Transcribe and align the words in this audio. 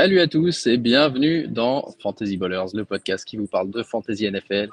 Salut 0.00 0.20
à 0.20 0.28
tous 0.28 0.68
et 0.68 0.76
bienvenue 0.76 1.48
dans 1.48 1.88
Fantasy 2.00 2.36
Ballers, 2.36 2.66
le 2.72 2.84
podcast 2.84 3.24
qui 3.24 3.36
vous 3.36 3.48
parle 3.48 3.68
de 3.70 3.82
Fantasy 3.82 4.30
NFL. 4.30 4.68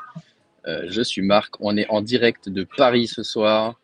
Euh, 0.67 0.85
je 0.87 1.01
suis 1.01 1.23
Marc, 1.23 1.55
on 1.59 1.75
est 1.77 1.89
en 1.89 2.03
direct 2.03 2.47
de 2.47 2.63
Paris 2.63 3.07
ce 3.07 3.23
soir, 3.23 3.79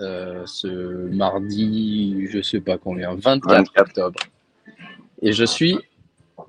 euh, 0.00 0.46
ce 0.46 0.66
mardi, 1.14 2.26
je 2.30 2.40
sais 2.40 2.60
pas 2.60 2.78
combien, 2.78 3.14
24, 3.14 3.70
octobre. 3.76 4.18
Et 5.20 5.32
je 5.32 5.44
suis 5.44 5.78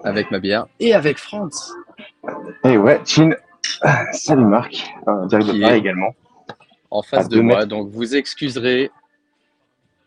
avec 0.06 0.32
ma 0.32 0.40
bière 0.40 0.68
et 0.80 0.94
avec 0.94 1.18
Franz. 1.18 1.74
Et 2.64 2.78
ouais, 2.78 3.02
Chin. 3.04 3.32
Salut 4.14 4.46
Marc, 4.46 4.90
en 5.06 5.26
direct 5.26 5.50
de 5.50 5.60
Paris 5.60 5.80
également. 5.80 6.16
En 6.92 7.02
face 7.02 7.28
de 7.28 7.42
moi, 7.42 7.66
donc 7.66 7.90
vous 7.90 8.16
excuserez 8.16 8.90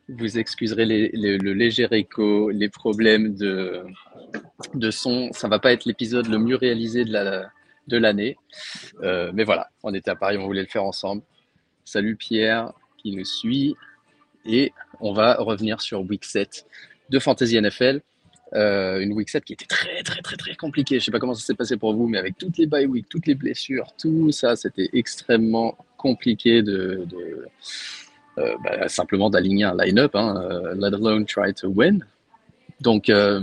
vous 0.08 0.38
excuserez 0.38 0.84
le 0.86 1.52
léger 1.52 1.86
écho, 1.90 2.50
les 2.50 2.68
problèmes 2.68 3.34
de, 3.34 3.82
de 4.74 4.90
son. 4.90 5.32
Ça 5.32 5.48
va 5.48 5.58
pas 5.58 5.72
être 5.72 5.84
l'épisode 5.84 6.26
le 6.26 6.38
mieux 6.38 6.56
réalisé 6.56 7.04
de 7.04 7.12
de 7.88 7.96
l'année. 7.96 8.36
Euh, 9.02 9.30
mais 9.34 9.44
voilà, 9.44 9.68
on 9.82 9.92
était 9.94 10.10
à 10.10 10.16
Paris, 10.16 10.36
on 10.38 10.46
voulait 10.46 10.62
le 10.62 10.68
faire 10.68 10.84
ensemble. 10.84 11.22
Salut 11.84 12.16
Pierre 12.16 12.72
qui 12.98 13.14
nous 13.14 13.24
suit. 13.24 13.74
Et 14.44 14.72
on 15.00 15.12
va 15.12 15.34
revenir 15.34 15.80
sur 15.80 16.00
Week 16.02 16.24
7 16.24 16.66
de 17.10 17.18
Fantasy 17.18 17.60
NFL. 17.60 18.00
Euh, 18.54 19.00
une 19.00 19.12
Week 19.14 19.28
7 19.28 19.44
qui 19.44 19.54
était 19.54 19.66
très 19.66 20.02
très 20.02 20.20
très 20.20 20.36
très 20.36 20.54
compliquée. 20.56 20.98
Je 20.98 21.04
sais 21.04 21.10
pas 21.10 21.18
comment 21.18 21.34
ça 21.34 21.44
s'est 21.44 21.54
passé 21.54 21.76
pour 21.76 21.94
vous, 21.94 22.06
mais 22.06 22.18
avec 22.18 22.36
toutes 22.36 22.58
les 22.58 22.66
bye 22.66 22.86
week, 22.86 23.08
toutes 23.08 23.26
les 23.26 23.34
blessures, 23.34 23.92
tout 23.98 24.30
ça, 24.30 24.56
c'était 24.56 24.90
extrêmement 24.92 25.78
compliqué 25.96 26.62
de, 26.62 27.06
bah, 28.36 28.88
simplement 28.88 29.28
d'aligner 29.28 29.64
un 29.64 29.76
line-up, 29.76 30.12
hein, 30.14 30.42
euh, 30.42 30.74
let 30.74 30.94
alone 30.94 31.26
try 31.26 31.52
to 31.52 31.68
win. 31.68 32.04
Donc, 32.80 33.10
euh, 33.10 33.40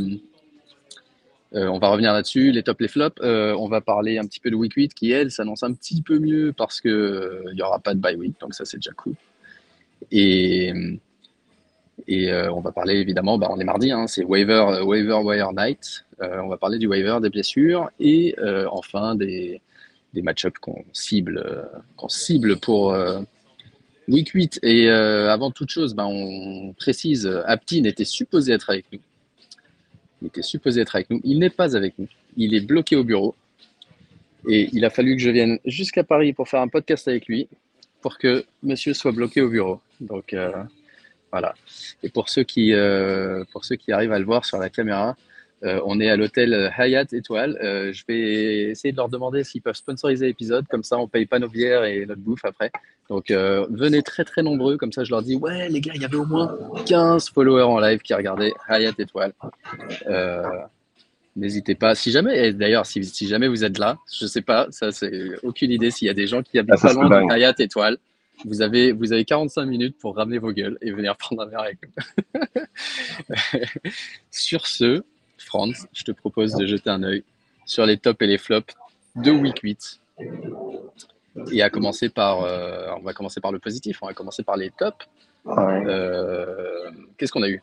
on 1.52 1.80
va 1.80 1.90
revenir 1.90 2.14
là-dessus, 2.14 2.52
les 2.52 2.64
tops, 2.64 2.82
les 2.82 2.88
flops. 2.88 3.22
on 3.22 3.68
va 3.68 3.82
parler 3.82 4.18
un 4.18 4.26
petit 4.26 4.40
peu 4.40 4.50
de 4.50 4.56
Week 4.56 4.74
8 4.74 4.94
qui, 4.94 5.12
elle, 5.12 5.32
s'annonce 5.32 5.64
un 5.64 5.74
petit 5.74 6.02
peu 6.02 6.20
mieux 6.20 6.54
parce 6.56 6.82
qu'il 6.82 7.54
n'y 7.54 7.62
aura 7.62 7.80
pas 7.80 7.94
de 7.94 8.00
bye 8.00 8.16
week, 8.16 8.40
donc 8.40 8.54
ça, 8.54 8.66
c'est 8.66 8.78
déjà 8.78 8.92
cool. 8.92 9.14
Et, 10.12 10.74
et 12.08 12.34
on 12.34 12.62
va 12.62 12.72
parler 12.72 12.96
évidemment, 12.96 13.38
bah, 13.38 13.48
on 13.50 13.60
est 13.60 13.64
mardi, 13.64 13.92
hein, 13.92 14.08
c'est 14.08 14.24
waiver, 14.24 14.82
waiver 14.84 15.20
wire 15.24 15.52
night. 15.54 16.06
on 16.20 16.48
va 16.48 16.58
parler 16.58 16.78
du 16.78 16.88
waiver, 16.88 17.18
des 17.22 17.30
blessures 17.30 17.90
et 18.00 18.36
enfin 18.72 19.16
des, 19.16 19.62
des 20.14 20.22
match-ups 20.22 20.60
qu'on 20.60 20.84
cible, 20.94 21.68
qu'on 21.96 22.10
cible 22.10 22.60
pour, 22.60 22.96
Week 24.10 24.30
8. 24.30 24.60
Et 24.64 24.90
euh, 24.90 25.32
avant 25.32 25.52
toute 25.52 25.70
chose, 25.70 25.96
ben, 25.96 26.06
on 26.06 26.74
précise, 26.74 27.28
Aptin 27.46 27.84
était 27.86 28.06
supposé 28.06 28.54
être 28.54 28.70
avec 28.70 28.86
nous. 28.92 29.00
Il 30.22 30.28
était 30.28 30.42
supposé 30.42 30.82
être 30.82 30.96
avec 30.96 31.10
nous. 31.10 31.22
Il 31.24 31.40
n'est 31.40 31.50
pas 31.50 31.76
avec 31.78 31.98
nous. 31.98 32.08
Il 32.36 32.54
est 32.54 32.62
bloqué 32.62 32.96
au 32.96 33.04
bureau. 33.04 33.36
Et 34.48 34.70
il 34.74 34.86
a 34.86 34.90
fallu 34.90 35.16
que 35.16 35.22
je 35.22 35.30
vienne 35.30 35.60
jusqu'à 35.66 36.04
Paris 36.04 36.34
pour 36.34 36.48
faire 36.48 36.62
un 36.62 36.68
podcast 36.68 37.08
avec 37.08 37.28
lui 37.28 37.48
pour 38.02 38.18
que 38.18 38.46
monsieur 38.64 38.94
soit 38.94 39.12
bloqué 39.12 39.42
au 39.42 39.50
bureau. 39.50 39.82
Donc 40.00 40.34
euh, 40.34 40.52
voilà. 41.32 41.54
Et 42.04 42.10
pour 42.10 42.30
ceux, 42.30 42.44
qui, 42.44 42.74
euh, 42.74 43.44
pour 43.52 43.66
ceux 43.66 43.76
qui 43.76 43.92
arrivent 43.92 44.14
à 44.14 44.20
le 44.20 44.26
voir 44.26 44.46
sur 44.46 44.58
la 44.58 44.70
caméra, 44.70 45.16
euh, 45.64 45.82
on 45.86 46.00
est 46.00 46.10
à 46.10 46.16
l'hôtel 46.16 46.72
Hyatt 46.78 47.12
Étoile. 47.14 47.58
Euh, 47.62 47.92
je 47.92 48.04
vais 48.08 48.70
essayer 48.70 48.92
de 48.92 48.98
leur 48.98 49.10
demander 49.10 49.44
s'ils 49.44 49.62
peuvent 49.62 49.76
sponsoriser 49.76 50.28
l'épisode. 50.28 50.66
Comme 50.68 50.84
ça, 50.84 50.98
on 50.98 51.04
ne 51.04 51.08
paye 51.08 51.26
pas 51.26 51.40
nos 51.40 51.50
bières 51.50 51.84
et 51.84 52.06
notre 52.06 52.22
bouffe 52.22 52.46
après. 52.46 52.72
Donc, 53.10 53.32
euh, 53.32 53.66
venez 53.70 54.02
très, 54.02 54.24
très 54.24 54.42
nombreux. 54.42 54.78
Comme 54.78 54.92
ça, 54.92 55.04
je 55.04 55.12
leur 55.12 55.22
dis 55.22 55.36
Ouais, 55.36 55.68
les 55.70 55.82
gars, 55.82 55.94
il 55.96 56.02
y 56.02 56.06
avait 56.06 56.16
au 56.16 56.26
moins 56.26 56.58
15 56.86 57.30
followers 57.30 57.64
en 57.64 57.80
live 57.80 58.00
qui 58.00 58.14
regardaient 58.14 58.54
Hyatt 58.70 59.00
Étoile. 59.00 59.34
N'hésitez 61.36 61.76
pas. 61.76 61.96
Si 61.96 62.12
jamais, 62.12 62.52
d'ailleurs, 62.54 62.86
si, 62.86 63.28
jamais 63.28 63.48
vous 63.48 63.64
êtes 63.64 63.78
là, 63.78 63.98
je 64.12 64.26
ne 64.26 64.30
sais 64.30 64.42
pas, 64.42 64.68
ça, 64.72 64.92
c'est 64.92 65.36
aucune 65.44 65.72
idée. 65.72 65.92
S'il 65.92 66.08
y 66.08 66.12
a 66.12 66.14
des 66.14 66.28
gens 66.28 66.42
qui 66.42 66.60
habitent 66.60 66.76
ah, 66.78 66.88
pas 66.88 66.94
loin 66.94 67.10
de 67.10 67.34
Hyatt 67.34 67.60
Étoile, 67.60 67.98
vous 68.46 68.62
avez, 68.62 68.92
vous 68.92 69.14
avez 69.14 69.26
45 69.26 69.66
minutes 69.66 69.98
pour 70.00 70.16
ramener 70.16 70.38
vos 70.38 70.52
gueules 70.52 70.78
et 70.82 70.92
venir 70.92 71.16
prendre 71.18 71.44
un 71.44 71.46
verre 71.46 71.62
avec 71.62 71.78
nous. 71.84 72.62
Sur 74.32 74.68
ce, 74.68 75.04
Franz, 75.40 75.88
je 75.94 76.04
te 76.04 76.12
propose 76.12 76.56
de 76.56 76.66
jeter 76.66 76.90
un 76.90 77.04
œil 77.04 77.24
sur 77.66 77.86
les 77.86 77.98
tops 77.98 78.22
et 78.22 78.28
les 78.28 78.38
flops 78.38 78.74
de 79.16 79.32
Week 79.32 79.60
8. 79.60 80.00
Et 81.52 81.62
à 81.62 81.70
commencer 81.70 82.10
par, 82.10 82.42
euh, 82.42 82.88
on 82.98 83.02
va 83.02 83.14
commencer 83.14 83.40
par 83.40 83.52
le 83.52 83.60
positif, 83.60 84.00
on 84.02 84.08
va 84.08 84.14
commencer 84.14 84.44
par 84.44 84.58
les 84.58 84.72
tops. 84.72 85.08
Euh, 85.48 86.92
qu'est-ce 87.18 87.32
qu'on 87.32 87.44
a 87.44 87.50
eu? 87.50 87.62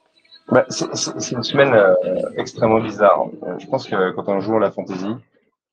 Bah, 0.48 0.64
C'est 0.68 1.32
une 1.32 1.42
semaine 1.42 1.74
euh, 1.74 1.94
extrêmement 2.36 2.80
bizarre. 2.80 3.26
Je 3.58 3.66
pense 3.66 3.86
que 3.86 4.12
quand 4.12 4.28
on 4.28 4.40
joue 4.40 4.56
à 4.56 4.60
la 4.60 4.70
fantasy, 4.70 5.14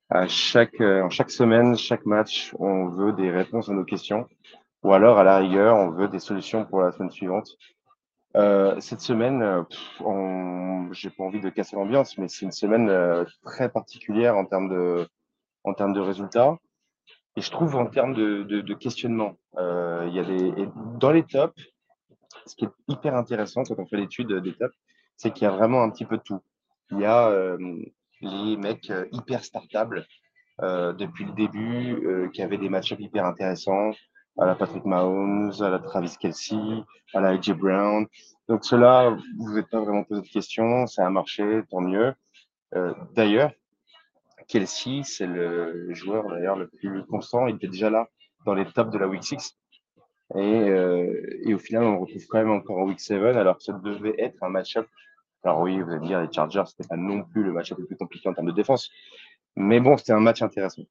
à 0.09 0.27
chaque, 0.27 0.81
en 0.81 1.09
chaque 1.09 1.31
semaine, 1.31 1.77
chaque 1.77 2.05
match, 2.05 2.53
on 2.59 2.87
veut 2.87 3.13
des 3.13 3.31
réponses 3.31 3.69
à 3.69 3.73
nos 3.73 3.85
questions. 3.85 4.27
Ou 4.83 4.93
alors, 4.93 5.17
à 5.17 5.23
la 5.23 5.37
rigueur, 5.37 5.77
on 5.77 5.91
veut 5.91 6.07
des 6.07 6.19
solutions 6.19 6.65
pour 6.65 6.81
la 6.81 6.91
semaine 6.91 7.11
suivante. 7.11 7.57
Euh, 8.35 8.79
cette 8.79 9.01
semaine, 9.01 9.43
euh, 9.43 9.63
j'ai 10.91 11.09
pas 11.11 11.23
envie 11.23 11.39
de 11.39 11.49
casser 11.49 11.75
l'ambiance, 11.75 12.17
mais 12.17 12.27
c'est 12.27 12.45
une 12.45 12.51
semaine 12.51 12.89
euh, 12.89 13.25
très 13.43 13.69
particulière 13.69 14.35
en 14.35 14.45
termes 14.45 14.69
de, 14.69 15.99
résultats. 15.99 16.57
Et 17.35 17.41
je 17.41 17.51
trouve 17.51 17.75
en 17.75 17.85
termes 17.85 18.13
de, 18.13 18.73
questionnement, 18.73 19.37
il 19.57 20.13
y 20.13 20.19
a 20.19 20.23
des 20.23 20.67
dans 20.99 21.11
les 21.11 21.23
tops, 21.23 21.61
ce 22.45 22.55
qui 22.55 22.65
est 22.65 22.71
hyper 22.87 23.15
intéressant 23.15 23.63
quand 23.63 23.79
on 23.79 23.85
fait 23.85 23.97
l'étude 23.97 24.31
des 24.33 24.53
tops, 24.53 24.75
c'est 25.17 25.31
qu'il 25.31 25.43
y 25.43 25.47
a 25.47 25.51
vraiment 25.51 25.81
un 25.81 25.89
petit 25.89 26.05
peu 26.05 26.17
de 26.17 26.23
tout. 26.23 26.41
Il 26.91 26.99
y 26.99 27.05
a 27.05 27.57
les 28.21 28.57
mecs 28.57 28.91
hyper 29.11 29.43
startables 29.43 30.05
depuis 30.59 31.25
le 31.25 31.31
début, 31.31 32.29
qui 32.33 32.43
avaient 32.43 32.59
des 32.59 32.69
matchs 32.69 32.93
hyper 32.99 33.25
intéressants, 33.25 33.93
à 34.37 34.45
la 34.45 34.55
Patrick 34.55 34.85
Mahomes, 34.85 35.53
à 35.59 35.69
la 35.69 35.79
Travis 35.79 36.15
Kelsey, 36.19 36.57
à 37.13 37.21
la 37.21 37.29
AJ 37.29 37.51
Brown. 37.51 38.07
Donc 38.47 38.65
cela, 38.65 39.15
vous 39.37 39.53
n'êtes 39.53 39.69
pas 39.69 39.79
vraiment 39.79 40.03
posé 40.03 40.21
de 40.21 40.27
questions, 40.27 40.87
ça 40.87 41.05
a 41.05 41.09
marché, 41.09 41.61
tant 41.69 41.81
mieux. 41.81 42.13
Euh, 42.75 42.93
d'ailleurs, 43.13 43.51
Kelsey, 44.47 45.01
c'est 45.03 45.27
le 45.27 45.93
joueur 45.93 46.27
d'ailleurs 46.29 46.57
le 46.57 46.67
plus 46.67 47.03
constant, 47.05 47.47
il 47.47 47.55
était 47.55 47.67
déjà 47.67 47.89
là 47.89 48.09
dans 48.45 48.53
les 48.53 48.65
tops 48.65 48.91
de 48.91 48.97
la 48.97 49.07
Week 49.07 49.23
6. 49.23 49.57
Et, 50.35 50.39
euh, 50.39 51.39
et 51.45 51.53
au 51.53 51.59
final, 51.59 51.83
on 51.83 51.91
le 51.93 51.99
retrouve 51.99 52.25
quand 52.27 52.39
même 52.39 52.51
encore 52.51 52.79
en 52.79 52.85
Week 52.85 52.99
7, 52.99 53.21
alors 53.35 53.57
que 53.57 53.63
ça 53.63 53.73
devait 53.73 54.15
être 54.17 54.41
un 54.41 54.49
match-up. 54.49 54.87
Alors 55.43 55.61
oui, 55.61 55.79
vous 55.79 55.91
allez 55.91 56.07
dire, 56.07 56.21
les 56.21 56.31
Chargers, 56.31 56.63
c'était 56.65 56.87
pas 56.87 56.95
non 56.95 57.23
plus 57.23 57.43
le 57.43 57.51
match-up 57.51 57.77
le 57.77 57.85
plus 57.85 57.97
compliqué 57.97 58.29
en 58.29 58.33
termes 58.33 58.47
de 58.47 58.53
défense. 58.53 58.89
Mais 59.55 59.79
bon, 59.79 59.97
c'était 59.97 60.13
un 60.13 60.19
match 60.19 60.41
intéressant. 60.41 60.83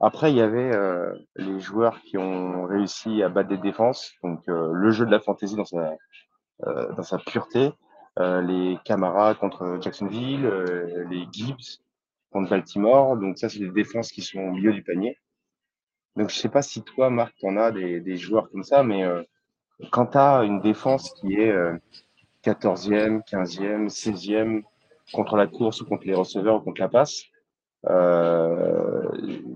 Après, 0.00 0.30
il 0.30 0.36
y 0.36 0.42
avait 0.42 0.74
euh, 0.74 1.14
les 1.36 1.58
joueurs 1.58 2.00
qui 2.02 2.18
ont 2.18 2.64
réussi 2.66 3.22
à 3.22 3.30
battre 3.30 3.48
des 3.48 3.56
défenses, 3.56 4.12
donc 4.22 4.46
euh, 4.48 4.70
le 4.72 4.90
jeu 4.90 5.06
de 5.06 5.10
la 5.10 5.20
fantasy 5.20 5.56
dans 5.56 5.64
sa, 5.64 5.96
euh, 6.66 6.92
dans 6.92 7.02
sa 7.02 7.18
pureté, 7.18 7.72
les 8.18 8.78
Camara 8.84 9.34
contre 9.34 9.76
Jacksonville, 9.82 10.48
les 11.10 11.26
Gibbs 11.30 11.82
contre 12.30 12.48
Baltimore, 12.48 13.18
donc 13.18 13.36
ça, 13.36 13.50
c'est 13.50 13.58
des 13.58 13.68
défenses 13.68 14.10
qui 14.10 14.22
sont 14.22 14.38
au 14.38 14.52
milieu 14.52 14.72
du 14.72 14.82
panier. 14.82 15.18
Donc, 16.16 16.30
je 16.30 16.34
sais 16.34 16.48
pas 16.48 16.62
si 16.62 16.82
toi, 16.82 17.10
Marc, 17.10 17.34
tu 17.36 17.46
en 17.46 17.58
as 17.58 17.72
des, 17.72 18.00
des 18.00 18.16
joueurs 18.16 18.48
comme 18.50 18.62
ça, 18.62 18.82
mais 18.82 19.04
quand 19.90 20.06
tu 20.06 20.18
as 20.18 20.44
une 20.44 20.62
défense 20.62 21.12
qui 21.20 21.34
est 21.34 21.54
14e, 22.42 23.20
15e, 23.30 23.90
16e 23.90 24.62
contre 25.12 25.36
la 25.36 25.46
course 25.46 25.82
ou 25.82 25.84
contre 25.84 26.06
les 26.06 26.14
receveurs 26.14 26.56
ou 26.56 26.60
contre 26.60 26.80
la 26.80 26.88
passe, 26.88 27.22
euh, 27.22 27.35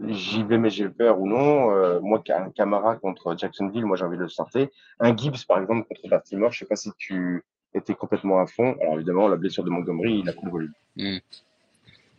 j'y 0.08 0.42
vais, 0.44 0.58
mais 0.58 0.70
j'ai 0.70 0.88
peur 0.88 1.20
ou 1.20 1.28
non. 1.28 1.72
Euh, 1.72 2.00
moi, 2.00 2.22
un 2.28 2.50
Camara 2.50 2.96
contre 2.96 3.36
Jacksonville, 3.36 3.84
moi 3.84 3.96
j'ai 3.96 4.04
envie 4.04 4.16
de 4.16 4.22
le 4.22 4.28
sortir. 4.28 4.68
Un 5.00 5.16
Gibbs, 5.16 5.44
par 5.46 5.60
exemple, 5.60 5.86
contre 5.88 6.08
Baltimore, 6.08 6.52
je 6.52 6.60
sais 6.60 6.66
pas 6.66 6.76
si 6.76 6.90
tu 6.98 7.44
étais 7.74 7.94
complètement 7.94 8.40
à 8.40 8.46
fond. 8.46 8.76
Alors 8.80 8.94
évidemment, 8.94 9.28
la 9.28 9.36
blessure 9.36 9.64
de 9.64 9.70
Montgomery, 9.70 10.20
il 10.20 10.28
a 10.28 10.32
le 10.42 10.50
volume. 10.50 10.72
Hmm. 10.96 11.18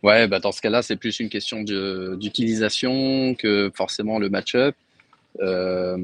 Ouais, 0.02 0.26
bah 0.26 0.40
dans 0.40 0.50
ce 0.50 0.60
cas-là, 0.60 0.82
c'est 0.82 0.96
plus 0.96 1.20
une 1.20 1.28
question 1.28 1.62
d'utilisation 1.62 3.34
que 3.38 3.70
forcément 3.74 4.18
le 4.18 4.30
match-up. 4.30 4.74
Euh, 5.40 5.96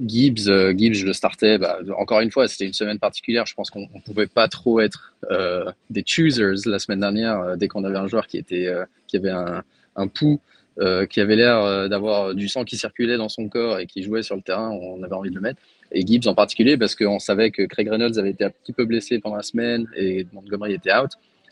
Gibbs, 0.00 0.48
euh, 0.48 0.74
Gibbs, 0.76 0.94
je 0.94 1.06
le 1.06 1.12
startais. 1.12 1.58
Bah, 1.58 1.78
encore 1.98 2.20
une 2.20 2.30
fois, 2.30 2.48
c'était 2.48 2.66
une 2.66 2.72
semaine 2.72 2.98
particulière. 2.98 3.46
Je 3.46 3.54
pense 3.54 3.70
qu'on 3.70 3.88
ne 3.94 4.00
pouvait 4.04 4.26
pas 4.26 4.48
trop 4.48 4.80
être 4.80 5.14
euh, 5.30 5.70
des 5.90 6.02
choosers 6.06 6.66
la 6.66 6.78
semaine 6.78 7.00
dernière 7.00 7.40
euh, 7.40 7.56
dès 7.56 7.68
qu'on 7.68 7.84
avait 7.84 7.96
un 7.96 8.06
joueur 8.06 8.26
qui, 8.26 8.38
était, 8.38 8.72
qui 9.12 9.16
avait 9.18 9.30
un, 9.30 9.62
un 9.96 10.08
pouls, 10.08 10.40
qui 11.10 11.20
avait 11.20 11.36
l'air 11.36 11.88
d'avoir 11.90 12.34
du 12.34 12.48
sang 12.48 12.64
qui 12.64 12.78
circulait 12.78 13.18
dans 13.18 13.28
son 13.28 13.48
corps 13.48 13.78
et 13.78 13.86
qui 13.86 14.02
jouait 14.02 14.22
sur 14.22 14.36
le 14.36 14.42
terrain. 14.42 14.70
On 14.70 15.02
avait 15.02 15.14
envie 15.14 15.28
de 15.28 15.34
le 15.34 15.42
mettre. 15.42 15.60
Et 15.92 16.06
Gibbs 16.06 16.26
en 16.26 16.34
particulier 16.34 16.78
parce 16.78 16.94
qu'on 16.94 17.18
savait 17.18 17.50
que 17.50 17.62
Craig 17.64 17.88
Reynolds 17.90 18.18
avait 18.18 18.30
été 18.30 18.44
un 18.44 18.50
petit 18.50 18.72
peu 18.72 18.86
blessé 18.86 19.18
pendant 19.18 19.36
la 19.36 19.42
semaine 19.42 19.86
et 19.94 20.26
Montgomery 20.32 20.72
était 20.72 20.94
out. 20.94 21.10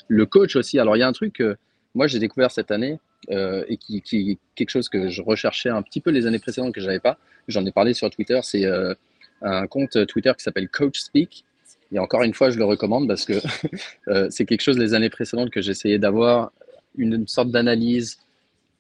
Le 0.08 0.24
coach 0.24 0.56
aussi. 0.56 0.78
Alors, 0.78 0.96
il 0.96 1.00
y 1.00 1.02
a 1.02 1.06
un 1.06 1.12
truc 1.12 1.34
que 1.34 1.56
moi 1.94 2.06
j'ai 2.06 2.18
découvert 2.18 2.50
cette 2.50 2.70
année 2.70 2.98
et 3.28 3.76
qui, 3.76 4.00
qui 4.00 4.38
quelque 4.54 4.70
chose 4.70 4.88
que 4.88 5.10
je 5.10 5.20
recherchais 5.20 5.68
un 5.68 5.82
petit 5.82 6.00
peu 6.00 6.10
les 6.10 6.26
années 6.26 6.38
précédentes 6.38 6.72
que 6.72 6.80
je 6.80 6.86
n'avais 6.86 7.00
pas 7.00 7.18
j'en 7.50 7.64
ai 7.66 7.72
parlé 7.72 7.94
sur 7.94 8.08
Twitter, 8.10 8.40
c'est 8.42 8.64
euh, 8.64 8.94
un 9.42 9.66
compte 9.66 10.06
Twitter 10.06 10.32
qui 10.36 10.42
s'appelle 10.42 10.68
Coach 10.68 11.00
Speak. 11.00 11.44
Et 11.92 11.98
encore 11.98 12.22
une 12.22 12.34
fois, 12.34 12.50
je 12.50 12.58
le 12.58 12.64
recommande 12.64 13.08
parce 13.08 13.24
que 13.24 13.34
c'est 14.30 14.44
quelque 14.44 14.60
chose 14.60 14.78
les 14.78 14.94
années 14.94 15.10
précédentes 15.10 15.50
que 15.50 15.60
j'essayais 15.60 15.98
d'avoir 15.98 16.52
une 16.96 17.26
sorte 17.26 17.50
d'analyse 17.50 18.19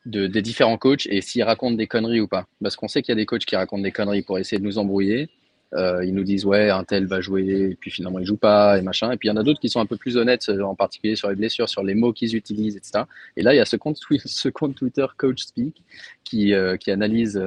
de, 0.06 0.26
des 0.26 0.42
différents 0.42 0.78
coachs 0.78 1.06
et 1.06 1.20
s'ils 1.20 1.42
racontent 1.42 1.76
des 1.76 1.86
conneries 1.86 2.20
ou 2.20 2.28
pas. 2.28 2.46
Parce 2.62 2.76
qu'on 2.76 2.88
sait 2.88 3.02
qu'il 3.02 3.12
y 3.12 3.16
a 3.18 3.20
des 3.20 3.26
coachs 3.26 3.44
qui 3.44 3.56
racontent 3.56 3.82
des 3.82 3.92
conneries 3.92 4.22
pour 4.22 4.38
essayer 4.38 4.58
de 4.58 4.64
nous 4.64 4.78
embrouiller. 4.78 5.28
Euh, 5.74 6.04
ils 6.04 6.14
nous 6.14 6.24
disent 6.24 6.44
ouais, 6.44 6.68
un 6.68 6.82
tel 6.82 7.06
va 7.06 7.20
jouer 7.20 7.70
et 7.70 7.76
puis 7.76 7.92
finalement 7.92 8.18
il 8.18 8.26
joue 8.26 8.36
pas 8.36 8.78
et 8.78 8.82
machin. 8.82 9.12
Et 9.12 9.16
puis 9.16 9.28
il 9.28 9.30
y 9.30 9.32
en 9.32 9.36
a 9.36 9.44
d'autres 9.44 9.60
qui 9.60 9.68
sont 9.68 9.80
un 9.80 9.86
peu 9.86 9.96
plus 9.96 10.16
honnêtes, 10.16 10.48
euh, 10.48 10.62
en 10.62 10.74
particulier 10.74 11.14
sur 11.14 11.28
les 11.28 11.36
blessures, 11.36 11.68
sur 11.68 11.84
les 11.84 11.94
mots 11.94 12.12
qu'ils 12.12 12.34
utilisent, 12.34 12.76
etc. 12.76 13.04
Et 13.36 13.42
là 13.42 13.54
il 13.54 13.58
y 13.58 13.60
a 13.60 13.64
ce 13.66 13.76
compte, 13.76 14.74
Twitter 14.74 15.06
Coach 15.16 15.44
Speak 15.44 15.82
qui, 16.24 16.54
euh, 16.54 16.76
qui 16.76 16.90
analyse 16.90 17.40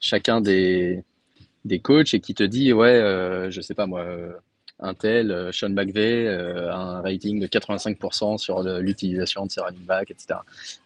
chacun 0.00 0.42
des, 0.42 1.02
des 1.64 1.78
coachs 1.78 2.12
et 2.12 2.20
qui 2.20 2.34
te 2.34 2.42
dit 2.42 2.74
ouais, 2.74 3.48
je 3.50 3.60
sais 3.62 3.74
pas 3.74 3.86
moi, 3.86 4.04
un 4.80 4.94
tel, 4.94 5.50
Sean 5.52 5.70
McVay, 5.70 6.28
un 6.28 7.00
rating 7.00 7.40
de 7.40 7.46
85% 7.46 8.38
sur 8.38 8.62
l'utilisation 8.62 9.46
de 9.46 9.50
ses 9.50 9.60
running 9.60 9.84
backs, 9.84 10.10
etc. 10.10 10.40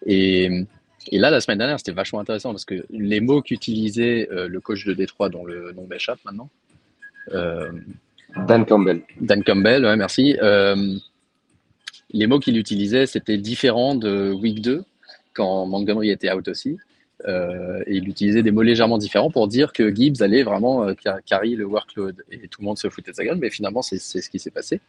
Et 0.07 0.67
et 1.09 1.19
là, 1.19 1.31
la 1.31 1.41
semaine 1.41 1.59
dernière, 1.59 1.79
c'était 1.79 1.93
vachement 1.93 2.21
intéressant 2.21 2.51
parce 2.51 2.65
que 2.65 2.85
les 2.91 3.21
mots 3.21 3.43
qu'utilisait 3.43 4.29
euh, 4.31 4.49
le 4.49 4.61
coach 4.61 4.85
de 4.85 4.93
Détroit, 4.93 5.29
dont 5.29 5.45
le 5.45 5.73
nom 5.73 5.87
m'échappe 5.87 6.19
maintenant. 6.25 6.51
Euh, 7.33 7.71
Dan 8.47 8.67
Campbell. 8.67 9.03
Dan 9.21 9.43
Campbell, 9.43 9.85
ouais, 9.85 9.97
merci. 9.97 10.37
Euh, 10.43 10.97
les 12.13 12.27
mots 12.27 12.39
qu'il 12.39 12.59
utilisait, 12.59 13.07
c'était 13.07 13.39
différent 13.39 13.95
de 13.95 14.33
Week 14.33 14.61
2, 14.61 14.85
quand 15.33 15.67
Montgomery 15.67 16.11
était 16.11 16.31
out 16.33 16.47
aussi. 16.49 16.77
Et 17.27 17.97
il 17.97 18.09
utilisait 18.09 18.43
des 18.43 18.51
mots 18.51 18.63
légèrement 18.63 18.99
différents 18.99 19.31
pour 19.31 19.49
dire 19.49 19.73
que 19.73 19.95
Gibbs 19.95 20.23
allait 20.23 20.43
vraiment 20.43 20.87
carry 21.27 21.55
le 21.55 21.65
workload. 21.65 22.25
Et 22.31 22.49
tout 22.49 22.61
le 22.61 22.67
monde 22.67 22.79
se 22.79 22.89
foutait 22.89 23.11
de 23.11 23.17
sa 23.17 23.25
gueule, 23.25 23.39
mais 23.39 23.51
finalement, 23.51 23.83
c'est 23.83 23.99
ce 23.99 24.31
qui 24.31 24.39
s'est 24.39 24.51
passé. 24.51 24.81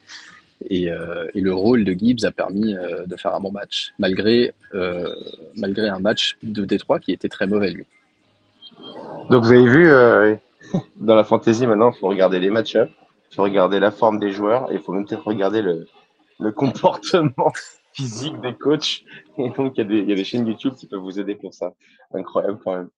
Euh, 0.70 1.28
et, 1.34 1.42
le 1.42 1.54
rôle 1.54 1.84
de 1.84 1.94
Gibbs 1.94 2.26
a 2.26 2.32
permis 2.32 2.76
euh, 2.76 3.06
de 3.06 3.16
faire 3.16 3.34
un 3.34 3.40
bon 3.40 3.52
match, 3.52 3.94
malgré, 3.98 4.54
euh, 4.74 5.14
malgré 5.56 5.90
un 5.90 6.00
match 6.00 6.38
de 6.44 6.66
Détroit 6.66 7.00
qui 7.00 7.12
était 7.12 7.30
très 7.30 7.48
mauvais, 7.48 7.72
lui. 7.72 7.86
Donc, 9.30 9.44
vous 9.44 9.52
avez 9.52 9.68
vu, 9.68 9.90
dans 10.98 11.16
la 11.16 11.24
fantasy, 11.24 11.66
maintenant, 11.66 11.92
il 11.92 12.00
faut 12.00 12.08
regarder 12.08 12.40
les 12.40 12.50
matchs 12.50 12.78
il 13.32 13.36
faut 13.36 13.44
regarder 13.44 13.80
la 13.80 13.92
forme 13.92 14.20
des 14.20 14.32
joueurs 14.32 14.70
et 14.72 14.76
il 14.76 14.82
faut 14.82 14.92
même 14.92 15.06
peut-être 15.06 15.26
regarder 15.26 15.62
le, 15.62 15.88
le 16.42 16.52
comportement 16.52 17.54
physique 17.94 18.40
des 18.42 18.56
coachs. 18.56 19.04
Et 19.38 19.50
donc, 19.50 19.74
il 19.78 19.92
y, 19.92 20.12
a 20.12 20.16
des, 20.16 20.24
chaînes 20.24 20.48
YouTube 20.48 20.76
qui 20.76 20.88
peuvent 20.88 21.02
vous 21.02 21.20
aider 21.20 21.36
pour 21.36 21.54
ça. 21.54 21.74
Incroyable 22.14 22.60
quand 22.64 22.76
même. 22.76 22.90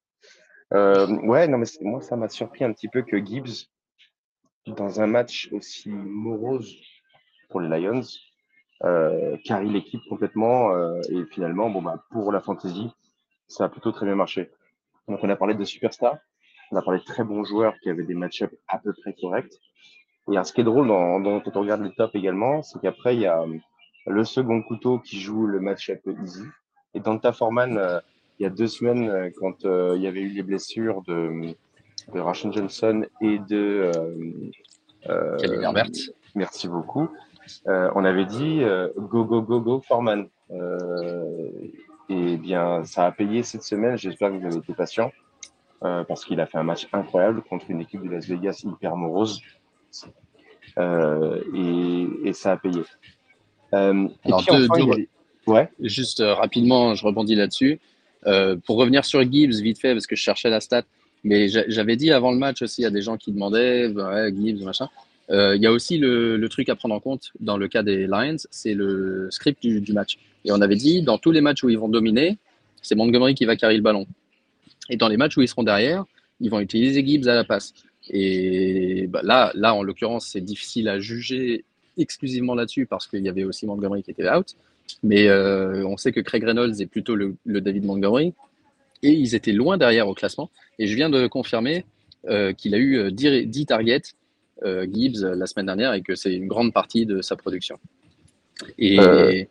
Euh, 0.73 1.07
ouais, 1.21 1.47
non, 1.47 1.57
mais 1.57 1.67
moi, 1.81 2.01
ça 2.01 2.15
m'a 2.15 2.29
surpris 2.29 2.63
un 2.63 2.73
petit 2.73 2.87
peu 2.87 3.03
que 3.03 3.23
Gibbs, 3.23 3.69
dans 4.65 5.01
un 5.01 5.07
match 5.07 5.49
aussi 5.51 5.89
morose 5.89 6.75
pour 7.49 7.61
les 7.61 7.79
Lions, 7.79 8.01
euh, 8.83 9.37
l'équipe 9.63 10.01
complètement. 10.09 10.73
Euh, 10.73 10.99
et 11.09 11.25
finalement, 11.25 11.69
bon, 11.69 11.81
bah, 11.81 12.03
pour 12.11 12.31
la 12.31 12.41
fantasy, 12.41 12.89
ça 13.47 13.65
a 13.65 13.69
plutôt 13.69 13.91
très 13.91 14.05
bien 14.05 14.15
marché. 14.15 14.51
Donc, 15.07 15.19
on 15.21 15.29
a 15.29 15.35
parlé 15.35 15.53
de 15.53 15.63
superstars, 15.63 16.17
on 16.71 16.77
a 16.77 16.81
parlé 16.81 16.99
de 16.99 17.05
très 17.05 17.23
bons 17.23 17.43
joueurs 17.43 17.75
qui 17.81 17.89
avaient 17.89 18.05
des 18.05 18.15
match-ups 18.15 18.55
à 18.67 18.79
peu 18.79 18.93
près 18.93 19.13
corrects. 19.13 19.53
Et 20.31 20.41
ce 20.43 20.53
qui 20.53 20.61
est 20.61 20.63
drôle 20.63 20.87
dans, 20.87 21.41
quand 21.41 21.57
on 21.57 21.61
regarde 21.61 21.81
les 21.81 21.93
tops 21.93 22.15
également, 22.15 22.63
c'est 22.63 22.79
qu'après, 22.79 23.15
il 23.15 23.21
y 23.21 23.27
a 23.27 23.43
le 24.05 24.23
second 24.23 24.61
couteau 24.61 24.99
qui 24.99 25.19
joue 25.19 25.45
le 25.45 25.59
match-up 25.59 26.01
easy. 26.23 26.43
Et 26.93 26.99
dans 26.99 27.17
ta 27.17 27.33
Foreman, 27.33 27.77
euh, 27.77 27.99
il 28.39 28.43
y 28.43 28.45
a 28.45 28.49
deux 28.49 28.67
semaines, 28.67 29.09
euh, 29.09 29.29
quand 29.37 29.65
euh, 29.65 29.93
il 29.95 30.01
y 30.01 30.07
avait 30.07 30.21
eu 30.21 30.29
les 30.29 30.43
blessures 30.43 31.01
de, 31.03 31.55
de 32.13 32.19
Rashon 32.19 32.51
Johnson 32.51 33.05
et 33.21 33.39
de 33.39 33.91
euh, 35.09 35.37
Merci 36.35 36.67
beaucoup. 36.67 37.09
Euh, 37.67 37.91
on 37.95 38.05
avait 38.05 38.25
dit 38.25 38.63
euh, 38.63 38.89
go, 38.97 39.25
go, 39.25 39.41
go, 39.41 39.59
go, 39.59 39.81
Foreman. 39.81 40.27
Euh, 40.51 41.49
et 42.09 42.37
bien, 42.37 42.83
ça 42.85 43.05
a 43.05 43.11
payé 43.11 43.43
cette 43.43 43.63
semaine. 43.63 43.97
J'espère 43.97 44.29
que 44.29 44.37
vous 44.37 44.45
avez 44.45 44.57
été 44.57 44.73
patient 44.73 45.11
parce 46.07 46.23
qu'il 46.23 46.39
a 46.39 46.45
fait 46.45 46.57
un 46.57 46.63
match 46.63 46.87
incroyable 46.93 47.41
contre 47.41 47.69
une 47.69 47.81
équipe 47.81 48.01
de 48.01 48.09
Las 48.09 48.25
Vegas 48.25 48.61
hyper 48.63 48.95
morose. 48.95 49.41
Et, 50.77 52.07
et, 52.23 52.31
ça 52.31 52.53
a 52.53 52.57
payé. 52.57 52.83
Ouais. 55.47 55.69
Juste 55.81 56.23
rapidement, 56.25 56.95
je 56.95 57.05
rebondis 57.05 57.35
là-dessus. 57.35 57.79
pour 58.23 58.77
revenir 58.77 59.05
sur 59.05 59.21
Gibbs, 59.29 59.61
vite 59.61 59.79
fait, 59.79 59.93
parce 59.93 60.07
que 60.07 60.15
je 60.15 60.21
cherchais 60.21 60.49
la 60.49 60.59
stat, 60.59 60.83
mais 61.23 61.47
j'avais 61.47 61.95
dit 61.95 62.11
avant 62.11 62.31
le 62.31 62.37
match 62.37 62.61
aussi, 62.61 62.85
a 62.85 62.89
des 62.89 63.01
gens 63.01 63.17
qui 63.17 63.31
demandaient, 63.31 63.87
ouais, 63.87 64.33
Gibbs, 64.35 64.63
machin. 64.63 64.89
Euh, 65.29 65.55
il 65.55 65.61
y 65.61 65.65
a 65.65 65.71
aussi 65.71 65.97
le, 65.97 66.45
truc 66.49 66.69
à 66.69 66.75
prendre 66.75 66.95
en 66.95 66.99
compte 66.99 67.31
dans 67.39 67.57
le 67.57 67.67
cas 67.67 67.83
des 67.83 68.07
Lions, 68.07 68.35
c'est 68.51 68.73
le 68.73 69.29
script 69.31 69.65
du, 69.65 69.93
match. 69.93 70.17
Et 70.45 70.51
on 70.51 70.61
avait 70.61 70.75
dit, 70.75 71.01
dans 71.01 71.17
tous 71.17 71.31
les 71.31 71.41
matchs 71.41 71.63
où 71.63 71.69
ils 71.69 71.79
vont 71.79 71.87
dominer, 71.87 72.37
c'est 72.81 72.95
Montgomery 72.95 73.35
qui 73.35 73.45
va 73.45 73.55
carrer 73.55 73.77
le 73.77 73.81
ballon. 73.81 74.05
Et 74.89 74.97
dans 74.97 75.07
les 75.07 75.17
matchs 75.17 75.37
où 75.37 75.41
ils 75.41 75.47
seront 75.47 75.63
derrière, 75.63 76.03
ils 76.41 76.49
vont 76.49 76.59
utiliser 76.59 77.05
Gibbs 77.05 77.27
à 77.27 77.35
la 77.35 77.45
passe. 77.45 77.73
Et 78.09 79.07
bah, 79.07 79.21
là, 79.23 79.51
là, 79.55 79.73
en 79.73 79.81
l'occurrence, 79.81 80.27
c'est 80.27 80.41
difficile 80.41 80.89
à 80.89 80.99
juger 80.99 81.63
exclusivement 81.97 82.55
là-dessus 82.55 82.85
parce 82.85 83.07
qu'il 83.07 83.21
y 83.21 83.29
avait 83.29 83.43
aussi 83.43 83.65
Montgomery 83.65 84.03
qui 84.03 84.11
était 84.11 84.29
out. 84.29 84.55
Mais 85.01 85.27
euh, 85.27 85.85
on 85.85 85.97
sait 85.97 86.11
que 86.11 86.19
Craig 86.19 86.43
Reynolds 86.43 86.81
est 86.81 86.85
plutôt 86.85 87.15
le, 87.15 87.35
David 87.45 87.85
Montgomery. 87.85 88.33
Et 89.01 89.11
ils 89.11 89.35
étaient 89.35 89.51
loin 89.51 89.77
derrière 89.77 90.07
au 90.07 90.13
classement. 90.13 90.49
Et 90.79 90.87
je 90.87 90.95
viens 90.95 91.09
de 91.09 91.27
confirmer 91.27 91.85
euh, 92.29 92.53
qu'il 92.53 92.73
a 92.73 92.77
eu 92.77 93.11
10, 93.11 93.47
10 93.47 93.65
targets 93.65 94.01
euh, 94.63 94.87
Gibbs 94.89 95.23
la 95.23 95.45
semaine 95.45 95.65
dernière 95.65 95.93
et 95.93 96.01
que 96.01 96.15
c'est 96.15 96.33
une 96.33 96.47
grande 96.47 96.73
partie 96.73 97.05
de 97.05 97.21
sa 97.21 97.35
production. 97.35 97.77
Et... 98.77 98.99
Euh, 98.99 99.43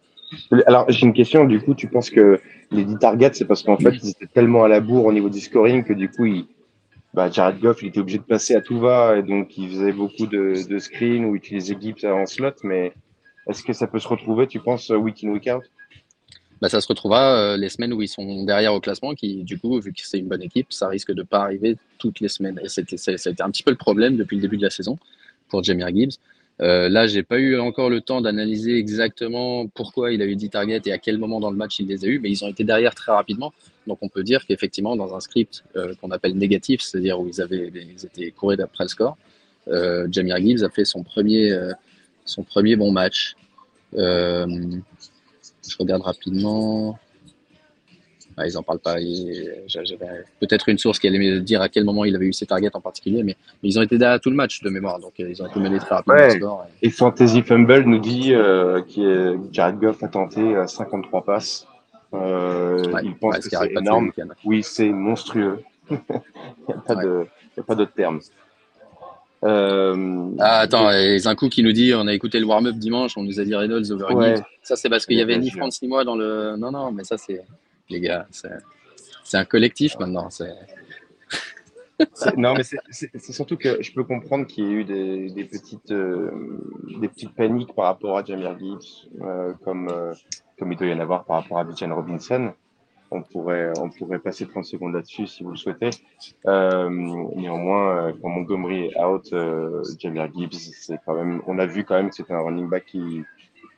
alors, 0.66 0.86
j'ai 0.90 1.06
une 1.06 1.12
question. 1.12 1.44
Du 1.44 1.60
coup, 1.60 1.74
tu 1.74 1.88
penses 1.88 2.08
que 2.08 2.40
les 2.70 2.84
10 2.84 2.98
targets, 2.98 3.31
c'est 3.34 3.44
parce 3.44 3.62
qu'en 3.62 3.76
fait, 3.76 3.94
ils 4.02 4.10
étaient 4.10 4.26
tellement 4.26 4.64
à 4.64 4.69
la 4.69 4.81
bourre 4.81 5.05
au 5.05 5.12
niveau 5.12 5.28
du 5.28 5.40
scoring 5.40 5.84
que 5.84 5.93
du 5.93 6.08
coup, 6.08 6.24
il, 6.24 6.46
bah, 7.14 7.31
Jared 7.31 7.60
Goff, 7.60 7.82
il 7.82 7.88
était 7.88 8.00
obligé 8.00 8.19
de 8.19 8.24
passer 8.24 8.54
à 8.54 8.60
tout 8.60 8.78
va 8.78 9.19
et 9.19 9.22
donc 9.22 9.56
il 9.58 9.69
faisait 9.69 9.92
beaucoup 9.92 10.26
de, 10.26 10.66
de 10.66 10.78
screens 10.78 11.24
ou 11.24 11.36
utilisait 11.36 11.76
Gibbs 11.81 12.04
en 12.04 12.26
slot. 12.26 12.54
Mais 12.64 12.92
est-ce 13.48 13.62
que 13.62 13.72
ça 13.72 13.86
peut 13.86 13.98
se 13.98 14.08
retrouver, 14.08 14.46
tu 14.46 14.60
penses, 14.60 14.88
week 14.90 15.22
in, 15.24 15.28
week 15.28 15.48
out? 15.52 15.64
Bah, 16.62 16.69
ça 16.69 16.81
se 16.81 16.86
retrouvera 16.86 17.34
euh, 17.34 17.56
les 17.56 17.69
semaines 17.69 17.92
où 17.92 18.00
ils 18.02 18.08
sont 18.08 18.44
derrière 18.44 18.72
au 18.72 18.81
classement, 18.81 19.14
qui 19.14 19.42
du 19.42 19.58
coup, 19.58 19.81
vu 19.81 19.92
que 19.92 20.00
c'est 20.04 20.19
une 20.19 20.28
bonne 20.28 20.42
équipe, 20.42 20.72
ça 20.72 20.88
risque 20.88 21.12
de 21.12 21.24
pas 21.24 21.42
arriver 21.42 21.76
toutes 21.98 22.20
les 22.20 22.28
semaines. 22.28 22.60
Et 22.62 22.69
c'était 22.69 23.42
un 23.42 23.50
petit 23.50 23.64
peu 23.64 23.72
le 23.72 23.76
problème 23.76 24.16
depuis 24.16 24.36
le 24.36 24.42
début 24.42 24.56
de 24.56 24.62
la 24.62 24.70
saison 24.70 24.96
pour 25.48 25.64
Jamir 25.64 25.88
Gibbs. 25.88 26.19
Euh, 26.60 26.88
là, 26.88 27.08
j'ai 27.08 27.24
pas 27.24 27.38
eu 27.38 27.58
encore 27.58 27.90
le 27.90 28.00
temps 28.00 28.20
d'analyser 28.20 28.78
exactement 28.78 29.66
pourquoi 29.66 30.12
il 30.12 30.22
a 30.22 30.26
eu 30.26 30.36
10 30.36 30.50
targets 30.50 30.82
et 30.86 30.92
à 30.92 30.98
quel 30.98 31.19
moment 31.19 31.40
dans 31.40 31.50
le 31.50 31.56
match 31.56 31.81
il 31.81 31.88
les 31.88 32.04
a 32.04 32.08
eu, 32.08 32.20
mais 32.20 32.31
ils 32.31 32.44
ont 32.44 32.48
été 32.48 32.62
derrière 32.62 32.94
très 32.94 33.10
rapidement. 33.10 33.52
Donc 33.86 33.98
on 34.03 34.08
peut 34.08 34.22
dire 34.22 34.46
qu'effectivement, 34.46 34.96
dans 34.96 35.15
un 35.15 35.20
script 35.20 35.65
euh, 35.77 35.94
qu'on 36.01 36.10
appelle 36.10 36.36
négatif, 36.36 36.82
c'est-à-dire 36.82 37.20
où 37.20 37.29
ils, 37.29 37.41
avaient, 37.41 37.70
ils 37.74 38.05
étaient 38.05 38.31
courés 38.31 38.56
d'après 38.56 38.84
le 38.84 38.89
score, 38.89 39.17
euh, 39.69 40.08
Jamir 40.10 40.36
Gibbs 40.39 40.65
a 40.65 40.70
fait 40.70 40.84
son 40.84 41.03
premier, 41.03 41.53
euh, 41.53 41.72
son 42.24 42.43
premier 42.43 42.77
bon 42.77 42.93
match. 42.93 43.34
Euh, 43.94 44.46
je 45.69 45.77
regarde 45.79 46.03
rapidement. 46.03 46.98
Ah, 48.36 48.48
ils 48.48 48.55
n'en 48.55 48.62
parlent 48.62 48.79
pas. 48.79 48.96
J'avais 49.67 50.24
peut-être 50.41 50.70
une 50.70 50.79
source 50.79 50.98
qui 50.98 51.06
allait 51.06 51.19
me 51.19 51.41
dire 51.41 51.60
à 51.60 51.69
quel 51.69 51.84
moment 51.84 52.06
il 52.06 52.17
avait 52.17 52.24
eu 52.24 52.32
ses 52.32 52.46
targets 52.46 52.74
en 52.74 52.81
particulier, 52.81 53.22
mais, 53.22 53.36
ils 53.62 53.79
ont 53.79 53.82
été 53.82 53.98
derrière 53.98 54.20
tout 54.20 54.31
le 54.31 54.36
match 54.36 54.62
de 54.62 54.70
mémoire, 54.70 54.98
donc 54.98 55.12
ils 55.19 55.43
ont 55.43 55.46
été 55.46 55.60
menés 55.60 55.79
très 55.79 55.96
rapidement. 55.96 56.62
et... 56.81 56.89
Fantasy 56.89 57.43
Fumble 57.43 57.84
nous 57.84 57.98
dit 57.98 58.31
que 58.31 59.36
Jared 59.53 59.79
Goff 59.79 60.03
a 60.03 60.08
tenté 60.08 60.41
53 60.67 61.24
euh, 62.14 62.82
passes. 62.90 62.94
Euh, 62.94 63.00
il 63.04 63.16
pense 63.16 63.38
que 63.38 63.56
c'est 63.56 63.72
énorme. 63.72 64.12
Oui, 64.44 64.62
c'est 64.62 64.90
monstrueux. 64.90 65.62
il 65.90 65.98
n'y 66.69 66.74
a 66.74 66.78
pas 66.78 66.94
de, 66.94 67.26
d'autre 67.56 67.92
terme. 67.94 68.20
Euh, 69.44 70.31
ah, 70.38 70.60
attends, 70.60 70.90
et 70.92 71.19
un 71.26 71.34
coup 71.34 71.48
qui 71.48 71.64
nous 71.64 71.72
dit 71.72 71.92
on 71.94 72.06
a 72.06 72.14
écouté 72.14 72.38
le 72.38 72.46
warm-up 72.46 72.76
dimanche, 72.76 73.16
on 73.16 73.24
nous 73.24 73.40
a 73.40 73.44
dit 73.44 73.56
Reynolds 73.56 73.90
over 73.90 74.14
ouais. 74.14 74.34
Ça, 74.62 74.76
c'est 74.76 74.88
parce 74.88 75.04
qu'il 75.04 75.19
y 75.19 75.20
avait 75.20 75.36
ni 75.36 75.50
France 75.50 75.82
ni 75.82 75.88
moi 75.88 76.04
dans 76.04 76.14
le. 76.14 76.56
Non, 76.56 76.70
non, 76.70 76.92
mais 76.92 77.02
ça, 77.02 77.19
c'est. 77.19 77.42
Les 77.90 78.00
gars, 78.00 78.26
c'est 78.31 79.36
un 79.36 79.44
collectif 79.44 79.98
maintenant. 79.98 80.28
non, 82.36 82.54
mais 82.54 82.62
c'est 82.62 83.32
surtout 83.32 83.56
que 83.56 83.82
je 83.82 83.92
peux 83.92 84.04
comprendre 84.04 84.46
qu'il 84.46 84.64
y 84.64 84.69
ait 84.69 84.72
eu 84.72 84.84
des, 84.84 85.31
des 85.31 85.44
petites, 85.44 85.90
euh, 85.92 86.31
des 87.00 87.08
petites 87.08 87.34
paniques 87.34 87.74
par 87.74 87.86
rapport 87.86 88.19
à 88.19 88.24
Jamir 88.24 88.58
Gibbs, 88.58 89.08
euh, 89.22 89.52
comme, 89.64 89.88
euh, 89.88 90.12
comme 90.62 90.70
il 90.70 90.78
doit 90.78 90.86
y 90.86 90.92
en 90.92 91.00
avoir 91.00 91.24
par 91.24 91.42
rapport 91.42 91.58
à 91.58 91.64
Bijan 91.64 91.92
Robinson 91.92 92.52
on 93.10 93.20
pourrait, 93.20 93.72
on 93.81 93.90
pourrait 93.90 94.20
passer 94.20 94.46
30 94.46 94.64
secondes 94.64 94.94
là-dessus 94.94 95.26
si 95.26 95.42
vous 95.42 95.50
le 95.50 95.56
souhaitez. 95.56 95.90
Euh, 96.46 96.88
néanmoins, 97.34 97.96
euh, 97.96 98.12
quand 98.22 98.28
Montgomery 98.28 98.86
est 98.86 98.98
out, 98.98 99.28
euh, 99.32 99.82
Jamir 99.98 100.28
Gibbs, 100.32 100.54
c'est 100.54 100.98
quand 101.04 101.14
même, 101.14 101.42
on 101.48 101.58
a 101.58 101.66
vu 101.66 101.84
quand 101.84 101.96
même 101.96 102.10
que 102.10 102.14
c'était 102.14 102.32
un 102.32 102.40
running 102.40 102.70
back 102.70 102.86
qui, 102.86 103.22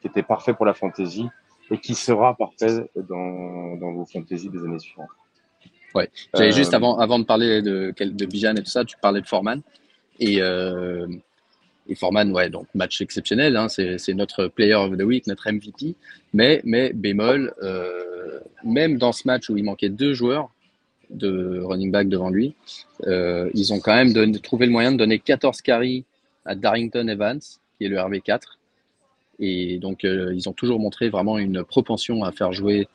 qui, 0.01 0.07
était 0.07 0.23
parfait 0.23 0.53
pour 0.53 0.67
la 0.67 0.75
fantasy 0.75 1.27
et 1.71 1.79
qui 1.79 1.95
sera 1.95 2.37
parfait 2.37 2.87
dans, 2.95 3.77
dans 3.77 3.93
vos 3.93 4.05
fantasy 4.05 4.51
des 4.51 4.59
années 4.59 4.79
suivantes. 4.79 5.09
Ouais, 5.95 6.11
j'avais 6.35 6.53
juste 6.53 6.75
avant, 6.75 6.99
avant 6.99 7.19
de 7.19 7.25
parler 7.25 7.63
de, 7.63 7.95
de 7.99 8.27
Bijan 8.27 8.55
et 8.55 8.63
tout 8.63 8.71
ça, 8.71 8.85
tu 8.85 8.97
parlais 9.01 9.23
de 9.23 9.27
Foreman. 9.27 9.63
Et 10.21 10.37
et 11.89 11.95
Foreman, 11.95 12.33
ouais, 12.33 12.49
donc 12.49 12.67
match 12.75 13.01
exceptionnel, 13.01 13.57
hein, 13.57 13.69
c'est 13.69 14.15
notre 14.15 14.47
player 14.47 14.75
of 14.75 14.97
the 14.97 15.03
week, 15.03 15.27
notre 15.27 15.51
MVP. 15.51 15.95
Mais, 16.33 16.61
mais 16.65 16.93
bémol, 16.93 17.53
euh, 17.63 18.41
même 18.65 18.97
dans 18.97 19.13
ce 19.13 19.27
match 19.27 19.51
où 19.51 19.57
il 19.57 19.65
manquait 19.65 19.91
deux 19.91 20.15
joueurs 20.15 20.51
de 21.11 21.61
running 21.63 21.91
back 21.93 22.09
devant 22.09 22.31
lui, 22.31 22.55
euh, 23.07 23.51
ils 23.55 23.73
ont 23.73 23.81
quand 23.81 23.95
même 23.95 24.41
trouvé 24.41 24.67
le 24.67 24.73
moyen 24.73 24.93
de 24.93 24.97
donner 24.97 25.19
14 25.19 25.61
carries 25.61 26.05
à 26.47 26.55
Darrington 26.55 27.07
Evans, 27.07 27.41
qui 27.79 27.85
est 27.85 27.89
le 27.89 27.97
RB4. 27.97 28.41
Et 29.41 29.79
donc, 29.79 30.05
euh, 30.05 30.33
ils 30.35 30.49
ont 30.49 30.53
toujours 30.53 30.81
montré 30.81 31.11
vraiment 31.11 31.39
une 31.39 31.65
propension 31.65 32.25
à 32.25 32.33
faire 32.33 32.53
jouer 32.53 32.89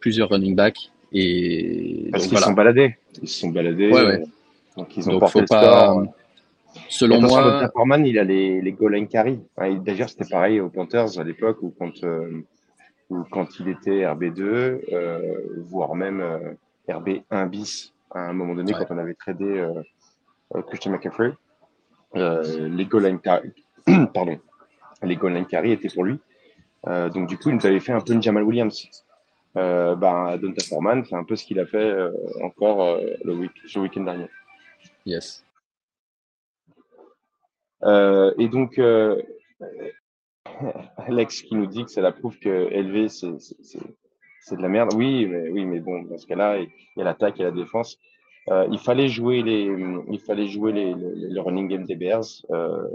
plusieurs 0.00 0.30
running 0.30 0.56
backs. 0.56 0.90
Et 1.12 2.08
Parce 2.10 2.26
qu'ils 2.26 2.38
sont 2.38 2.52
baladés. 2.52 2.96
Ils 3.22 3.28
se 3.28 3.40
sont 3.40 3.50
baladés. 3.50 3.92
Ouais, 3.92 4.04
ouais. 4.04 4.22
Donc, 4.76 4.96
ils 4.96 5.08
ont 5.08 5.20
porté 5.20 5.40
le 5.40 5.46
pas... 5.46 6.02
Selon 6.88 7.20
moi. 7.20 7.68
Foreman, 7.72 8.06
il 8.06 8.18
a 8.18 8.24
les, 8.24 8.60
les 8.60 8.72
goal 8.72 8.94
line 8.94 9.08
carry. 9.08 9.40
D'ailleurs, 9.56 10.08
c'était 10.08 10.28
pareil 10.28 10.60
aux 10.60 10.68
Panthers 10.68 11.18
à 11.18 11.24
l'époque 11.24 11.58
où 11.62 11.74
quand, 11.78 12.02
euh, 12.04 12.42
quand 13.30 13.58
il 13.60 13.68
était 13.68 14.04
RB2, 14.04 14.40
euh, 14.40 15.34
voire 15.66 15.94
même 15.94 16.20
euh, 16.20 16.52
RB1 16.88 17.48
bis 17.48 17.92
à 18.10 18.20
un 18.28 18.32
moment 18.32 18.54
donné, 18.54 18.72
quand 18.72 18.86
on 18.90 18.98
avait 18.98 19.14
tradé 19.14 19.66
Christian 20.66 20.92
McCaffrey, 20.92 21.32
les 22.14 22.84
goal 22.84 23.04
line 23.04 23.20
carry, 23.20 23.52
pardon, 24.14 24.38
les 25.02 25.16
goal 25.16 25.32
line 25.32 25.46
carry 25.46 25.72
étaient 25.72 25.88
pour 25.88 26.04
lui. 26.04 26.20
donc, 26.86 27.26
du 27.26 27.38
coup, 27.38 27.48
il 27.48 27.54
nous 27.56 27.66
avait 27.66 27.80
fait 27.80 27.92
un 27.92 28.00
peu 28.00 28.12
une 28.12 28.22
Jamal 28.22 28.42
Williams. 28.42 28.86
Euh, 29.56 29.94
bah, 29.96 30.36
Donta 30.38 30.62
Foreman, 30.64 31.04
c'est 31.06 31.14
un 31.14 31.24
peu 31.24 31.36
ce 31.36 31.44
qu'il 31.44 31.58
a 31.58 31.64
fait 31.64 31.94
encore 32.42 32.98
le, 33.24 33.32
week 33.32 33.52
le 33.74 33.80
week-end 33.80 34.02
dernier. 34.02 34.26
Yes. 35.06 35.42
Euh, 37.84 38.32
et 38.38 38.48
donc, 38.48 38.78
euh, 38.78 39.20
Alex 40.96 41.42
qui 41.42 41.54
nous 41.54 41.66
dit 41.66 41.84
que 41.84 41.90
ça 41.90 42.00
la 42.00 42.12
prouve 42.12 42.38
que 42.38 42.48
LV, 42.48 43.08
c'est 43.08 44.56
de 44.56 44.62
la 44.62 44.68
merde. 44.68 44.92
Oui, 44.94 45.26
mais, 45.26 45.48
oui, 45.48 45.64
mais 45.64 45.80
bon, 45.80 46.02
dans 46.02 46.18
ce 46.18 46.26
cas-là, 46.26 46.58
il 46.58 46.70
y 46.96 47.00
a 47.00 47.04
l'attaque 47.04 47.40
et 47.40 47.44
la 47.44 47.50
défense. 47.50 47.98
Euh, 48.48 48.66
il 48.72 48.78
fallait 48.78 49.08
jouer 49.08 49.42
les, 49.42 49.70
il 50.10 50.20
fallait 50.20 50.48
jouer 50.48 50.72
les, 50.72 50.94
les, 50.94 51.40
running 51.40 51.68
game 51.68 51.84
des 51.84 51.94
Bears. 51.94 52.24
Euh, 52.50 52.88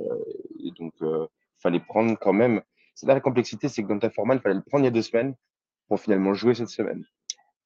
et 0.60 0.72
donc, 0.72 0.94
euh, 1.01 1.25
il 1.58 1.62
fallait 1.62 1.79
prendre 1.79 2.17
quand 2.20 2.34
même. 2.34 2.62
C'est 2.96 3.08
là 3.08 3.13
la 3.13 3.22
complexité, 3.22 3.70
c'est 3.70 3.84
que 3.84 3.88
dans 3.88 4.00
ta 4.00 4.10
formale, 4.10 4.38
il 4.38 4.41
fallait 4.41 4.56
le 4.56 4.62
prendre 4.62 4.84
il 4.84 4.88
y 4.88 4.89
a 4.89 4.91
deux 4.91 5.01
semaines 5.01 5.36
pour 5.88 6.00
finalement 6.00 6.34
jouer 6.34 6.53
cette 6.53 6.70
semaine. 6.70 7.06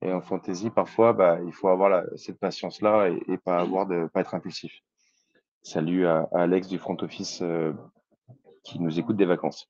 Et 0.04 0.12
en 0.12 0.22
fantasy, 0.22 0.70
parfois, 0.70 1.14
bah, 1.14 1.40
il 1.46 1.54
faut 1.54 1.70
avoir 1.70 2.04
cette 2.18 2.40
patience-là 2.40 3.10
et, 3.10 3.34
et, 3.34 3.38
pas 3.38 3.60
avoir 3.60 3.88
de, 3.88 4.08
pas 4.14 4.22
être 4.22 4.36
impulsif. 4.36 4.74
Salut 5.64 6.08
à, 6.08 6.28
Alex 6.34 6.68
du 6.68 6.80
front 6.80 6.98
office 7.02 7.40
euh, 7.44 7.72
qui 8.64 8.80
nous 8.80 9.00
écoute 9.00 9.16
des 9.16 9.26
vacances. 9.26 9.70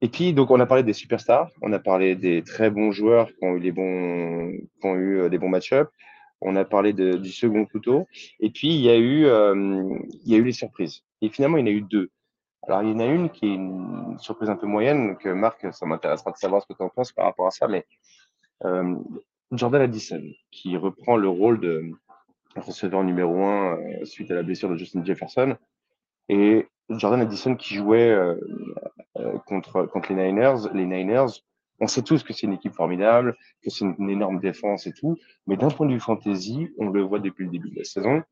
Et 0.00 0.08
puis, 0.08 0.34
donc, 0.34 0.50
on 0.50 0.58
a 0.58 0.66
parlé 0.66 0.82
des 0.82 0.92
superstars, 0.92 1.48
on 1.62 1.72
a 1.72 1.78
parlé 1.78 2.16
des 2.16 2.42
très 2.42 2.70
bons 2.70 2.90
joueurs 2.90 3.28
qui 3.28 3.44
ont 3.44 3.54
eu, 3.54 3.60
les 3.60 3.70
bons, 3.70 4.50
qui 4.80 4.86
ont 4.86 4.96
eu 4.96 5.20
euh, 5.20 5.28
des 5.28 5.38
bons 5.38 5.48
match-ups, 5.48 5.88
on 6.40 6.56
a 6.56 6.64
parlé 6.64 6.92
du 6.92 7.30
second 7.30 7.64
couteau, 7.66 8.06
et 8.40 8.50
puis 8.50 8.68
il 8.68 8.80
y, 8.80 8.90
a 8.90 8.96
eu, 8.96 9.26
euh, 9.26 9.54
il 10.24 10.32
y 10.32 10.34
a 10.34 10.38
eu 10.38 10.44
les 10.44 10.52
surprises. 10.52 11.02
Et 11.22 11.28
finalement, 11.30 11.56
il 11.56 11.60
y 11.60 11.62
en 11.64 11.72
a 11.72 11.76
eu 11.76 11.82
deux. 11.82 12.10
Alors, 12.64 12.82
il 12.82 12.90
y 12.90 12.92
en 12.92 12.98
a 12.98 13.06
une 13.06 13.30
qui 13.30 13.46
est 13.46 13.54
une 13.54 14.18
surprise 14.18 14.50
un 14.50 14.56
peu 14.56 14.66
moyenne, 14.66 15.06
donc 15.06 15.24
Marc, 15.24 15.72
ça 15.72 15.86
m'intéressera 15.86 16.32
de 16.32 16.36
savoir 16.36 16.62
ce 16.62 16.66
que 16.66 16.74
tu 16.74 16.82
en 16.82 16.88
penses 16.88 17.12
par 17.12 17.26
rapport 17.26 17.46
à 17.46 17.52
ça, 17.52 17.68
mais 17.68 17.86
euh, 18.64 18.96
Jordan 19.52 19.82
Addison, 19.82 20.22
qui 20.50 20.76
reprend 20.76 21.16
le 21.16 21.28
rôle 21.28 21.60
de, 21.60 21.92
receveur 22.60 23.04
numéro 23.04 23.44
un 23.44 23.76
euh, 23.76 24.04
suite 24.04 24.30
à 24.30 24.34
la 24.34 24.42
blessure 24.42 24.68
de 24.68 24.76
Justin 24.76 25.04
Jefferson. 25.04 25.56
Et 26.28 26.66
Jordan 26.90 27.20
Addison 27.20 27.56
qui 27.56 27.74
jouait 27.74 28.10
euh, 28.10 28.34
euh, 29.18 29.38
contre, 29.46 29.84
contre 29.86 30.12
les 30.12 30.26
Niners. 30.26 30.68
Les 30.72 30.86
Niners, 30.86 31.42
on 31.80 31.86
sait 31.86 32.02
tous 32.02 32.22
que 32.22 32.32
c'est 32.32 32.46
une 32.46 32.54
équipe 32.54 32.74
formidable, 32.74 33.36
que 33.62 33.70
c'est 33.70 33.84
une 33.84 34.10
énorme 34.10 34.40
défense 34.40 34.86
et 34.86 34.92
tout, 34.92 35.16
mais 35.46 35.56
d'un 35.56 35.68
point 35.68 35.86
de 35.86 35.92
vue 35.92 36.00
fantasy, 36.00 36.68
on 36.78 36.88
le 36.88 37.02
voit 37.02 37.18
depuis 37.18 37.44
le 37.44 37.50
début 37.50 37.70
de 37.70 37.78
la 37.78 37.84
saison, 37.84 38.22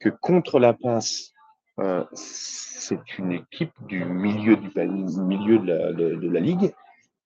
que 0.00 0.08
contre 0.08 0.58
la 0.58 0.72
passe, 0.72 1.32
euh, 1.78 2.04
c'est 2.12 3.18
une 3.18 3.32
équipe 3.32 3.72
du 3.86 4.04
milieu 4.04 4.56
du 4.56 4.70
milieu 5.20 5.58
de 5.58 5.66
la, 5.66 5.92
de, 5.92 6.14
de 6.14 6.28
la 6.30 6.40
ligue 6.40 6.72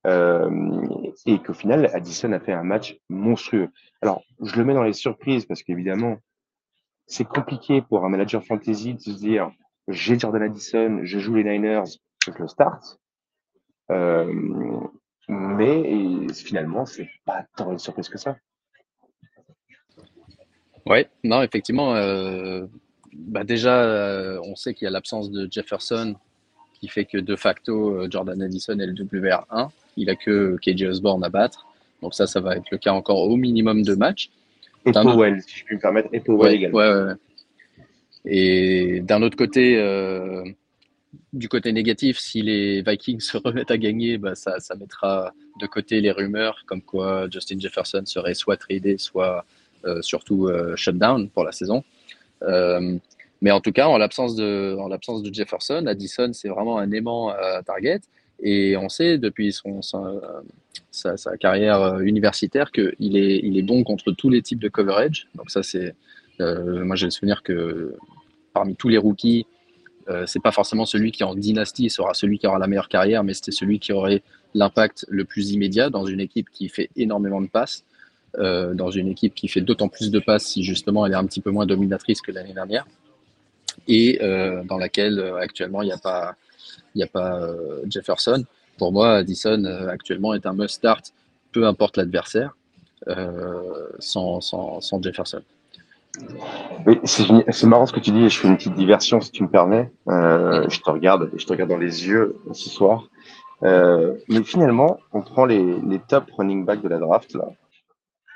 et 0.04 1.38
qu'au 1.38 1.54
final, 1.54 1.90
Addison 1.94 2.32
a 2.32 2.40
fait 2.40 2.52
un 2.52 2.64
match 2.64 2.98
monstrueux. 3.08 3.68
Alors, 4.00 4.22
je 4.40 4.56
le 4.56 4.64
mets 4.64 4.74
dans 4.74 4.82
les 4.82 4.92
surprises 4.92 5.46
parce 5.46 5.62
qu'évidemment, 5.62 6.18
c'est 7.06 7.26
compliqué 7.26 7.82
pour 7.82 8.04
un 8.04 8.08
manager 8.08 8.44
fantasy 8.44 8.94
de 8.94 9.00
se 9.00 9.10
dire 9.10 9.50
j'ai 9.88 10.18
Jordan 10.18 10.42
Addison, 10.42 11.00
je 11.02 11.18
joue 11.18 11.34
les 11.34 11.44
Niners, 11.44 11.84
je 12.26 12.32
le 12.38 12.48
start. 12.48 12.98
Euh, 13.90 14.32
mais 15.28 16.32
finalement, 16.32 16.86
c'est 16.86 17.08
pas 17.24 17.44
tant 17.56 17.72
une 17.72 17.78
surprise 17.78 18.08
que 18.08 18.18
ça. 18.18 18.36
Ouais, 20.86 21.08
non, 21.22 21.42
effectivement, 21.42 21.94
euh, 21.94 22.66
bah 23.12 23.44
déjà, 23.44 23.82
euh, 23.82 24.40
on 24.44 24.56
sait 24.56 24.74
qu'il 24.74 24.84
y 24.84 24.88
a 24.88 24.90
l'absence 24.90 25.30
de 25.30 25.48
Jefferson 25.50 26.16
qui 26.74 26.88
fait 26.88 27.04
que 27.04 27.18
de 27.18 27.36
facto, 27.36 27.90
euh, 27.90 28.08
Jordan 28.10 28.42
Addison 28.42 28.78
est 28.78 28.86
le 28.86 28.92
WR1. 28.94 29.70
Il 29.96 30.10
a 30.10 30.16
que 30.16 30.56
KJ 30.62 30.84
Osborne 30.84 31.24
à 31.24 31.28
battre. 31.28 31.66
Donc 32.00 32.14
ça, 32.14 32.26
ça 32.26 32.40
va 32.40 32.56
être 32.56 32.70
le 32.70 32.78
cas 32.78 32.92
encore 32.92 33.22
au 33.22 33.36
minimum 33.36 33.82
de 33.82 33.94
matchs. 33.94 34.30
Et 34.84 34.92
Powell, 34.92 35.40
si 35.42 35.58
je 35.58 35.64
puis 35.64 35.76
me 35.76 35.80
permettre, 35.80 36.08
et 36.12 36.20
Powell 36.20 36.54
également. 36.54 36.78
Ouais, 36.78 37.04
ouais. 37.04 37.14
Et 38.24 39.00
d'un 39.00 39.22
autre 39.22 39.36
côté, 39.36 39.78
euh, 39.78 40.44
du 41.32 41.48
côté 41.48 41.72
négatif, 41.72 42.18
si 42.18 42.42
les 42.42 42.82
Vikings 42.82 43.20
se 43.20 43.36
remettent 43.36 43.70
à 43.70 43.78
gagner, 43.78 44.18
bah 44.18 44.34
ça, 44.34 44.60
ça, 44.60 44.74
mettra 44.74 45.32
de 45.60 45.66
côté 45.66 46.00
les 46.00 46.10
rumeurs 46.10 46.62
comme 46.66 46.82
quoi 46.82 47.28
Justin 47.30 47.58
Jefferson 47.58 48.02
serait 48.04 48.34
soit 48.34 48.56
tradé, 48.56 48.98
soit 48.98 49.44
euh, 49.84 50.00
surtout 50.02 50.46
euh, 50.46 50.76
shutdown 50.76 51.28
pour 51.28 51.44
la 51.44 51.52
saison. 51.52 51.82
Euh, 52.42 52.96
mais 53.40 53.50
en 53.50 53.60
tout 53.60 53.72
cas, 53.72 53.88
en 53.88 53.98
l'absence 53.98 54.36
de, 54.36 54.76
en 54.78 54.88
l'absence 54.88 55.22
de 55.22 55.34
Jefferson, 55.34 55.86
Addison, 55.86 56.32
c'est 56.32 56.48
vraiment 56.48 56.78
un 56.78 56.92
aimant 56.92 57.30
à 57.30 57.62
target. 57.64 58.00
Et 58.42 58.76
on 58.76 58.88
sait 58.88 59.18
depuis 59.18 59.54
sa, 60.90 61.36
carrière 61.38 61.80
euh, 61.80 62.00
universitaire 62.00 62.72
qu'il 62.72 63.16
est, 63.16 63.62
bon 63.62 63.84
contre 63.84 64.10
tous 64.12 64.28
les 64.28 64.42
types 64.42 64.58
de 64.58 64.68
coverage. 64.68 65.28
Donc 65.36 65.50
ça, 65.50 65.62
c'est, 65.62 65.94
euh, 66.40 66.84
moi 66.84 66.96
j'ai 66.96 67.06
le 67.06 67.10
souvenir 67.10 67.42
que 67.42 67.94
parmi 68.52 68.74
tous 68.74 68.88
les 68.88 68.98
rookies, 68.98 69.46
euh, 70.08 70.26
c'est 70.26 70.42
pas 70.42 70.50
forcément 70.50 70.84
celui 70.84 71.12
qui 71.12 71.22
en 71.22 71.34
dynastie 71.34 71.88
sera 71.88 72.14
celui 72.14 72.38
qui 72.38 72.46
aura 72.48 72.58
la 72.58 72.66
meilleure 72.66 72.88
carrière, 72.88 73.22
mais 73.22 73.34
c'était 73.34 73.52
celui 73.52 73.78
qui 73.78 73.92
aurait 73.92 74.22
l'impact 74.54 75.06
le 75.08 75.24
plus 75.24 75.52
immédiat 75.52 75.88
dans 75.88 76.04
une 76.04 76.20
équipe 76.20 76.50
qui 76.52 76.68
fait 76.68 76.90
énormément 76.96 77.40
de 77.40 77.46
passes, 77.46 77.84
euh, 78.38 78.74
dans 78.74 78.90
une 78.90 79.08
équipe 79.08 79.34
qui 79.34 79.46
fait 79.46 79.60
d'autant 79.60 79.88
plus 79.88 80.10
de 80.10 80.18
passes 80.18 80.44
si 80.44 80.64
justement 80.64 81.06
elle 81.06 81.12
est 81.12 81.16
un 81.16 81.26
petit 81.26 81.40
peu 81.40 81.50
moins 81.50 81.66
dominatrice 81.66 82.20
que 82.20 82.32
l'année 82.32 82.52
dernière, 82.52 82.86
et 83.86 84.18
dans 84.64 84.76
laquelle 84.76 85.18
actuellement 85.40 85.80
il 85.82 85.86
n'y 85.86 85.92
a 85.92 85.98
pas 85.98 86.36
il 86.94 86.98
n'y 86.98 87.02
a 87.02 87.06
pas 87.06 87.38
euh, 87.38 87.82
Jefferson. 87.88 88.44
Pour 88.78 88.92
moi, 88.92 89.16
Addison 89.16 89.64
euh, 89.64 89.88
actuellement 89.88 90.34
est 90.34 90.46
un 90.46 90.52
must-start, 90.52 91.12
peu 91.52 91.66
importe 91.66 91.96
l'adversaire, 91.96 92.56
euh, 93.08 93.88
sans, 93.98 94.40
sans, 94.40 94.80
sans, 94.80 95.02
Jefferson. 95.02 95.42
Oui, 96.86 97.00
c'est 97.04 97.64
marrant 97.64 97.86
ce 97.86 97.92
que 97.92 98.00
tu 98.00 98.10
dis. 98.10 98.28
Je 98.28 98.38
fais 98.38 98.48
une 98.48 98.56
petite 98.56 98.74
diversion, 98.74 99.20
si 99.20 99.30
tu 99.30 99.42
me 99.42 99.48
permets. 99.48 99.90
Je 100.06 100.80
te 100.80 100.90
regarde, 100.90 101.30
je 101.34 101.46
te 101.46 101.52
regarde 101.52 101.70
dans 101.70 101.78
les 101.78 102.06
yeux 102.06 102.36
ce 102.52 102.68
soir. 102.68 103.08
Mais 103.62 104.42
finalement, 104.44 104.98
on 105.12 105.22
prend 105.22 105.46
les, 105.46 105.80
les 105.88 105.98
top 106.00 106.30
running 106.36 106.66
backs 106.66 106.82
de 106.82 106.88
la 106.88 106.98
draft 106.98 107.34
là. 107.34 107.48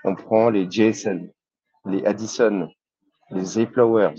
On 0.04 0.14
prend 0.14 0.48
les 0.48 0.70
JSN, 0.70 1.28
les 1.84 2.06
Addison, 2.06 2.70
les 3.30 3.44
Zay 3.44 3.66
Flowers, 3.66 4.14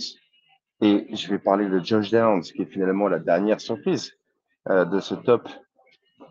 et 0.82 1.16
je 1.16 1.30
vais 1.30 1.40
parler 1.40 1.68
de 1.68 1.80
Josh 1.80 2.12
Downs, 2.12 2.42
qui 2.42 2.62
est 2.62 2.72
finalement 2.72 3.08
la 3.08 3.20
dernière 3.20 3.60
surprise. 3.60 4.18
Euh, 4.70 4.84
de 4.84 5.00
ce 5.00 5.16
top, 5.16 5.48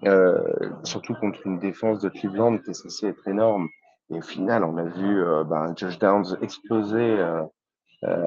euh, 0.05 0.43
surtout 0.83 1.15
contre 1.15 1.47
une 1.47 1.59
défense 1.59 2.01
de 2.01 2.11
Cleveland 2.11 2.59
qui 2.59 2.71
est 2.71 2.75
censée 2.75 3.09
être 3.09 3.27
énorme. 3.29 3.69
Et 4.11 4.19
au 4.19 4.23
final, 4.23 4.63
on 4.63 4.77
a 4.77 4.85
vu 4.85 5.23
euh, 5.23 5.43
ben, 5.43 5.73
Josh 5.75 5.99
Downs 5.99 6.37
exploser 6.43 7.25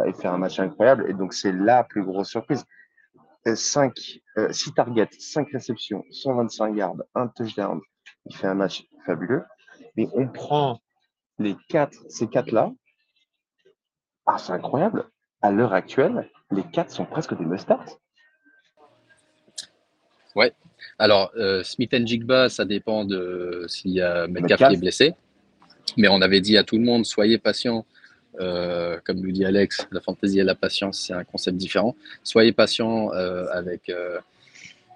et 0.05 0.13
faire 0.13 0.33
un 0.33 0.39
match 0.39 0.59
incroyable. 0.59 1.05
Et 1.09 1.13
donc, 1.13 1.33
c'est 1.33 1.51
la 1.51 1.83
plus 1.83 2.03
grosse 2.03 2.29
surprise. 2.29 2.65
5, 3.45 3.93
6 4.51 4.73
targets, 4.73 5.09
5 5.17 5.47
réceptions, 5.51 6.03
125 6.11 6.75
yards, 6.75 6.95
un 7.15 7.27
touchdown. 7.27 7.79
Il 8.25 8.35
fait 8.35 8.47
un 8.47 8.55
match 8.55 8.83
fabuleux. 9.05 9.43
Mais 9.95 10.07
on 10.13 10.27
prend 10.27 10.79
les 11.37 11.55
quatre, 11.69 11.97
ces 12.09 12.27
quatre-là. 12.27 12.71
Ah, 14.25 14.37
c'est 14.37 14.53
incroyable. 14.53 15.07
À 15.41 15.51
l'heure 15.51 15.73
actuelle, 15.73 16.29
les 16.51 16.63
quatre 16.63 16.91
sont 16.91 17.05
presque 17.05 17.37
des 17.37 17.45
must 17.45 17.69
Ouais. 20.35 20.53
Alors, 20.97 21.31
euh, 21.37 21.63
Smith 21.63 21.93
Jigba, 22.05 22.49
ça 22.49 22.65
dépend 22.65 23.05
de 23.05 23.65
s'il 23.67 23.91
y 23.91 24.01
a 24.01 24.27
Metcalf 24.27 24.69
qui 24.69 24.75
est 24.75 24.79
blessé. 24.79 25.13
Mais 25.97 26.07
on 26.07 26.21
avait 26.21 26.41
dit 26.41 26.57
à 26.57 26.63
tout 26.63 26.77
le 26.77 26.83
monde, 26.83 27.05
soyez 27.05 27.37
patient. 27.37 27.85
comme 28.37 29.19
nous 29.19 29.31
dit 29.31 29.45
Alex, 29.45 29.87
la 29.91 30.01
fantaisie 30.01 30.39
et 30.39 30.43
la 30.43 30.55
patience, 30.55 30.99
c'est 31.07 31.13
un 31.13 31.23
concept 31.23 31.57
différent. 31.57 31.95
Soyez 32.23 32.51
patient 32.51 33.09
avec 33.09 33.91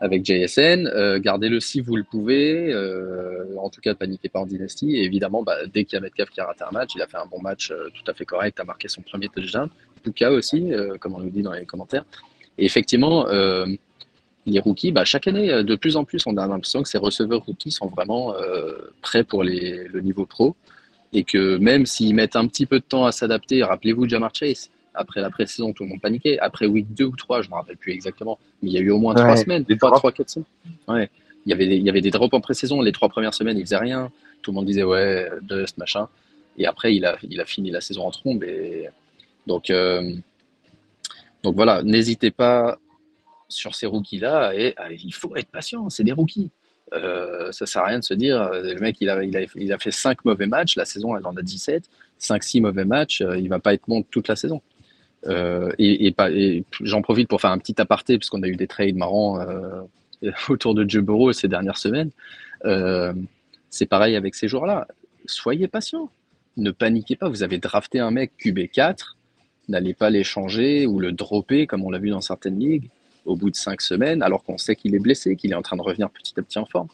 avec 0.03 0.25
JSN. 0.25 0.88
Euh, 0.88 1.17
gardez-le 1.19 1.62
si 1.62 1.79
vous 1.79 1.95
le 1.95 2.03
pouvez. 2.03 2.73
Euh, 2.73 3.55
en 3.57 3.69
tout 3.69 3.79
cas, 3.79 3.91
ne 3.91 3.95
paniquez 3.95 4.27
pas 4.27 4.39
en 4.39 4.45
dynastie. 4.45 4.97
Et 4.97 5.05
évidemment, 5.05 5.43
bah, 5.43 5.65
dès 5.73 5.85
qu'il 5.85 5.95
y 5.95 5.97
a 5.97 6.01
Metcalf 6.01 6.29
qui 6.29 6.41
a 6.41 6.45
raté 6.45 6.65
un 6.67 6.71
match, 6.71 6.91
il 6.95 7.01
a 7.01 7.07
fait 7.07 7.17
un 7.17 7.25
bon 7.25 7.41
match 7.41 7.71
euh, 7.71 7.89
tout 7.93 8.12
à 8.12 8.13
fait 8.13 8.25
correct, 8.25 8.59
a 8.59 8.65
marqué 8.65 8.89
son 8.89 9.01
premier 9.01 9.29
touchdown. 9.29 9.69
Puka 10.03 10.31
aussi, 10.31 10.72
comme 11.00 11.15
on 11.15 11.19
nous 11.19 11.29
dit 11.29 11.41
dans 11.41 11.53
les 11.53 11.65
commentaires. 11.65 12.05
Et 12.57 12.65
effectivement, 12.65 13.25
les 14.45 14.60
rookies, 14.60 14.91
bah, 14.91 15.05
chaque 15.05 15.27
année, 15.27 15.63
de 15.63 15.75
plus 15.75 15.95
en 15.95 16.03
plus, 16.03 16.24
on 16.27 16.38
a 16.38 16.45
l'impression 16.45 16.83
que 16.83 16.89
ces 16.89 16.98
receveurs 16.98 17.43
rookies 17.45 17.72
sont 17.72 17.88
vraiment 17.88 18.36
prêts 19.01 19.24
pour 19.24 19.43
les, 19.43 19.88
le 19.88 20.01
niveau 20.01 20.25
pro. 20.25 20.55
Et 21.13 21.24
que 21.24 21.57
même 21.57 21.86
s'ils 21.86 22.15
mettent 22.15 22.36
un 22.36 22.48
petit 22.48 22.65
peu 22.65 22.79
de 22.79 22.86
temps 22.86 23.05
à 23.05 23.12
s'adapter, 23.12 23.63
rappelez-vous 23.63 24.10
Jamar 24.10 24.33
Chase, 24.33 24.72
après 24.95 25.22
la 25.22 25.29
pré-saison, 25.29 25.74
tout 25.74 25.83
le 25.83 25.89
monde 25.89 26.01
paniquait. 26.01 26.39
Après 26.39 26.65
week 26.65 26.93
2 26.93 27.05
ou 27.05 27.15
3, 27.15 27.41
je 27.41 27.48
ne 27.48 27.51
me 27.51 27.55
rappelle 27.55 27.77
plus 27.77 27.91
exactement, 27.91 28.39
mais 28.62 28.69
il 28.69 28.74
y 28.74 28.77
a 28.77 28.81
eu 28.81 28.91
au 28.91 29.00
moins 29.00 29.13
3 29.13 29.38
semaines, 29.38 29.65
3, 29.65 29.91
3, 29.91 30.12
4 30.12 30.29
semaines. 30.29 30.45
Ouais. 30.88 31.10
Il, 31.45 31.50
y 31.50 31.53
avait 31.53 31.67
des, 31.67 31.75
il 31.75 31.83
y 31.83 31.89
avait 31.89 32.01
des 32.01 32.12
drops 32.12 32.33
en 32.33 32.41
pré-saison. 32.41 32.81
Les 32.81 32.91
3 32.91 33.10
premières 33.10 33.33
semaines, 33.33 33.57
il 33.57 33.63
faisait 33.63 33.77
rien. 33.77 34.12
Tout 34.41 34.51
le 34.51 34.55
monde 34.55 34.65
disait, 34.65 34.83
ouais, 34.83 35.29
Dust, 35.41 35.77
machin. 35.77 36.07
Et 36.57 36.65
après, 36.65 36.95
il 36.95 37.05
a, 37.05 37.17
il 37.24 37.39
a 37.41 37.45
fini 37.45 37.72
la 37.72 37.81
saison 37.81 38.03
en 38.07 38.12
trombe. 38.12 38.43
Et... 38.43 38.89
Donc, 39.47 39.69
euh... 39.69 40.15
donc 41.43 41.55
voilà, 41.55 41.83
n'hésitez 41.83 42.31
pas 42.31 42.77
sur 43.50 43.75
ces 43.75 43.85
rookies-là. 43.85 44.53
Et 44.55 44.73
ah, 44.77 44.91
il 44.91 45.13
faut 45.13 45.35
être 45.35 45.50
patient, 45.50 45.89
c'est 45.89 46.03
des 46.03 46.12
rookies. 46.12 46.50
Euh, 46.93 47.51
ça 47.51 47.65
sert 47.65 47.83
à 47.83 47.88
rien 47.88 48.00
de 48.00 48.03
se 48.03 48.13
dire, 48.13 48.51
le 48.51 48.79
mec, 48.79 48.97
il 49.00 49.09
a, 49.09 49.77
fait 49.79 49.91
5 49.91 50.25
mauvais 50.25 50.45
matchs, 50.45 50.75
la 50.75 50.85
saison, 50.85 51.15
elle 51.17 51.25
en 51.25 51.35
a 51.35 51.41
17. 51.41 51.89
5-6 52.19 52.62
mauvais 52.62 52.85
matchs, 52.85 53.21
euh, 53.21 53.38
il 53.38 53.50
va 53.50 53.59
pas 53.59 53.73
être 53.73 53.83
bon 53.88 54.03
toute 54.03 54.27
la 54.27 54.35
saison. 54.35 54.62
Euh, 55.27 55.71
et, 55.79 56.13
j'en 56.81 57.01
profite 57.01 57.27
pour 57.27 57.41
faire 57.41 57.51
un 57.51 57.57
petit 57.57 57.79
aparté, 57.79 58.17
puisqu'on 58.17 58.43
a 58.43 58.47
eu 58.47 58.55
des 58.55 58.67
trades 58.67 58.95
marrants 58.95 59.39
euh, 59.39 59.81
autour 60.50 60.75
de 60.75 60.88
Joe 60.88 61.03
Burrow 61.03 61.31
ces 61.33 61.47
dernières 61.47 61.77
semaines. 61.77 62.12
Euh, 62.65 63.13
c'est 63.69 63.85
pareil 63.85 64.15
avec 64.15 64.35
ces 64.35 64.47
joueurs-là. 64.47 64.88
Soyez 65.25 65.67
patient. 65.67 66.09
Ne 66.57 66.71
paniquez 66.71 67.15
pas. 67.15 67.29
Vous 67.29 67.43
avez 67.43 67.57
drafté 67.57 68.00
un 68.00 68.12
mec 68.12 68.33
QB4. 68.39 69.15
N'allez 69.70 69.93
pas 69.93 70.10
l'échanger 70.10 70.86
ou 70.88 71.00
le 71.00 71.12
dropper, 71.12 71.67
comme 71.67 71.84
on 71.86 71.89
l'a 71.89 72.00
vu 72.00 72.10
dans 72.10 72.22
certaines 72.22 72.60
ligues, 72.60 72.89
au 73.25 73.36
bout 73.36 73.50
de 73.50 73.55
cinq 73.55 73.82
semaines, 73.82 74.22
alors 74.22 74.43
qu'on 74.43 74.58
sait 74.58 74.75
qu'il 74.75 74.93
est 74.96 75.00
blessé, 75.00 75.36
qu'il 75.36 75.51
est 75.51 75.55
en 75.55 75.62
train 75.62 75.77
de 75.77 75.82
revenir 75.82 76.10
petit 76.10 76.34
à 76.38 76.41
petit 76.41 76.60
en 76.60 76.65
forme 76.65 76.89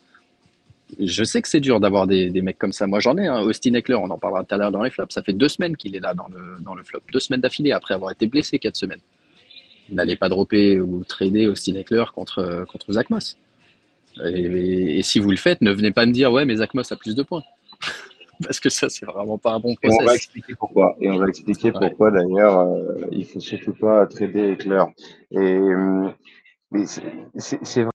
je 0.97 1.23
sais 1.23 1.41
que 1.41 1.47
c'est 1.47 1.59
dur 1.59 1.79
d'avoir 1.79 2.07
des, 2.07 2.29
mecs 2.41 2.57
comme 2.57 2.71
ça. 2.71 2.87
Moi, 2.87 2.99
j'en 2.99 3.17
ai. 3.17 3.27
un. 3.27 3.41
Austin 3.41 3.73
Eckler, 3.73 3.95
on 3.95 4.09
en 4.09 4.17
parlera 4.17 4.43
tout 4.43 4.55
à 4.55 4.57
l'heure 4.57 4.71
dans 4.71 4.81
les 4.81 4.89
flops. 4.89 5.13
Ça 5.13 5.21
fait 5.21 5.33
deux 5.33 5.49
semaines 5.49 5.77
qu'il 5.77 5.95
est 5.95 5.99
là 5.99 6.13
dans 6.13 6.27
le, 6.27 6.57
dans 6.61 6.75
flop. 6.83 7.01
Deux 7.11 7.19
semaines 7.19 7.41
d'affilée 7.41 7.71
après 7.71 7.93
avoir 7.93 8.11
été 8.11 8.27
blessé 8.27 8.59
quatre 8.59 8.75
semaines. 8.75 9.01
N'allez 9.89 10.15
pas 10.15 10.29
dropper 10.29 10.79
ou 10.79 11.03
trader 11.03 11.47
Austin 11.47 11.75
Eckler 11.75 12.05
contre, 12.13 12.65
contre 12.71 12.91
Zach 12.93 13.09
Moss. 13.09 13.37
Et, 14.25 15.01
si 15.03 15.19
vous 15.19 15.31
le 15.31 15.37
faites, 15.37 15.61
ne 15.61 15.71
venez 15.71 15.91
pas 15.91 16.05
me 16.05 16.11
dire 16.11 16.31
ouais, 16.31 16.45
mais 16.45 16.57
Zach 16.57 16.73
Moss 16.73 16.91
a 16.91 16.95
plus 16.95 17.15
de 17.15 17.23
points. 17.23 17.43
Parce 18.43 18.59
que 18.59 18.69
ça, 18.69 18.89
c'est 18.89 19.05
vraiment 19.05 19.37
pas 19.37 19.53
un 19.53 19.59
bon 19.59 19.75
process. 19.75 19.97
on 20.01 20.05
va 20.05 20.15
expliquer 20.15 20.55
pourquoi. 20.55 20.95
Et 20.99 21.09
on 21.09 21.17
va 21.17 21.27
expliquer 21.27 21.71
pourquoi 21.71 22.11
d'ailleurs, 22.11 22.59
euh, 22.59 23.05
il 23.11 23.25
faut 23.25 23.39
surtout 23.39 23.73
pas 23.73 24.05
trader 24.07 24.51
Eckler. 24.51 24.83
Et 25.31 25.37
euh, 25.39 26.09
c'est 27.37 27.83
vrai. 27.83 27.91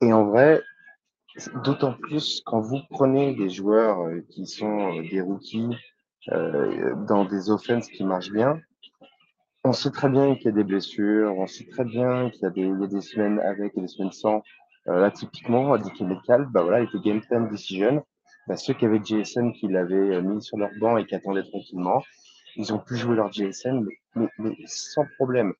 Et 0.00 0.12
en 0.12 0.26
vrai, 0.26 0.62
D'autant 1.64 1.94
plus 1.94 2.42
quand 2.46 2.60
vous 2.60 2.80
prenez 2.90 3.34
des 3.34 3.50
joueurs 3.50 4.02
euh, 4.02 4.20
qui 4.30 4.46
sont 4.46 4.92
euh, 4.92 5.02
des 5.10 5.20
rookies 5.20 5.76
euh, 6.30 6.94
dans 7.08 7.24
des 7.24 7.50
offenses 7.50 7.88
qui 7.88 8.04
marchent 8.04 8.30
bien, 8.30 8.60
on 9.64 9.72
sait 9.72 9.90
très 9.90 10.08
bien 10.08 10.36
qu'il 10.36 10.44
y 10.44 10.48
a 10.48 10.52
des 10.52 10.62
blessures, 10.62 11.34
on 11.36 11.48
sait 11.48 11.66
très 11.66 11.84
bien 11.84 12.30
qu'il 12.30 12.42
y, 12.42 12.46
a 12.46 12.50
des, 12.50 12.60
il 12.60 12.80
y 12.80 12.84
a 12.84 12.86
des 12.86 13.00
semaines 13.00 13.40
avec 13.40 13.76
et 13.76 13.80
des 13.80 13.88
semaines 13.88 14.12
sans. 14.12 14.42
Euh, 14.86 15.00
là, 15.00 15.10
typiquement, 15.10 15.72
à 15.72 15.78
Dick 15.78 16.00
Metcalf, 16.02 16.46
bah 16.50 16.62
voilà, 16.62 16.80
il 16.80 16.84
était 16.84 17.00
game 17.00 17.20
time 17.22 17.48
decision. 17.48 18.04
Bah, 18.46 18.56
ceux 18.56 18.74
qui 18.74 18.84
avaient 18.84 19.02
JSN 19.02 19.52
qui 19.52 19.68
l'avaient 19.68 20.20
mis 20.20 20.42
sur 20.42 20.58
leur 20.58 20.70
banc 20.78 20.98
et 20.98 21.06
qui 21.06 21.14
attendaient 21.14 21.44
tranquillement, 21.44 22.02
ils 22.56 22.72
ont 22.74 22.78
pu 22.78 22.96
jouer 22.96 23.16
leur 23.16 23.32
JSN, 23.32 23.86
mais, 24.14 24.56
sans 24.66 25.06
problème. 25.16 25.54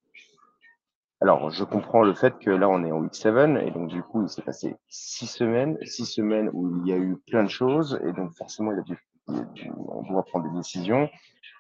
Alors, 1.20 1.50
je 1.50 1.64
comprends 1.64 2.02
le 2.02 2.12
fait 2.14 2.38
que 2.38 2.50
là, 2.50 2.68
on 2.68 2.84
est 2.84 2.92
en 2.92 2.98
week 2.98 3.14
7, 3.14 3.56
et 3.62 3.70
donc 3.70 3.88
du 3.88 4.02
coup, 4.02 4.22
il 4.22 4.28
s'est 4.28 4.42
passé 4.42 4.76
six 4.88 5.26
semaines, 5.26 5.78
six 5.82 6.04
semaines 6.04 6.50
où 6.52 6.76
il 6.78 6.88
y 6.88 6.92
a 6.92 6.98
eu 6.98 7.16
plein 7.26 7.42
de 7.42 7.48
choses, 7.48 7.98
et 8.04 8.12
donc 8.12 8.32
forcément, 8.34 8.72
il 8.72 8.78
a 8.78 8.82
dû, 8.82 8.98
on 9.28 10.02
doit 10.02 10.24
prendre 10.24 10.50
des 10.50 10.58
décisions 10.58 11.08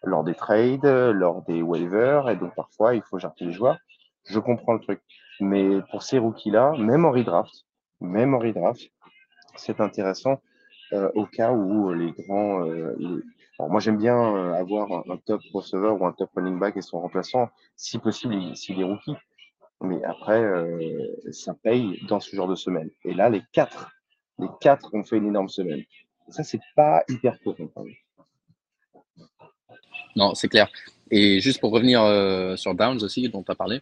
lors 0.02 0.22
des 0.22 0.34
trades, 0.34 0.84
lors 0.84 1.42
des 1.42 1.62
waivers, 1.62 2.28
et 2.28 2.36
donc 2.36 2.54
parfois, 2.54 2.94
il 2.94 3.02
faut 3.02 3.18
jarter 3.18 3.46
les 3.46 3.52
joueurs. 3.52 3.78
Je 4.26 4.38
comprends 4.38 4.74
le 4.74 4.80
truc. 4.80 5.00
Mais 5.40 5.80
pour 5.90 6.02
ces 6.02 6.18
rookies-là, 6.18 6.74
même 6.78 7.06
en 7.06 7.10
redraft, 7.10 7.64
même 8.00 8.34
en 8.34 8.38
redraft, 8.38 8.90
c'est 9.56 9.80
intéressant 9.80 10.32
euh, 10.32 10.53
au 10.92 11.26
cas 11.26 11.52
où 11.52 11.92
les 11.92 12.12
grands. 12.12 12.66
Euh, 12.66 13.22
moi, 13.58 13.80
j'aime 13.80 13.98
bien 13.98 14.16
euh, 14.16 14.52
avoir 14.52 15.04
un, 15.08 15.16
top 15.18 15.40
receiver 15.52 15.90
ou 15.90 16.04
un 16.06 16.12
top 16.12 16.30
running 16.34 16.58
back 16.58 16.76
et 16.76 16.82
son 16.82 17.00
remplaçant, 17.00 17.48
si 17.76 17.98
possible, 17.98 18.56
s'il 18.56 18.80
est 18.80 18.84
rookie. 18.84 19.14
Mais 19.80 20.02
après, 20.04 20.42
euh, 20.42 21.06
ça 21.30 21.54
paye 21.54 22.00
dans 22.08 22.20
ce 22.20 22.34
genre 22.34 22.48
de 22.48 22.54
semaine. 22.54 22.90
Et 23.04 23.14
là, 23.14 23.28
les 23.28 23.42
quatre, 23.52 23.92
les 24.38 24.48
quatre 24.60 24.92
ont 24.94 25.04
fait 25.04 25.18
une 25.18 25.26
énorme 25.26 25.48
semaine. 25.48 25.84
ça, 26.28 26.42
c'est 26.42 26.60
pas 26.74 27.04
hyper 27.08 27.38
courant. 27.40 27.68
Non, 30.16 30.34
c'est 30.34 30.48
clair. 30.48 30.68
Et 31.10 31.40
juste 31.40 31.60
pour 31.60 31.70
revenir 31.70 32.02
euh, 32.02 32.56
sur 32.56 32.74
Downs 32.74 33.02
aussi, 33.02 33.28
dont 33.28 33.42
tu 33.42 33.52
as 33.52 33.54
parlé, 33.54 33.80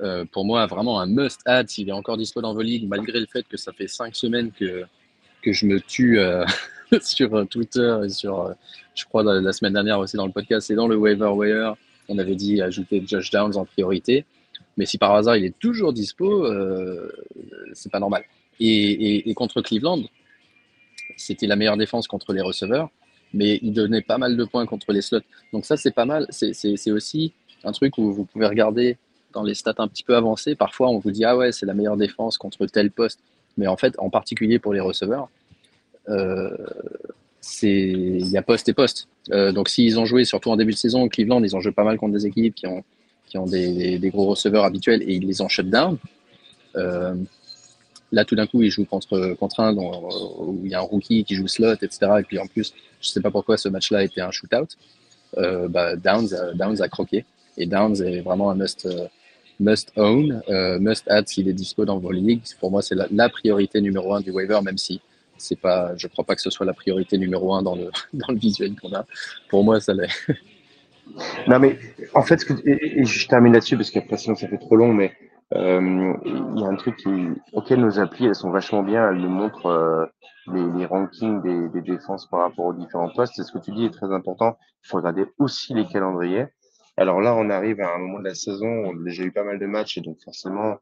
euh, 0.00 0.24
pour 0.24 0.44
moi, 0.44 0.66
vraiment 0.66 0.98
un 1.00 1.06
must-add 1.06 1.68
s'il 1.68 1.88
est 1.88 1.92
encore 1.92 2.16
dispo 2.16 2.40
dans 2.40 2.54
vos 2.54 2.62
ligues, 2.62 2.88
malgré 2.88 3.20
le 3.20 3.26
fait 3.26 3.46
que 3.46 3.56
ça 3.56 3.72
fait 3.72 3.88
cinq 3.88 4.16
semaines 4.16 4.50
que, 4.50 4.84
que 5.42 5.52
je 5.52 5.66
me 5.66 5.80
tue 5.80 6.18
sur 7.02 7.46
Twitter 7.48 8.00
et 8.04 8.08
sur, 8.08 8.54
je 8.94 9.04
crois, 9.04 9.22
la, 9.22 9.52
semaine 9.52 9.72
dernière 9.72 9.98
aussi 9.98 10.16
dans 10.16 10.26
le 10.26 10.32
podcast, 10.32 10.66
c'est 10.68 10.74
dans 10.74 10.88
le 10.88 10.96
waiver 10.96 11.30
wire. 11.34 11.74
On 12.08 12.18
avait 12.18 12.34
dit 12.34 12.60
ajouter 12.60 13.02
Josh 13.06 13.30
Downs 13.30 13.56
en 13.56 13.64
priorité. 13.64 14.24
Mais 14.76 14.86
si 14.86 14.98
par 14.98 15.14
hasard 15.14 15.36
il 15.36 15.44
est 15.44 15.58
toujours 15.58 15.92
dispo, 15.92 16.46
euh, 16.46 17.10
c'est 17.74 17.92
pas 17.92 18.00
normal. 18.00 18.24
Et, 18.60 19.32
contre 19.34 19.60
Cleveland, 19.60 20.02
c'était 21.16 21.46
la 21.46 21.56
meilleure 21.56 21.76
défense 21.76 22.06
contre 22.06 22.32
les 22.32 22.40
receveurs, 22.40 22.90
mais 23.34 23.58
il 23.62 23.72
donnait 23.72 24.02
pas 24.02 24.18
mal 24.18 24.36
de 24.36 24.44
points 24.44 24.66
contre 24.66 24.92
les 24.92 25.02
slots. 25.02 25.20
Donc 25.52 25.66
ça, 25.66 25.76
c'est 25.76 25.90
pas 25.90 26.04
mal. 26.04 26.26
C'est 26.30 26.90
aussi 26.90 27.32
un 27.64 27.72
truc 27.72 27.98
où 27.98 28.12
vous 28.12 28.24
pouvez 28.24 28.46
regarder 28.46 28.98
dans 29.32 29.42
les 29.42 29.54
stats 29.54 29.74
un 29.78 29.88
petit 29.88 30.04
peu 30.04 30.16
avancées. 30.16 30.54
Parfois, 30.54 30.88
on 30.90 30.98
vous 30.98 31.10
dit 31.10 31.24
ah 31.24 31.36
ouais, 31.36 31.52
c'est 31.52 31.66
la 31.66 31.74
meilleure 31.74 31.96
défense 31.96 32.38
contre 32.38 32.66
tel 32.66 32.90
poste. 32.90 33.20
Mais 33.56 33.66
en 33.66 33.76
fait, 33.76 33.94
en 33.98 34.10
particulier 34.10 34.58
pour 34.58 34.72
les 34.72 34.80
receveurs, 34.80 35.28
euh, 36.08 36.56
il 37.62 38.28
y 38.28 38.36
a 38.36 38.42
poste 38.42 38.68
et 38.68 38.72
poste. 38.72 39.08
Euh, 39.30 39.52
donc 39.52 39.68
s'ils 39.68 39.98
ont 39.98 40.04
joué, 40.04 40.24
surtout 40.24 40.50
en 40.50 40.56
début 40.56 40.72
de 40.72 40.76
saison, 40.76 41.08
Cleveland, 41.08 41.42
ils 41.42 41.54
ont 41.56 41.60
joué 41.60 41.72
pas 41.72 41.84
mal 41.84 41.98
contre 41.98 42.14
des 42.14 42.26
équipes 42.26 42.54
qui 42.54 42.66
ont 42.66 42.84
qui 43.26 43.38
ont 43.38 43.46
des, 43.46 44.10
gros 44.12 44.26
receveurs 44.26 44.64
habituels 44.64 45.02
et 45.02 45.14
ils 45.14 45.26
les 45.26 45.40
ont 45.40 45.48
shut 45.48 45.68
down. 45.70 45.96
Euh, 46.76 47.14
là, 48.10 48.26
tout 48.26 48.34
d'un 48.36 48.46
coup, 48.46 48.60
ils 48.60 48.70
jouent 48.70 48.84
contre, 48.84 49.34
contre 49.40 49.60
un 49.60 49.74
où 49.74 50.60
il 50.62 50.70
y 50.70 50.74
a 50.74 50.80
un 50.80 50.82
rookie 50.82 51.24
qui 51.24 51.34
joue 51.34 51.48
slot, 51.48 51.76
etc. 51.80 51.98
Et 52.20 52.24
puis 52.24 52.38
en 52.38 52.46
plus, 52.46 52.74
je 53.00 53.08
ne 53.08 53.10
sais 53.10 53.22
pas 53.22 53.30
pourquoi 53.30 53.56
ce 53.56 53.70
match-là 53.70 54.04
était 54.04 54.20
un 54.20 54.30
shootout. 54.30 54.76
Euh, 55.38 55.66
bah, 55.66 55.96
Downs, 55.96 56.28
Downs 56.54 56.82
a 56.82 56.88
croqué. 56.90 57.24
Et 57.56 57.64
Downs 57.64 58.02
est 58.02 58.20
vraiment 58.20 58.50
un 58.50 58.54
must, 58.54 58.86
must 59.60 59.92
own, 59.96 60.42
euh, 60.48 60.78
must 60.78 61.08
add 61.08 61.28
s'il 61.28 61.48
est 61.48 61.52
dispo 61.52 61.84
dans 61.84 61.98
vos 61.98 62.12
ligues. 62.12 62.42
Pour 62.60 62.70
moi, 62.70 62.82
c'est 62.82 62.94
la, 62.94 63.28
priorité 63.28 63.80
numéro 63.80 64.14
un 64.14 64.20
du 64.20 64.30
waiver, 64.30 64.60
même 64.62 64.78
si 64.78 65.00
c'est 65.36 65.60
pas, 65.60 65.96
je 65.96 66.06
crois 66.08 66.24
pas 66.24 66.34
que 66.34 66.40
ce 66.40 66.50
soit 66.50 66.66
la 66.66 66.72
priorité 66.72 67.18
numéro 67.18 67.54
un 67.54 67.62
dans 67.62 67.74
le, 67.74 67.90
dans 68.12 68.28
le 68.28 68.38
visuel 68.38 68.74
qu'on 68.80 68.92
a. 68.94 69.04
Pour 69.48 69.64
moi, 69.64 69.80
ça 69.80 69.94
l'est. 69.94 70.08
Non, 71.48 71.58
mais 71.58 71.78
en 72.14 72.22
fait, 72.22 72.46
et, 72.64 73.04
je 73.04 73.28
termine 73.28 73.52
là-dessus 73.52 73.76
parce 73.76 73.90
qu'après, 73.90 74.16
sinon, 74.16 74.36
ça 74.36 74.46
fait 74.46 74.56
trop 74.56 74.76
long, 74.76 74.94
mais 74.94 75.12
euh, 75.52 76.14
il 76.24 76.60
y 76.60 76.64
a 76.64 76.68
un 76.68 76.76
truc 76.76 76.96
qui, 76.96 77.10
auquel 77.52 77.80
nos 77.80 77.98
applis, 77.98 78.26
elles 78.26 78.36
sont 78.36 78.50
vachement 78.50 78.84
bien, 78.84 79.10
elles 79.10 79.18
nous 79.18 79.28
montrent 79.28 79.66
euh, 79.66 80.06
les, 80.46 80.78
les, 80.78 80.86
rankings 80.86 81.42
des, 81.42 81.68
des, 81.68 81.82
défenses 81.82 82.26
par 82.26 82.40
rapport 82.40 82.66
aux 82.66 82.72
différents 82.72 83.10
postes. 83.10 83.38
Et 83.40 83.42
ce 83.42 83.50
que 83.52 83.58
tu 83.58 83.72
dis 83.72 83.84
est 83.84 83.90
très 83.90 84.12
important. 84.12 84.56
Il 84.84 84.88
faut 84.88 84.98
regarder 84.98 85.26
aussi 85.38 85.74
les 85.74 85.86
calendriers. 85.86 86.46
Alors 86.96 87.20
là, 87.20 87.34
on 87.34 87.48
arrive 87.50 87.80
à 87.80 87.94
un 87.94 87.98
moment 87.98 88.18
de 88.18 88.24
la 88.24 88.34
saison, 88.34 88.68
on 88.68 89.00
a 89.00 89.04
déjà 89.04 89.22
eu 89.22 89.32
pas 89.32 89.44
mal 89.44 89.58
de 89.58 89.66
matchs, 89.66 89.98
et 89.98 90.00
donc 90.02 90.18
forcément, 90.22 90.78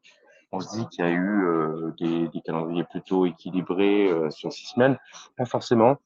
on 0.51 0.59
se 0.59 0.77
dit 0.77 0.85
qu'il 0.89 1.05
y 1.05 1.07
a 1.07 1.11
eu 1.11 1.45
euh, 1.45 1.91
des, 1.99 2.41
calendriers 2.41 2.83
plutôt 2.83 3.25
équilibrés 3.25 4.09
euh, 4.09 4.29
sur 4.29 4.51
six 4.51 4.67
semaines. 4.67 4.97
Pas 5.37 5.45
forcément. 5.45 5.97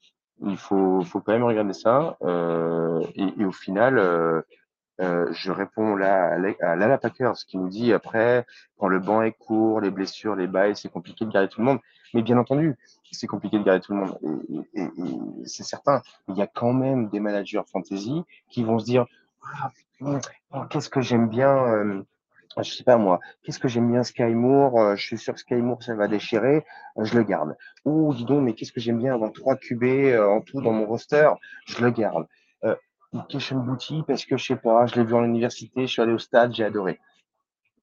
Il 0.46 0.58
faut, 0.58 1.02
faut 1.02 1.22
quand 1.22 1.32
même 1.32 1.44
regarder 1.44 1.74
ça. 1.74 2.18
Euh, 2.22 3.02
et, 3.16 3.34
et, 3.40 3.46
au 3.46 3.52
final, 3.52 4.44
je 5.00 5.52
réponds 5.52 5.96
là 5.96 6.38
à 6.62 6.76
Lala 6.76 6.98
Packers 6.98 7.38
qui 7.48 7.58
nous 7.58 7.70
dit 7.70 7.92
après, 7.92 8.46
quand 8.78 8.88
le 8.88 9.00
banc 9.00 9.24
est 9.24 9.32
court, 9.32 9.82
les 9.82 9.90
blessures, 9.90 10.36
les 10.36 10.48
bails, 10.48 10.76
c'est 10.76 10.92
compliqué 10.92 11.26
de 11.26 11.32
garder 11.32 11.50
tout 11.50 11.62
le 11.62 11.66
monde. 11.66 11.80
Mais 12.14 12.22
bien 12.22 12.38
entendu, 12.38 12.76
c'est 13.12 13.28
compliqué 13.28 13.58
de 13.58 13.64
garder 13.64 13.82
tout 13.82 13.94
le 13.94 14.00
monde. 14.00 14.18
Et, 14.74 14.88
c'est 15.46 15.64
certain, 15.64 16.02
il 16.28 16.36
y 16.36 16.42
a 16.42 16.48
quand 16.48 16.74
même 16.74 17.10
des 17.10 17.20
managers 17.20 17.62
fantasy 17.72 18.24
qui 18.50 18.64
vont 18.64 18.78
se 18.78 18.86
dire 18.86 19.06
qu'est-ce 20.70 20.90
que 20.90 21.02
j'aime 21.02 21.30
bien. 21.30 21.50
Euh, 21.50 22.04
je 22.64 22.74
sais 22.74 22.84
pas 22.84 22.98
moi, 22.98 23.20
qu'est-ce 23.44 23.60
que 23.60 23.68
j'aime 23.68 23.92
bien 23.92 24.04
Sky 24.04 24.34
Moore, 24.34 24.80
euh, 24.80 24.96
je 24.96 25.06
suis 25.06 25.18
sûr 25.18 25.34
que 25.34 25.40
Sky 25.40 25.56
Moore 25.56 25.84
ça 25.84 25.96
va 25.96 26.08
déchirer, 26.08 26.66
euh, 26.98 27.04
je 27.04 27.18
le 27.18 27.24
garde. 27.24 27.56
Ou 27.84 28.14
dis 28.14 28.26
donc, 28.26 28.44
mais 28.44 28.54
qu'est-ce 28.54 28.72
que 28.72 28.80
j'aime 28.80 28.98
bien 28.98 29.14
avoir 29.14 29.32
trois 29.34 29.56
QB 29.56 29.84
en 30.20 30.42
tout 30.42 30.62
dans 30.62 30.72
mon 30.72 30.86
roster, 30.86 31.30
je 31.66 31.84
le 31.84 31.92
garde. 31.92 32.26
Euh, 32.64 32.76
parce 33.12 34.26
que 34.26 34.38
je 34.38 34.46
sais 34.46 34.56
pas, 34.56 34.86
je 34.86 34.96
l'ai 34.96 35.04
vu 35.04 35.14
en 35.14 35.24
université, 35.24 35.82
je 35.82 35.92
suis 35.92 36.02
allé 36.02 36.14
au 36.14 36.18
stade, 36.18 36.54
j'ai 36.54 36.64
adoré. 36.64 37.00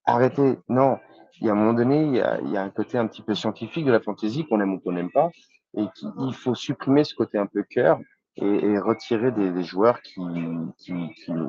Arrêtez, 0.05 0.59
non. 0.69 0.99
Il 1.41 1.47
y 1.47 1.51
a 1.51 1.53
un 1.53 1.57
moment 1.57 1.73
donné, 1.73 2.05
il 2.05 2.15
y 2.15 2.21
a, 2.21 2.41
il 2.41 2.51
y 2.51 2.57
a 2.57 2.63
un 2.63 2.71
côté 2.71 2.99
un 2.99 3.07
petit 3.07 3.23
peu 3.23 3.35
scientifique 3.35 3.85
de 3.85 3.93
la 3.93 4.01
fantaisie 4.01 4.47
qu'on 4.47 4.61
aime 4.61 4.75
ou 4.75 4.81
qu'on 4.81 4.93
n'aime 4.93 5.11
pas, 5.11 5.31
et 5.77 5.85
qu'il 5.97 6.35
faut 6.35 6.55
supprimer 6.55 7.05
ce 7.05 7.15
côté 7.15 7.39
un 7.39 7.47
peu 7.47 7.63
cœur 7.63 7.99
et, 8.37 8.79
retirer 8.79 9.31
des, 9.31 9.63
joueurs 9.63 10.01
qui, 10.03 10.21
qui, 10.79 10.95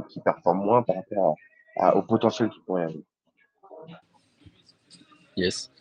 qui, 0.09 0.19
performent 0.21 0.63
moins 0.63 0.83
par 0.83 0.97
rapport 0.97 1.35
au 1.95 2.01
potentiel 2.01 2.49
qu'ils 2.49 2.61
pourraient 2.63 2.83
avoir. 2.83 3.03
Yes. 5.35 5.71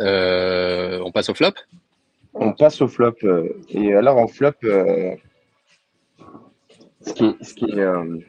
Euh, 0.00 1.00
on 1.04 1.10
passe 1.10 1.28
au 1.28 1.34
flop? 1.34 1.52
On 2.34 2.52
passe 2.52 2.80
au 2.80 2.88
flop. 2.88 3.16
Euh, 3.24 3.60
et 3.68 3.94
alors 3.94 4.18
en 4.18 4.28
flop, 4.28 4.52
euh, 4.64 5.16
ce 7.00 7.12
qui 7.12 7.24
est, 7.24 7.44
ce 7.44 7.54
qui 7.54 7.64
est 7.70 8.26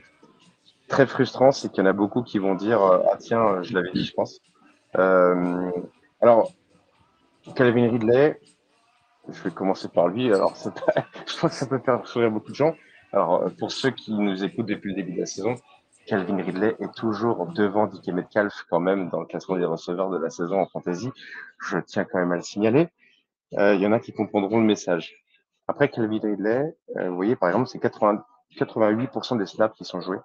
très 0.88 1.06
frustrant, 1.06 1.52
c'est 1.52 1.72
qu'il 1.72 1.84
y 1.84 1.88
en 1.88 1.90
a 1.90 1.94
beaucoup 1.94 2.24
qui 2.24 2.40
vont 2.40 2.56
dire 2.56 2.82
Ah 2.82 3.18
tiens, 3.20 3.62
je 3.62 3.74
l'avais 3.74 3.92
dit, 3.92 4.06
je 4.06 4.14
pense. 4.14 4.40
alors, 4.94 6.52
Calvin 7.56 7.90
Ridley, 7.92 8.40
je 9.30 9.44
vais 9.44 9.52
commencer 9.52 9.88
par 9.88 10.08
lui. 10.08 10.34
Alors, 10.34 10.56
je 11.26 11.40
pense 11.40 11.52
que 11.52 11.58
ça 11.58 11.66
peut 11.66 11.80
faire 11.80 12.06
sourire 12.08 12.32
beaucoup 12.32 12.52
de 12.52 12.56
gens. 12.56 12.76
Alors, 13.14 13.50
pour 13.60 13.72
ceux 13.72 13.92
qui 13.92 14.14
nous 14.14 14.44
écoutent 14.44 14.68
depuis 14.68 14.90
le 14.90 14.96
début 14.96 15.14
de 15.14 15.20
la 15.20 15.26
saison, 15.26 15.56
Calvin 16.06 16.38
Ridley 16.38 16.76
est 16.80 16.94
toujours 16.96 17.46
devant 17.48 17.88
DK 17.88 18.08
Metcalf 18.08 18.66
quand 18.70 18.80
même 18.80 19.10
dans 19.10 19.20
le 19.20 19.26
classement 19.26 19.58
des 19.58 19.66
receveurs 19.66 20.10
de 20.10 20.18
la 20.18 20.30
saison 20.30 20.60
en 20.62 20.66
fantasy. 20.68 21.10
Je 21.60 21.78
tiens 21.80 22.06
quand 22.06 22.20
même 22.20 22.32
à 22.32 22.38
le 22.38 22.42
signaler. 22.42 22.90
Euh, 23.58 23.76
il 23.76 23.82
y 23.82 23.88
en 23.88 23.92
a 23.92 24.00
qui 24.00 24.14
comprendront 24.14 24.60
le 24.60 24.66
message. 24.66 25.14
Après 25.68 25.90
Calvin 25.90 26.20
Ridley, 26.22 26.76
euh, 26.98 27.10
vous 27.10 27.16
voyez 27.16 27.36
par 27.36 27.50
exemple, 27.50 27.68
c'est 27.68 27.80
88% 27.80 29.38
des 29.38 29.46
snaps 29.46 29.76
qui 29.78 29.86
sont 29.86 30.02
joués. 30.02 30.20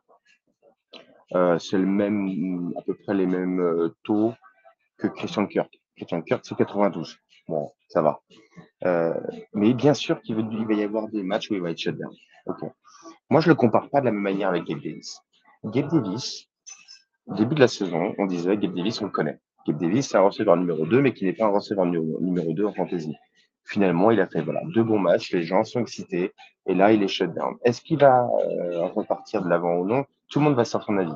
Euh, 1.34 1.58
c'est 1.58 1.78
le 1.78 1.86
même, 1.86 2.72
à 2.76 2.82
peu 2.82 2.94
près 2.94 3.14
les 3.14 3.26
mêmes 3.26 3.90
taux 4.04 4.32
que 4.96 5.08
Christian 5.08 5.46
Kirk. 5.46 5.72
Christian 5.96 6.22
Kirk, 6.22 6.44
c'est 6.44 6.56
92. 6.56 7.18
Bon, 7.48 7.70
ça 7.88 8.02
va. 8.02 8.20
mais 9.54 9.72
bien 9.74 9.94
sûr 9.94 10.20
qu'il 10.22 10.36
va 10.36 10.74
y 10.74 10.82
avoir 10.82 11.08
des 11.08 11.22
matchs 11.22 11.50
où 11.50 11.54
il 11.54 11.60
va 11.62 11.70
être 11.70 11.78
shutdown. 11.78 12.12
Ok. 12.46 12.62
Moi, 13.28 13.40
je 13.40 13.48
le 13.48 13.54
compare 13.54 13.90
pas 13.90 14.00
de 14.00 14.06
la 14.06 14.12
même 14.12 14.22
manière 14.22 14.48
avec 14.48 14.64
Gabe 14.64 14.80
Davis. 14.80 15.20
Gabe 15.64 15.90
Davis, 15.90 16.48
début 17.26 17.56
de 17.56 17.60
la 17.60 17.68
saison, 17.68 18.14
on 18.18 18.26
disait 18.26 18.56
Gabe 18.56 18.74
Davis, 18.74 19.00
on 19.00 19.06
le 19.06 19.10
connaît. 19.10 19.40
Gabe 19.66 19.78
Davis, 19.78 20.08
c'est 20.08 20.16
un 20.16 20.22
receveur 20.22 20.56
numéro 20.56 20.86
2, 20.86 21.00
mais 21.00 21.12
qui 21.12 21.24
n'est 21.24 21.32
pas 21.32 21.46
un 21.46 21.50
receveur 21.50 21.86
numéro 21.86 22.52
2 22.52 22.64
en 22.64 22.72
fantasy. 22.72 23.14
Finalement, 23.64 24.12
il 24.12 24.20
a 24.20 24.28
fait 24.28 24.42
voilà, 24.42 24.60
deux 24.72 24.84
bons 24.84 25.00
matchs, 25.00 25.32
les 25.32 25.42
gens 25.42 25.64
sont 25.64 25.80
excités, 25.80 26.32
et 26.66 26.74
là, 26.74 26.92
il 26.92 27.02
est 27.02 27.08
shut 27.08 27.34
down. 27.34 27.56
Est-ce 27.64 27.80
qu'il 27.80 27.98
va 27.98 28.28
euh, 28.44 28.86
repartir 28.86 29.42
de 29.42 29.48
l'avant 29.48 29.74
ou 29.78 29.86
non? 29.86 30.04
Tout 30.30 30.38
le 30.38 30.44
monde 30.44 30.54
va 30.54 30.64
faire 30.64 30.82
son 30.82 30.96
avis. 30.96 31.12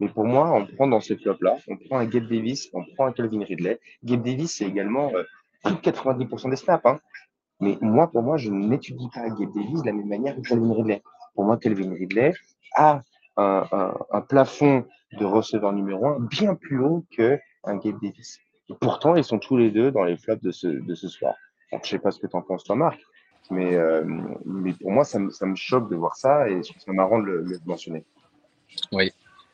Mais 0.00 0.08
pour 0.08 0.24
moi, 0.24 0.50
on 0.50 0.66
prend 0.66 0.86
dans 0.86 1.00
ce 1.00 1.14
flop-là, 1.14 1.58
on 1.68 1.76
prend 1.76 1.98
un 1.98 2.06
Gabe 2.06 2.26
Davis, 2.26 2.70
on 2.72 2.84
prend 2.94 3.06
un 3.06 3.12
Calvin 3.12 3.44
Ridley. 3.44 3.78
Gabe 4.02 4.22
Davis, 4.22 4.56
c'est 4.56 4.64
également 4.64 5.12
euh, 5.14 5.22
plus 5.64 5.74
de 5.74 5.80
90% 5.80 6.50
des 6.50 6.56
snaps. 6.56 6.84
Hein. 6.84 6.98
Mais 7.60 7.78
moi, 7.80 8.10
pour 8.10 8.22
moi, 8.22 8.36
je 8.36 8.50
n'étudie 8.50 9.08
pas 9.14 9.28
Gabe 9.28 9.52
Davis 9.54 9.80
de 9.80 9.86
la 9.86 9.92
même 9.92 10.08
manière 10.08 10.36
que 10.36 10.40
Calvin 10.42 10.72
Ridley. 10.74 11.02
Pour 11.34 11.44
moi, 11.44 11.56
Calvin 11.56 11.92
Ridley 11.92 12.32
a 12.76 13.02
un, 13.36 14.20
plafond 14.28 14.84
de 15.18 15.24
receveur 15.24 15.72
numéro 15.72 16.06
un 16.06 16.20
bien 16.20 16.54
plus 16.54 16.80
haut 16.80 17.04
qu'un 17.10 17.38
Gabe 17.76 18.00
Davis. 18.02 18.38
Et 18.70 18.74
pourtant, 18.80 19.16
ils 19.16 19.24
sont 19.24 19.38
tous 19.38 19.56
les 19.56 19.70
deux 19.70 19.90
dans 19.90 20.04
les 20.04 20.16
flops 20.16 20.42
de 20.42 20.50
ce, 20.50 20.66
de 20.66 20.94
ce 20.94 21.08
soir. 21.08 21.34
je 21.70 21.76
ne 21.76 21.82
sais 21.82 21.98
pas 21.98 22.10
ce 22.10 22.18
que 22.18 22.26
tu 22.26 22.36
en 22.36 22.42
penses, 22.42 22.64
toi, 22.64 22.76
Marc, 22.76 23.00
mais, 23.50 23.74
euh, 23.74 24.04
mais 24.44 24.72
pour 24.72 24.90
moi, 24.90 25.04
ça, 25.04 25.18
ça, 25.30 25.46
me 25.46 25.54
choque 25.54 25.90
de 25.90 25.96
voir 25.96 26.16
ça 26.16 26.48
et 26.48 26.62
je 26.62 26.72
ça 26.78 26.92
marrant 26.92 27.18
de 27.18 27.26
le, 27.26 27.58
mentionner. 27.66 28.04
Oui. 28.92 29.10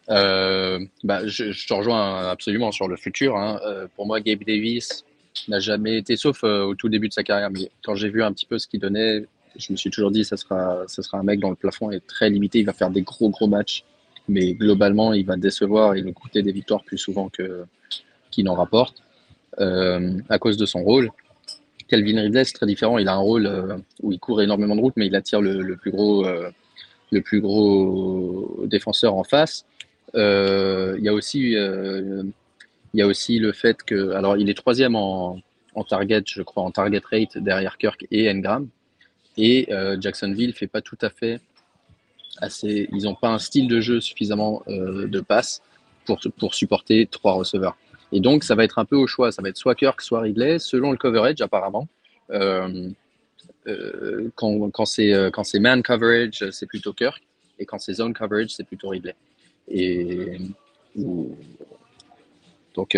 Euh, 0.08 0.78
bah, 1.04 1.26
je, 1.26 1.52
je, 1.52 1.66
te 1.66 1.74
rejoins 1.74 2.28
absolument 2.28 2.72
sur 2.72 2.88
le 2.88 2.96
futur. 2.96 3.36
Hein. 3.36 3.60
Euh, 3.64 3.86
pour 3.96 4.06
moi, 4.06 4.20
Gabe 4.20 4.44
Davis 4.44 5.04
n'a 5.48 5.60
jamais 5.60 5.98
été, 5.98 6.16
sauf 6.16 6.44
au 6.44 6.74
tout 6.74 6.88
début 6.88 7.08
de 7.08 7.12
sa 7.12 7.22
carrière, 7.22 7.50
mais 7.50 7.70
quand 7.84 7.94
j'ai 7.94 8.08
vu 8.08 8.22
un 8.22 8.32
petit 8.32 8.46
peu 8.46 8.58
ce 8.58 8.66
qu'il 8.66 8.80
donnait, 8.80 9.26
je 9.56 9.72
me 9.72 9.76
suis 9.76 9.90
toujours 9.90 10.10
dit, 10.10 10.24
ça 10.24 10.36
sera, 10.36 10.84
ça 10.86 11.02
sera 11.02 11.18
un 11.18 11.22
mec 11.22 11.40
dont 11.40 11.50
le 11.50 11.56
plafond 11.56 11.90
est 11.90 12.06
très 12.06 12.30
limité. 12.30 12.60
Il 12.60 12.66
va 12.66 12.72
faire 12.72 12.90
des 12.90 13.02
gros, 13.02 13.30
gros 13.30 13.46
matchs. 13.46 13.84
Mais 14.28 14.54
globalement, 14.54 15.12
il 15.12 15.26
va 15.26 15.36
décevoir 15.36 15.94
et 15.94 16.02
nous 16.02 16.12
coûter 16.12 16.42
des 16.42 16.52
victoires 16.52 16.84
plus 16.84 16.98
souvent 16.98 17.28
que, 17.28 17.64
qu'il 18.30 18.44
n'en 18.44 18.54
rapporte 18.54 19.02
euh, 19.60 20.18
à 20.28 20.38
cause 20.38 20.56
de 20.56 20.66
son 20.66 20.82
rôle. 20.82 21.10
Calvin 21.88 22.20
Ridley, 22.20 22.44
c'est 22.44 22.54
très 22.54 22.66
différent. 22.66 22.98
Il 22.98 23.08
a 23.08 23.14
un 23.14 23.18
rôle 23.18 23.46
euh, 23.46 23.76
où 24.02 24.12
il 24.12 24.20
court 24.20 24.40
énormément 24.40 24.76
de 24.76 24.80
routes, 24.80 24.94
mais 24.96 25.06
il 25.06 25.16
attire 25.16 25.40
le, 25.40 25.76
plus, 25.76 25.90
gros, 25.90 26.24
euh, 26.24 26.50
le 27.10 27.20
plus 27.22 27.40
gros 27.40 28.62
défenseur 28.66 29.14
en 29.14 29.24
face. 29.24 29.64
il, 30.14 31.00
y 31.02 31.08
a 31.08 31.12
aussi, 31.12 31.56
il 32.94 33.00
y 33.00 33.02
a 33.02 33.06
aussi 33.06 33.38
le 33.38 33.52
fait 33.52 33.82
que. 33.82 34.12
Alors, 34.12 34.36
il 34.36 34.48
est 34.50 34.54
troisième 34.54 34.96
en, 34.96 35.40
target, 35.88 36.22
je 36.26 36.42
crois, 36.42 36.62
en 36.62 36.70
target 36.70 37.02
rate 37.10 37.38
derrière 37.38 37.78
Kirk 37.78 38.06
et 38.10 38.30
Engram. 38.30 38.68
Et 39.36 39.72
euh, 39.72 39.96
Jacksonville 40.00 40.52
fait 40.52 40.66
pas 40.66 40.80
tout 40.82 40.98
à 41.00 41.10
fait 41.10 41.40
assez. 42.38 42.88
Ils 42.92 43.04
n'ont 43.04 43.14
pas 43.14 43.28
un 43.28 43.38
style 43.38 43.68
de 43.68 43.80
jeu 43.80 44.00
suffisamment 44.00 44.62
euh, 44.68 45.06
de 45.06 45.20
passe 45.20 45.62
pour, 46.04 46.18
pour 46.38 46.54
supporter 46.54 47.06
trois 47.06 47.34
receveurs. 47.34 47.76
Et 48.12 48.20
donc, 48.20 48.42
ça 48.42 48.54
va 48.56 48.64
être 48.64 48.78
un 48.78 48.84
peu 48.84 48.96
au 48.96 49.06
choix. 49.06 49.30
Ça 49.30 49.40
va 49.40 49.48
être 49.48 49.56
soit 49.56 49.74
Kirk, 49.76 50.00
soit 50.00 50.20
Ridley, 50.20 50.58
selon 50.58 50.90
le 50.90 50.96
coverage, 50.96 51.40
apparemment. 51.40 51.88
Euh, 52.30 52.90
quand, 54.34 54.70
quand 54.70 54.84
c'est 54.84 55.60
man 55.60 55.82
coverage, 55.82 56.50
c'est 56.50 56.66
plutôt 56.66 56.92
Kirk. 56.92 57.22
Et 57.60 57.66
quand 57.66 57.78
c'est 57.78 57.94
zone 57.94 58.14
coverage, 58.14 58.50
c'est 58.50 58.64
plutôt 58.64 58.88
Ridley. 58.88 59.14
Et 59.68 60.38
donc, 62.74 62.96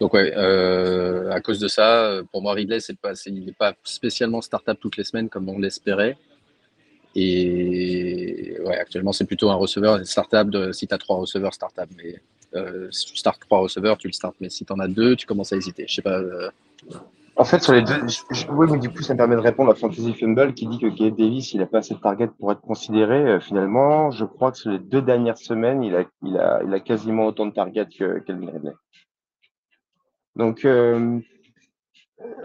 donc 0.00 0.14
ouais, 0.14 0.32
euh, 0.34 1.30
à 1.30 1.40
cause 1.42 1.58
de 1.58 1.68
ça, 1.68 2.22
pour 2.32 2.40
moi 2.40 2.54
Ridley, 2.54 2.78
il 3.26 3.44
n'est 3.44 3.52
pas 3.52 3.74
spécialement 3.84 4.40
startup 4.40 4.80
toutes 4.80 4.96
les 4.96 5.04
semaines 5.04 5.28
comme 5.28 5.48
on 5.50 5.58
l'espérait. 5.58 6.16
Et 7.14 8.56
ouais, 8.64 8.78
actuellement 8.78 9.12
c'est 9.12 9.26
plutôt 9.26 9.50
un 9.50 9.56
receveur 9.56 10.04
startup 10.06 10.48
de, 10.48 10.72
si 10.72 10.86
tu 10.86 10.94
as 10.94 10.98
trois 10.98 11.16
receveurs 11.16 11.52
startup. 11.52 11.88
Mais 11.98 12.20
euh, 12.56 12.90
si 12.90 13.06
tu 13.06 13.16
startes 13.16 13.40
trois 13.42 13.60
receveurs, 13.60 13.98
tu 13.98 14.06
le 14.06 14.14
startes. 14.14 14.36
Mais 14.40 14.48
si 14.48 14.64
tu 14.64 14.72
en 14.72 14.78
as 14.78 14.88
deux, 14.88 15.16
tu 15.16 15.26
commences 15.26 15.52
à 15.52 15.56
hésiter. 15.56 15.84
Je 15.86 15.96
sais 15.96 16.02
pas. 16.02 16.18
Euh. 16.18 16.50
En 17.40 17.44
fait, 17.44 17.62
sur 17.62 17.72
les 17.72 17.80
deux, 17.80 17.94
oui, 18.50 18.66
mais 18.70 18.78
du 18.78 18.90
coup, 18.90 19.00
ça 19.00 19.14
me 19.14 19.16
permet 19.16 19.34
de 19.34 19.40
répondre 19.40 19.70
à 19.70 19.74
Fantasy 19.74 20.12
Fumble 20.12 20.52
qui 20.52 20.66
dit 20.66 20.78
que 20.78 20.88
Gabe 20.88 21.16
Davis, 21.16 21.54
il 21.54 21.60
n'a 21.60 21.66
pas 21.66 21.78
assez 21.78 21.94
de 21.94 21.98
target 21.98 22.26
pour 22.26 22.52
être 22.52 22.60
considéré. 22.60 23.40
finalement, 23.40 24.10
je 24.10 24.26
crois 24.26 24.52
que 24.52 24.58
sur 24.58 24.70
les 24.70 24.78
deux 24.78 25.00
dernières 25.00 25.38
semaines, 25.38 25.82
il 25.82 25.96
a, 26.36 26.80
quasiment 26.80 27.24
autant 27.24 27.46
de 27.46 27.52
targets 27.52 27.86
que 27.86 28.18
Kelvin 28.18 28.52
Ridley. 28.52 28.74
Donc, 30.36 30.66
euh, 30.66 31.18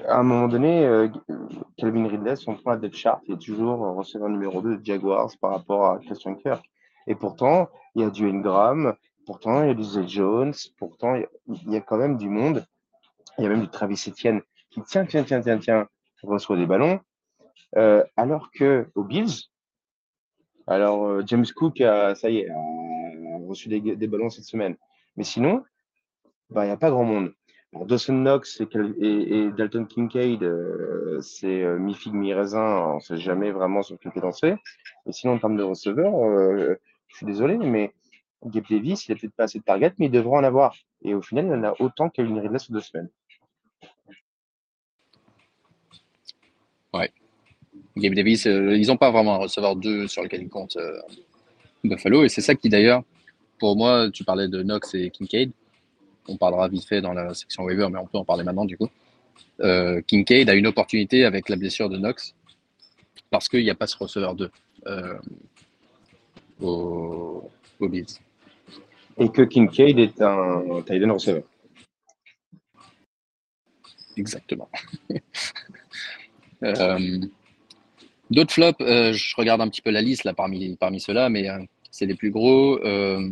à 0.08 0.20
un 0.20 0.24
moment 0.24 0.48
donné, 0.48 0.86
euh, 0.86 1.10
Calvin 1.76 2.08
Ridley, 2.08 2.38
son 2.38 2.56
point 2.56 2.78
depth 2.78 2.96
chart, 2.96 3.20
il 3.28 3.34
est 3.34 3.38
toujours 3.38 3.80
receveur 3.98 4.30
numéro 4.30 4.62
2 4.62 4.78
de 4.78 4.86
Jaguars 4.86 5.32
par 5.42 5.52
rapport 5.52 5.88
à 5.88 6.00
Christian 6.00 6.36
Kirk. 6.36 6.64
Et 7.08 7.16
pourtant, 7.16 7.68
il 7.96 8.02
y 8.04 8.06
a 8.06 8.10
du 8.10 8.30
Ingram, 8.30 8.96
pourtant, 9.26 9.62
il 9.62 9.68
y 9.68 9.72
a 9.72 9.74
du 9.74 9.84
Zay 9.84 10.08
Jones, 10.08 10.54
pourtant, 10.80 11.16
il 11.16 11.70
y 11.70 11.76
a 11.76 11.82
quand 11.82 11.98
même 11.98 12.16
du 12.16 12.30
monde. 12.30 12.66
Il 13.38 13.44
y 13.44 13.48
a 13.48 13.50
même 13.50 13.60
du 13.60 13.68
Travis 13.68 14.02
Etienne 14.08 14.42
qui, 14.76 14.82
tiens, 14.88 15.06
tiens, 15.06 15.24
tiens, 15.24 15.58
tiens, 15.58 15.88
reçoit 16.24 16.58
des 16.58 16.66
ballons. 16.66 17.00
Euh, 17.78 18.04
alors 18.16 18.52
que 18.52 18.88
aux 18.96 19.04
Bills, 19.04 19.50
alors 20.68 21.26
James 21.28 21.46
Cook, 21.56 21.82
a, 21.82 22.16
ça 22.16 22.30
y 22.30 22.40
est, 22.40 22.50
a 22.50 22.56
reçu 23.48 23.70
des, 23.70 24.08
ballons 24.08 24.30
cette 24.30 24.46
semaine. 24.46 24.76
Mais 25.18 25.24
sinon, 25.24 25.64
bah, 26.50 26.66
il 26.66 26.68
n'y 26.68 26.74
a 26.74 26.78
pas 26.78 26.90
grand 26.90 27.04
monde. 27.04 27.34
Dawson 27.74 28.14
Knox 28.14 28.62
et, 28.62 29.52
Dalton 29.52 29.86
Kincaid, 29.86 30.44
euh, 30.44 31.20
c'est 31.22 31.64
euh, 31.64 31.78
mi-figue, 31.78 32.14
mi-raisin, 32.14 32.62
on 32.62 32.96
ne 32.96 33.00
sait 33.02 33.18
jamais 33.18 33.52
vraiment 33.52 33.82
sur 33.82 33.98
quel 34.00 34.14
pied 34.14 34.22
danser. 34.22 34.56
Et 35.06 35.12
sinon, 35.12 35.34
en 35.34 35.40
termes 35.40 35.58
de 35.58 35.64
receveur, 35.64 36.14
euh, 36.16 36.76
je 37.08 37.18
suis 37.18 37.26
désolé, 37.26 37.58
mais 37.58 37.94
Gabe 38.46 38.66
Davis, 38.70 39.08
il 39.08 39.12
n'a 39.12 39.20
peut-être 39.20 39.36
pas 39.36 39.44
assez 39.44 39.60
de 39.60 39.64
target, 39.64 39.94
mais 40.00 40.06
il 40.06 40.12
devrait 40.12 40.38
en 40.38 40.44
avoir. 40.44 40.76
Et 41.02 41.14
au 41.14 41.22
final, 41.22 41.48
il 41.48 41.54
en 41.54 41.64
a 41.64 41.74
autant 41.80 42.10
qu'Alvin 42.10 42.40
Ridley 42.40 42.60
sur 42.60 42.74
deux 42.74 42.82
semaines. 42.82 43.10
Ouais. 46.94 47.12
Gabe 47.98 48.14
Davis, 48.14 48.46
ils 48.46 48.88
n'ont 48.88 48.98
pas 48.98 49.12
vraiment 49.12 49.36
un 49.36 49.38
receveur 49.38 49.76
2 49.76 50.08
sur 50.08 50.24
lequel 50.24 50.42
ils 50.44 50.50
comptent 50.50 50.78
Buffalo. 51.84 52.24
Et 52.24 52.30
c'est 52.30 52.42
ça 52.42 52.56
qui, 52.56 52.70
d'ailleurs, 52.70 53.04
pour 53.60 53.78
moi, 53.78 54.10
tu 54.12 54.24
parlais 54.24 54.48
de 54.48 54.62
Knox 54.64 54.94
et 54.96 55.10
Kincaid 55.10 55.52
on 56.28 56.38
parlera 56.38 56.68
vite 56.68 56.86
fait 56.86 57.02
dans 57.02 57.14
la 57.14 57.34
section 57.34 57.64
waiver, 57.64 57.88
mais 57.92 58.00
on 58.00 58.06
peut 58.08 58.18
en 58.18 58.26
parler 58.26 58.44
maintenant 58.44 58.66
du 58.66 58.78
coup. 58.78 58.90
euh, 59.62 60.02
Kincaid 60.02 60.50
a 60.50 60.56
une 60.56 60.68
opportunité 60.68 61.26
avec 61.26 61.50
la 61.50 61.56
blessure 61.56 61.90
de 61.90 61.98
Knox 61.98 62.36
parce 63.30 63.50
qu'il 63.50 63.64
n'y 63.64 63.70
a 63.70 63.76
pas 63.76 63.88
ce 63.88 63.98
receveur 63.98 64.36
2 64.36 64.50
euh, 64.88 65.18
au, 66.62 67.50
au 67.80 67.90
Bills. 67.90 68.06
Et 69.18 69.30
que 69.30 69.44
Kincaid 69.44 70.00
est 70.00 70.22
un 70.22 70.82
tight 70.86 71.04
end 71.04 71.14
receveur. 71.14 71.44
Exactement. 74.18 74.70
D'autres 78.32 78.54
flops, 78.54 78.82
euh, 78.82 79.14
je 79.14 79.36
regarde 79.36 79.62
un 79.62 79.70
petit 79.70 79.82
peu 79.82 79.92
la 79.92 80.02
liste 80.02 80.24
là 80.24 80.34
parmi, 80.34 80.76
parmi 80.78 81.00
ceux-là, 81.00 81.30
mais 81.30 81.50
euh, 81.50 81.60
c'est 81.92 82.06
les 82.06 82.16
plus 82.16 82.32
gros. 82.32 82.80
Euh, 82.84 83.30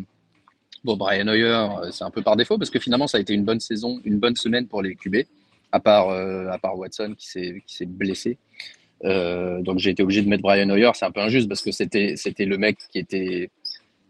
bon, 0.83 0.97
Brian 0.97 1.27
Hoyer, 1.27 1.67
c'est 1.91 2.03
un 2.03 2.11
peu 2.11 2.21
par 2.21 2.35
défaut 2.35 2.57
parce 2.57 2.69
que 2.69 2.79
finalement, 2.79 3.07
ça 3.07 3.17
a 3.17 3.21
été 3.21 3.33
une 3.33 3.43
bonne 3.43 3.59
saison, 3.59 3.99
une 4.05 4.19
bonne 4.19 4.35
semaine 4.35 4.67
pour 4.67 4.81
les 4.83 4.95
QB, 4.95 5.17
à 5.71 5.79
part, 5.79 6.09
à 6.09 6.57
part 6.59 6.77
Watson 6.77 7.15
qui 7.17 7.27
s'est 7.27 7.85
blessé. 7.85 8.37
donc 9.03 9.79
j'ai 9.79 9.89
été 9.89 10.03
obligé 10.03 10.21
de 10.21 10.29
mettre 10.29 10.43
Brian 10.43 10.69
Hoyer. 10.69 10.91
C'est 10.93 11.05
un 11.05 11.11
peu 11.11 11.21
injuste 11.21 11.49
parce 11.49 11.61
que 11.61 11.71
c'était 11.71 12.45
le 12.45 12.57
mec 12.57 12.77
qui, 12.91 12.99
était, 12.99 13.49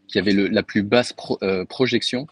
qui 0.09 0.19
avait 0.19 0.33
la 0.33 0.63
plus 0.63 0.83
basse 0.83 1.13
projection, 1.69 2.27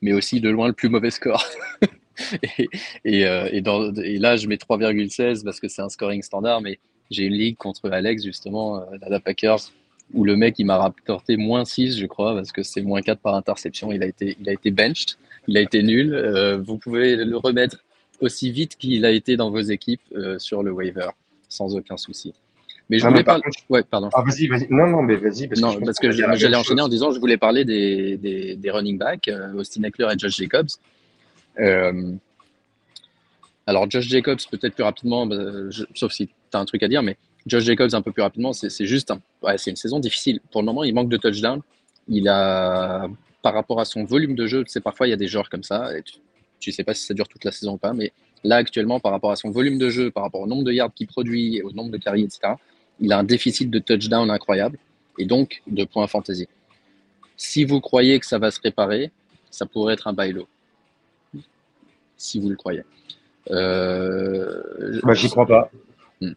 mais 0.00 0.14
aussi 0.14 0.40
de 0.40 0.48
loin 0.48 0.68
le 0.68 0.72
plus 0.72 0.88
mauvais 0.88 1.10
score. 1.10 1.44
et, 3.04 3.60
dans, 3.60 3.92
et, 3.94 4.18
là, 4.18 4.36
je 4.36 4.48
mets 4.48 4.56
3,16 4.56 5.44
parce 5.44 5.60
que 5.60 5.68
c'est 5.68 5.82
un 5.82 5.90
scoring 5.90 6.22
standard, 6.22 6.62
mais 6.62 6.78
j'ai 7.10 7.24
une 7.24 7.34
ligue 7.34 7.56
contre 7.56 7.90
Alex, 7.90 8.24
justement, 8.24 8.78
euh, 8.78 8.96
la 9.08 9.20
Packers, 9.20 9.70
où 10.12 10.24
le 10.24 10.36
mec, 10.36 10.58
il 10.58 10.66
m'a 10.66 10.76
rapporté 10.76 11.36
moins 11.36 11.64
6, 11.64 11.98
je 11.98 12.06
crois, 12.06 12.34
parce 12.34 12.52
que 12.52 12.62
c'est 12.62 12.82
moins 12.82 13.02
4 13.02 13.20
par 13.20 13.34
interception. 13.34 13.92
Il 13.92 14.02
a 14.02 14.06
été, 14.06 14.36
il 14.40 14.48
a 14.48 14.52
été 14.52 14.70
benched, 14.70 15.16
il 15.48 15.56
a 15.56 15.60
été 15.60 15.82
nul. 15.82 16.14
Euh, 16.14 16.58
vous 16.58 16.78
pouvez 16.78 17.16
le 17.16 17.36
remettre 17.36 17.78
aussi 18.20 18.50
vite 18.50 18.76
qu'il 18.76 19.04
a 19.04 19.10
été 19.10 19.36
dans 19.36 19.50
vos 19.50 19.60
équipes 19.60 20.02
euh, 20.14 20.38
sur 20.38 20.62
le 20.62 20.72
waiver, 20.72 21.08
sans 21.48 21.74
aucun 21.76 21.96
souci. 21.96 22.32
Mais 22.90 22.98
je 22.98 23.06
voulais 23.06 23.24
parler. 23.24 23.42
Ouais, 23.70 23.82
pardon. 23.82 24.10
Ah, 24.12 24.22
vas-y, 24.22 24.46
vas-y. 24.46 24.66
Non, 24.68 24.86
non, 24.86 25.02
mais 25.02 25.16
vas-y. 25.16 25.48
Parce 25.48 25.60
non, 25.60 25.74
que 25.74 25.84
parce 25.86 25.98
que 25.98 26.10
j'allais 26.10 26.56
enchaîner 26.56 26.82
en 26.82 26.88
disant 26.88 27.12
je 27.12 27.18
voulais 27.18 27.38
parler 27.38 27.64
des, 27.64 28.18
des, 28.18 28.56
des 28.56 28.70
running 28.70 28.98
backs, 28.98 29.30
Austin 29.56 29.84
Eckler 29.84 30.08
et 30.12 30.18
Josh 30.18 30.36
Jacobs. 30.36 30.68
alors, 33.66 33.90
Josh 33.90 34.06
Jacobs, 34.06 34.40
peut-être 34.50 34.74
plus 34.74 34.84
rapidement, 34.84 35.26
bah, 35.26 35.36
sauf 35.94 36.12
si 36.12 36.28
un 36.58 36.64
truc 36.64 36.82
à 36.82 36.88
dire, 36.88 37.02
mais 37.02 37.16
Josh 37.46 37.64
Jacobs, 37.64 37.94
un 37.94 38.02
peu 38.02 38.12
plus 38.12 38.22
rapidement, 38.22 38.52
c'est 38.52 38.86
juste 38.86 39.12
ouais, 39.42 39.58
c'est 39.58 39.70
une 39.70 39.76
saison 39.76 40.00
difficile. 40.00 40.40
Pour 40.50 40.62
le 40.62 40.66
moment, 40.66 40.84
il 40.84 40.94
manque 40.94 41.08
de 41.08 41.16
touchdown. 41.16 41.60
Il 42.08 42.28
a, 42.28 43.08
par 43.42 43.54
rapport 43.54 43.80
à 43.80 43.84
son 43.84 44.04
volume 44.04 44.34
de 44.34 44.46
jeu, 44.46 44.64
tu 44.64 44.70
sais, 44.70 44.80
parfois 44.80 45.06
il 45.06 45.10
y 45.10 45.12
a 45.12 45.16
des 45.16 45.28
genres 45.28 45.50
comme 45.50 45.62
ça, 45.62 45.96
et 45.96 46.02
tu, 46.58 46.72
sais 46.72 46.84
pas 46.84 46.94
si 46.94 47.04
ça 47.04 47.14
dure 47.14 47.28
toute 47.28 47.44
la 47.44 47.52
saison 47.52 47.74
ou 47.74 47.76
pas, 47.76 47.92
mais 47.92 48.12
là, 48.42 48.56
actuellement, 48.56 49.00
par 49.00 49.12
rapport 49.12 49.30
à 49.30 49.36
son 49.36 49.50
volume 49.50 49.78
de 49.78 49.90
jeu, 49.90 50.10
par 50.10 50.22
rapport 50.22 50.40
au 50.40 50.46
nombre 50.46 50.64
de 50.64 50.72
yards 50.72 50.94
qu'il 50.94 51.06
produit, 51.06 51.60
au 51.62 51.70
nombre 51.72 51.90
de 51.90 51.98
carries, 51.98 52.22
etc., 52.24 52.54
il 53.00 53.12
a 53.12 53.18
un 53.18 53.24
déficit 53.24 53.70
de 53.70 53.78
touchdown 53.78 54.30
incroyable, 54.30 54.78
et 55.18 55.26
donc 55.26 55.62
de 55.66 55.84
points 55.84 56.06
fantasy. 56.06 56.48
Si 57.36 57.64
vous 57.64 57.80
croyez 57.80 58.18
que 58.18 58.26
ça 58.26 58.38
va 58.38 58.50
se 58.50 58.60
réparer, 58.60 59.10
ça 59.50 59.66
pourrait 59.66 59.94
être 59.94 60.06
un 60.06 60.12
bailo. 60.12 60.48
Si 62.16 62.40
vous 62.40 62.48
le 62.48 62.56
croyez. 62.56 62.84
Euh, 63.50 65.00
bah, 65.02 65.12
j'y 65.14 65.28
crois 65.28 65.46
pas. 65.46 65.70
Hmm. 66.24 66.34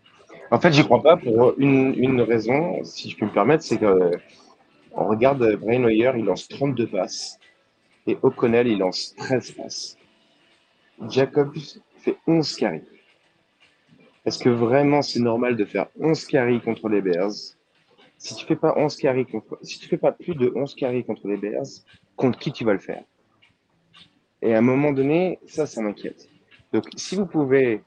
En 0.51 0.59
fait, 0.59 0.71
j'y 0.71 0.83
crois 0.83 1.03
pas 1.03 1.17
pour 1.17 1.53
une, 1.57 2.21
raison, 2.21 2.83
si 2.83 3.09
je 3.09 3.17
peux 3.17 3.25
me 3.25 3.31
permettre, 3.31 3.63
c'est 3.63 3.77
que 3.77 4.11
on 4.93 5.05
regarde 5.05 5.55
Brian 5.57 5.83
Hoyer, 5.83 6.13
il 6.17 6.25
lance 6.25 6.47
32 6.47 6.87
passes 6.87 7.37
et 8.07 8.17
O'Connell, 8.21 8.67
il 8.67 8.79
lance 8.79 9.13
13 9.17 9.51
passes. 9.51 9.97
Jacobs 11.09 11.53
fait 11.99 12.17
11 12.25 12.55
carries. 12.55 12.81
Est-ce 14.25 14.39
que 14.39 14.49
vraiment 14.49 15.01
c'est 15.01 15.19
normal 15.19 15.55
de 15.55 15.65
faire 15.65 15.87
11 15.99 16.25
carries 16.25 16.61
contre 16.61 16.89
les 16.89 17.01
Bears? 17.01 17.31
Si 18.17 18.35
tu 18.35 18.45
fais 18.45 18.55
pas 18.55 18.73
11 18.77 18.95
carries 18.95 19.25
contre, 19.25 19.59
si 19.61 19.79
tu 19.79 19.87
fais 19.87 19.97
pas 19.97 20.11
plus 20.11 20.33
de 20.33 20.51
11 20.55 20.73
carries 20.75 21.05
contre 21.05 21.27
les 21.27 21.37
Bears, 21.37 21.67
contre 22.15 22.39
qui 22.39 22.51
tu 22.51 22.63
vas 22.63 22.73
le 22.73 22.79
faire? 22.79 23.03
Et 24.41 24.55
à 24.55 24.57
un 24.57 24.61
moment 24.61 24.91
donné, 24.91 25.39
ça, 25.45 25.65
ça 25.65 25.81
m'inquiète. 25.81 26.27
Donc, 26.73 26.85
si 26.95 27.15
vous 27.15 27.25
pouvez 27.25 27.83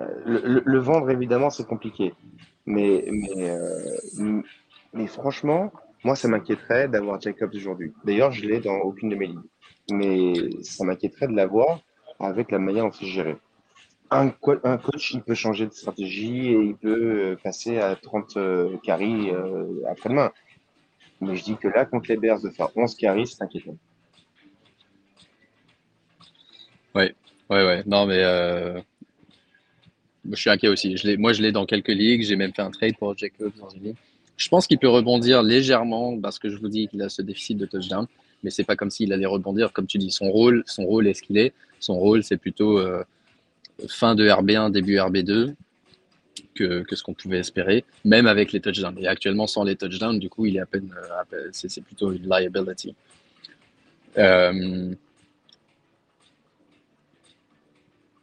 euh, 0.00 0.60
le, 0.64 0.78
vendre, 0.78 1.10
évidemment, 1.10 1.50
c'est 1.50 1.66
compliqué. 1.66 2.14
Mais, 2.66 3.04
euh, 3.36 4.42
mais 4.92 5.06
franchement, 5.06 5.72
moi, 6.02 6.16
ça 6.16 6.28
m'inquiéterait 6.28 6.88
d'avoir 6.88 7.20
Jacobs 7.20 7.54
aujourd'hui. 7.54 7.92
D'ailleurs, 8.04 8.32
je 8.32 8.46
l'ai 8.46 8.60
dans 8.60 8.76
aucune 8.78 9.10
de 9.10 9.16
mes 9.16 9.28
ligues. 9.28 9.38
Mais 9.90 10.62
ça 10.62 10.84
m'inquiéterait 10.84 11.28
de 11.28 11.36
l'avoir 11.36 11.80
avec 12.18 12.50
la 12.50 12.58
manière 12.58 12.84
dont 12.84 12.92
c'est 12.92 13.06
géré. 13.06 13.36
Un, 14.10 14.30
coach, 14.30 15.12
il 15.12 15.22
peut 15.22 15.34
changer 15.34 15.66
de 15.66 15.72
stratégie 15.72 16.48
et 16.48 16.60
il 16.60 16.76
peut 16.76 17.32
euh, 17.32 17.36
passer 17.42 17.78
à 17.78 17.96
30 17.96 18.38
carries 18.82 19.30
après-demain. 19.88 20.30
Mais 21.20 21.36
je 21.36 21.44
dis 21.44 21.56
que 21.56 21.68
là, 21.68 21.84
contre 21.84 22.08
les 22.10 22.16
Bears, 22.16 22.40
de 22.40 22.50
faire 22.50 22.68
11 22.76 22.94
carries, 22.96 23.26
c'est 23.26 23.42
inquiétant. 23.42 23.76
Oui, 26.94 27.12
oui, 27.50 27.58
oui. 27.58 27.82
Non, 27.86 28.06
mais 28.06 28.22
je 30.30 30.36
suis 30.36 30.50
inquiet 30.50 30.68
aussi. 30.68 30.94
Moi, 31.18 31.32
je 31.32 31.42
l'ai 31.42 31.52
dans 31.52 31.66
quelques 31.66 31.88
ligues. 31.88 32.22
J'ai 32.22 32.36
même 32.36 32.52
fait 32.52 32.62
un 32.62 32.70
trade 32.70 32.96
pour 32.98 33.16
Jacobs 33.16 33.52
dans 33.58 33.68
une 33.70 33.84
ligue. 33.84 33.96
Je 34.36 34.48
pense 34.48 34.66
qu'il 34.66 34.78
peut 34.78 34.88
rebondir 34.88 35.42
légèrement 35.42 36.18
parce 36.18 36.38
que 36.38 36.48
je 36.48 36.56
vous 36.56 36.68
dis 36.68 36.88
qu'il 36.88 37.02
a 37.02 37.08
ce 37.08 37.22
déficit 37.22 37.56
de 37.56 37.66
touchdown, 37.66 38.06
mais 38.42 38.50
c'est 38.50 38.64
pas 38.64 38.74
comme 38.74 38.90
s'il 38.90 39.12
allait 39.12 39.26
rebondir. 39.26 39.72
Comme 39.72 39.86
tu 39.86 39.98
dis, 39.98 40.10
son 40.10 40.30
rôle, 40.30 40.64
son 40.66 40.84
rôle 40.84 41.06
est 41.06 41.14
ce 41.14 41.22
qu'il 41.22 41.38
est. 41.38 41.52
Son 41.78 41.94
rôle, 41.94 42.24
c'est 42.24 42.36
plutôt 42.36 42.78
euh, 42.78 43.04
fin 43.88 44.14
de 44.14 44.26
RB1, 44.26 44.72
début 44.72 44.96
RB2 44.96 45.54
que, 46.54 46.84
ce 46.90 47.02
qu'on 47.02 47.14
pouvait 47.14 47.38
espérer, 47.38 47.84
même 48.04 48.26
avec 48.26 48.52
les 48.52 48.60
touchdowns. 48.60 48.98
Et 48.98 49.06
actuellement, 49.06 49.46
sans 49.46 49.64
les 49.64 49.76
touchdowns, 49.76 50.18
du 50.18 50.28
coup, 50.28 50.46
il 50.46 50.56
est 50.56 50.60
à 50.60 50.66
peine, 50.66 50.92
euh, 51.32 51.48
c'est 51.52 51.82
plutôt 51.82 52.12
une 52.12 52.28
liability. 52.28 52.94
Euh, 54.18 54.94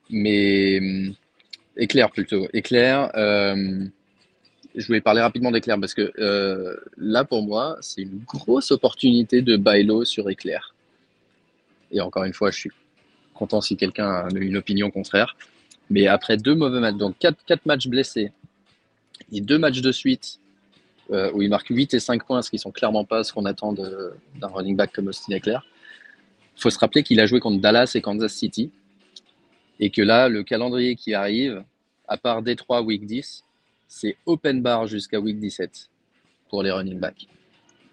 mais 0.09 0.79
Éclair 1.77 2.11
plutôt. 2.11 2.47
Éclair. 2.53 3.11
Euh, 3.15 3.85
je 4.75 4.87
voulais 4.87 5.01
parler 5.01 5.21
rapidement 5.21 5.51
d'Éclair 5.51 5.79
parce 5.79 5.93
que 5.93 6.11
euh, 6.19 6.75
là, 6.97 7.23
pour 7.23 7.43
moi, 7.43 7.77
c'est 7.81 8.01
une 8.01 8.19
grosse 8.25 8.71
opportunité 8.71 9.41
de 9.41 9.57
bailo 9.57 10.05
sur 10.05 10.29
Éclair. 10.29 10.73
Et 11.91 11.99
encore 11.99 12.23
une 12.23 12.33
fois, 12.33 12.51
je 12.51 12.57
suis 12.57 12.71
content 13.33 13.61
si 13.61 13.75
quelqu'un 13.75 14.09
a 14.09 14.27
une 14.33 14.57
opinion 14.57 14.91
contraire. 14.91 15.35
Mais 15.89 16.07
après 16.07 16.37
deux 16.37 16.55
mauvais 16.55 16.79
matchs, 16.79 16.95
donc 16.95 17.17
quatre, 17.19 17.43
quatre 17.45 17.65
matchs 17.65 17.87
blessés 17.87 18.31
et 19.31 19.41
deux 19.41 19.57
matchs 19.57 19.81
de 19.81 19.91
suite 19.91 20.39
euh, 21.11 21.31
où 21.33 21.41
il 21.41 21.49
marque 21.49 21.67
8 21.67 21.93
et 21.93 21.99
5 21.99 22.25
points, 22.25 22.41
ce 22.41 22.49
qui 22.49 22.57
sont 22.57 22.71
clairement 22.71 23.03
pas 23.03 23.25
ce 23.25 23.33
qu'on 23.33 23.45
attend 23.45 23.73
d'un 23.73 24.47
running 24.47 24.77
back 24.77 24.93
comme 24.93 25.07
Austin 25.07 25.35
Éclair. 25.35 25.65
Il 26.57 26.61
faut 26.61 26.69
se 26.69 26.79
rappeler 26.79 27.03
qu'il 27.03 27.19
a 27.19 27.25
joué 27.25 27.41
contre 27.41 27.59
Dallas 27.59 27.91
et 27.95 28.01
Kansas 28.01 28.31
City. 28.31 28.71
Et 29.81 29.89
que 29.89 30.01
là, 30.01 30.29
le 30.29 30.43
calendrier 30.43 30.95
qui 30.95 31.13
arrive, 31.13 31.63
à 32.07 32.15
part 32.15 32.43
Détroit 32.43 32.81
week 32.81 33.05
10, 33.05 33.43
c'est 33.87 34.15
open 34.25 34.61
bar 34.61 34.87
jusqu'à 34.87 35.19
week 35.19 35.39
17 35.39 35.89
pour 36.49 36.63
les 36.63 36.71
running 36.71 36.99
backs. 36.99 37.27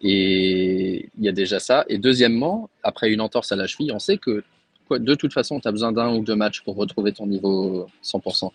Et 0.03 1.09
il 1.19 1.25
y 1.25 1.29
a 1.29 1.33
déjà 1.33 1.59
ça. 1.59 1.85
Et 1.89 1.99
deuxièmement, 1.99 2.71
après 2.83 3.11
une 3.11 3.21
entorse 3.21 3.51
à 3.51 3.57
la 3.57 3.67
cheville, 3.67 3.91
on 3.91 3.99
sait 3.99 4.19
que 4.19 4.45
de 4.91 5.15
toute 5.15 5.33
façon, 5.33 5.61
tu 5.61 5.69
as 5.69 5.73
besoin 5.73 5.93
d'un 5.93 6.15
ou 6.15 6.23
deux 6.23 6.37
matchs 6.37 6.63
pour 6.63 6.77
retrouver 6.77 7.13
ton 7.13 7.27
niveau 7.27 7.89
100%. 8.05 8.53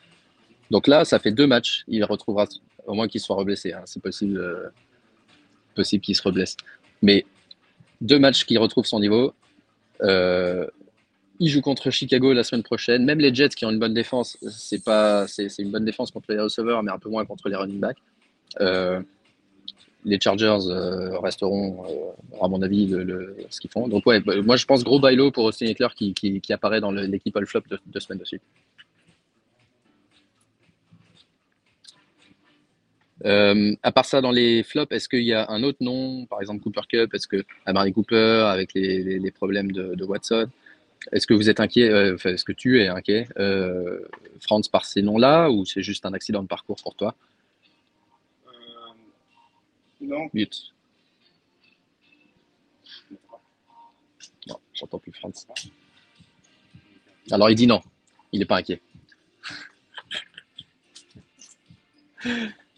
Donc 0.72 0.88
là, 0.88 1.04
ça 1.04 1.19
fait 1.19 1.32
deux 1.32 1.48
matchs. 1.48 1.84
Il 1.88 2.04
retrouvera, 2.06 2.48
au 2.86 2.93
moins 2.93 3.08
qu'il 3.08 3.19
soit 3.19 3.36
reblessé. 3.36 3.74
Hein. 3.74 3.82
C'est 3.86 4.02
possible, 4.02 4.38
euh, 4.38 4.69
possible 5.76 6.04
qu'il 6.04 6.15
se 6.15 6.22
reblesse. 6.24 6.56
Mais 7.02 7.26
deux 8.02 8.19
matchs 8.19 8.46
qui 8.46 8.58
retrouvent 8.58 8.86
son 8.86 9.00
niveau. 9.00 9.34
Euh, 10.02 10.67
il 11.39 11.50
joue 11.50 11.62
contre 11.62 11.89
Chicago 11.89 12.34
la 12.34 12.43
semaine 12.43 12.63
prochaine. 12.63 13.04
Même 13.06 13.19
les 13.19 13.34
Jets 13.34 13.50
qui 13.50 13.65
ont 13.65 13.72
une 13.72 13.80
bonne 13.80 13.93
défense, 13.93 14.38
c'est 14.50 14.84
pas, 14.84 15.28
c'est, 15.28 15.48
une 15.60 15.72
bonne 15.72 15.86
défense 15.86 16.12
contre 16.12 16.32
les 16.32 16.39
receveurs, 16.39 16.84
mais 16.84 16.91
un 16.91 17.00
peu 17.00 17.10
moins 17.10 17.26
contre 17.26 17.50
les 17.50 17.56
running 17.56 17.80
backs. 17.80 17.98
Euh, 18.62 19.02
les 20.06 20.19
Chargers 20.19 20.67
euh, 20.67 21.17
resteront, 21.19 21.86
euh, 21.86 22.43
à 22.43 22.48
mon 22.48 22.62
avis, 22.62 22.88
le, 22.88 23.36
ce 23.50 23.60
qu'ils 23.60 23.72
font. 23.72 23.88
Donc 23.88 24.06
ouais, 24.06 24.19
bah, 24.19 24.34
moi 24.41 24.58
je 24.58 24.65
pense 24.65 24.84
gros 24.84 25.00
bailo 25.00 25.32
pour 25.32 25.46
Austin 25.46 25.67
Eckler 25.67 25.88
qui, 25.96 26.13
qui, 26.13 26.54
apparaît 26.54 26.82
dans 26.82 26.91
l'équipe 26.91 27.36
All 27.38 27.46
Flop 27.46 27.62
de 27.69 27.80
deux 27.88 28.00
semaines 28.00 28.19
de 28.19 28.26
suite. 28.26 28.41
à 33.26 33.91
part 33.93 34.04
ça, 34.04 34.19
dans 34.19 34.32
les 34.32 34.63
flops, 34.63 34.91
est-ce 34.91 35.08
qu'il 35.08 35.24
y 35.24 35.32
a 35.32 35.50
un 35.50 35.63
autre 35.63 35.78
nom, 35.80 36.26
par 36.26 36.41
exemple 36.41 36.62
Cooper 36.62 36.82
Cup 36.89 37.13
Est-ce 37.13 37.26
que 37.26 37.46
Amari 37.65 37.93
Cooper 37.93 38.43
avec 38.50 38.74
les, 38.74 39.32
problèmes 39.32 39.72
de 39.72 40.04
Watson? 40.04 40.50
Est-ce 41.12 41.28
que 41.28 41.34
vous 41.34 41.50
êtes 41.50 41.60
inquiet, 41.60 41.89
euh, 41.89 42.16
est-ce 42.18 42.46
que 42.46 42.52
tu 42.52 42.82
es 42.82 42.88
inquiet, 42.88 43.28
euh, 43.38 44.00
Franz, 44.42 44.70
par 44.70 44.86
ces 44.86 45.02
noms-là, 45.02 45.50
ou 45.50 45.66
c'est 45.66 45.84
juste 45.84 46.06
un 46.06 46.13
accident 46.13 46.42
de 46.42 46.48
parcours 46.48 46.78
pour 46.82 46.96
toi? 46.96 47.16
Euh, 48.48 48.52
Non. 50.02 50.30
Mute. 50.34 50.74
Non, 54.48 54.60
j'entends 54.74 55.00
plus 55.00 55.13
Franz. 55.13 55.48
Alors 57.32 57.50
il 57.50 57.56
dit 57.56 57.68
non. 57.68 57.82
Il 58.32 58.39
n'est 58.39 58.46
pas 58.46 58.58
inquiet. 58.58 58.82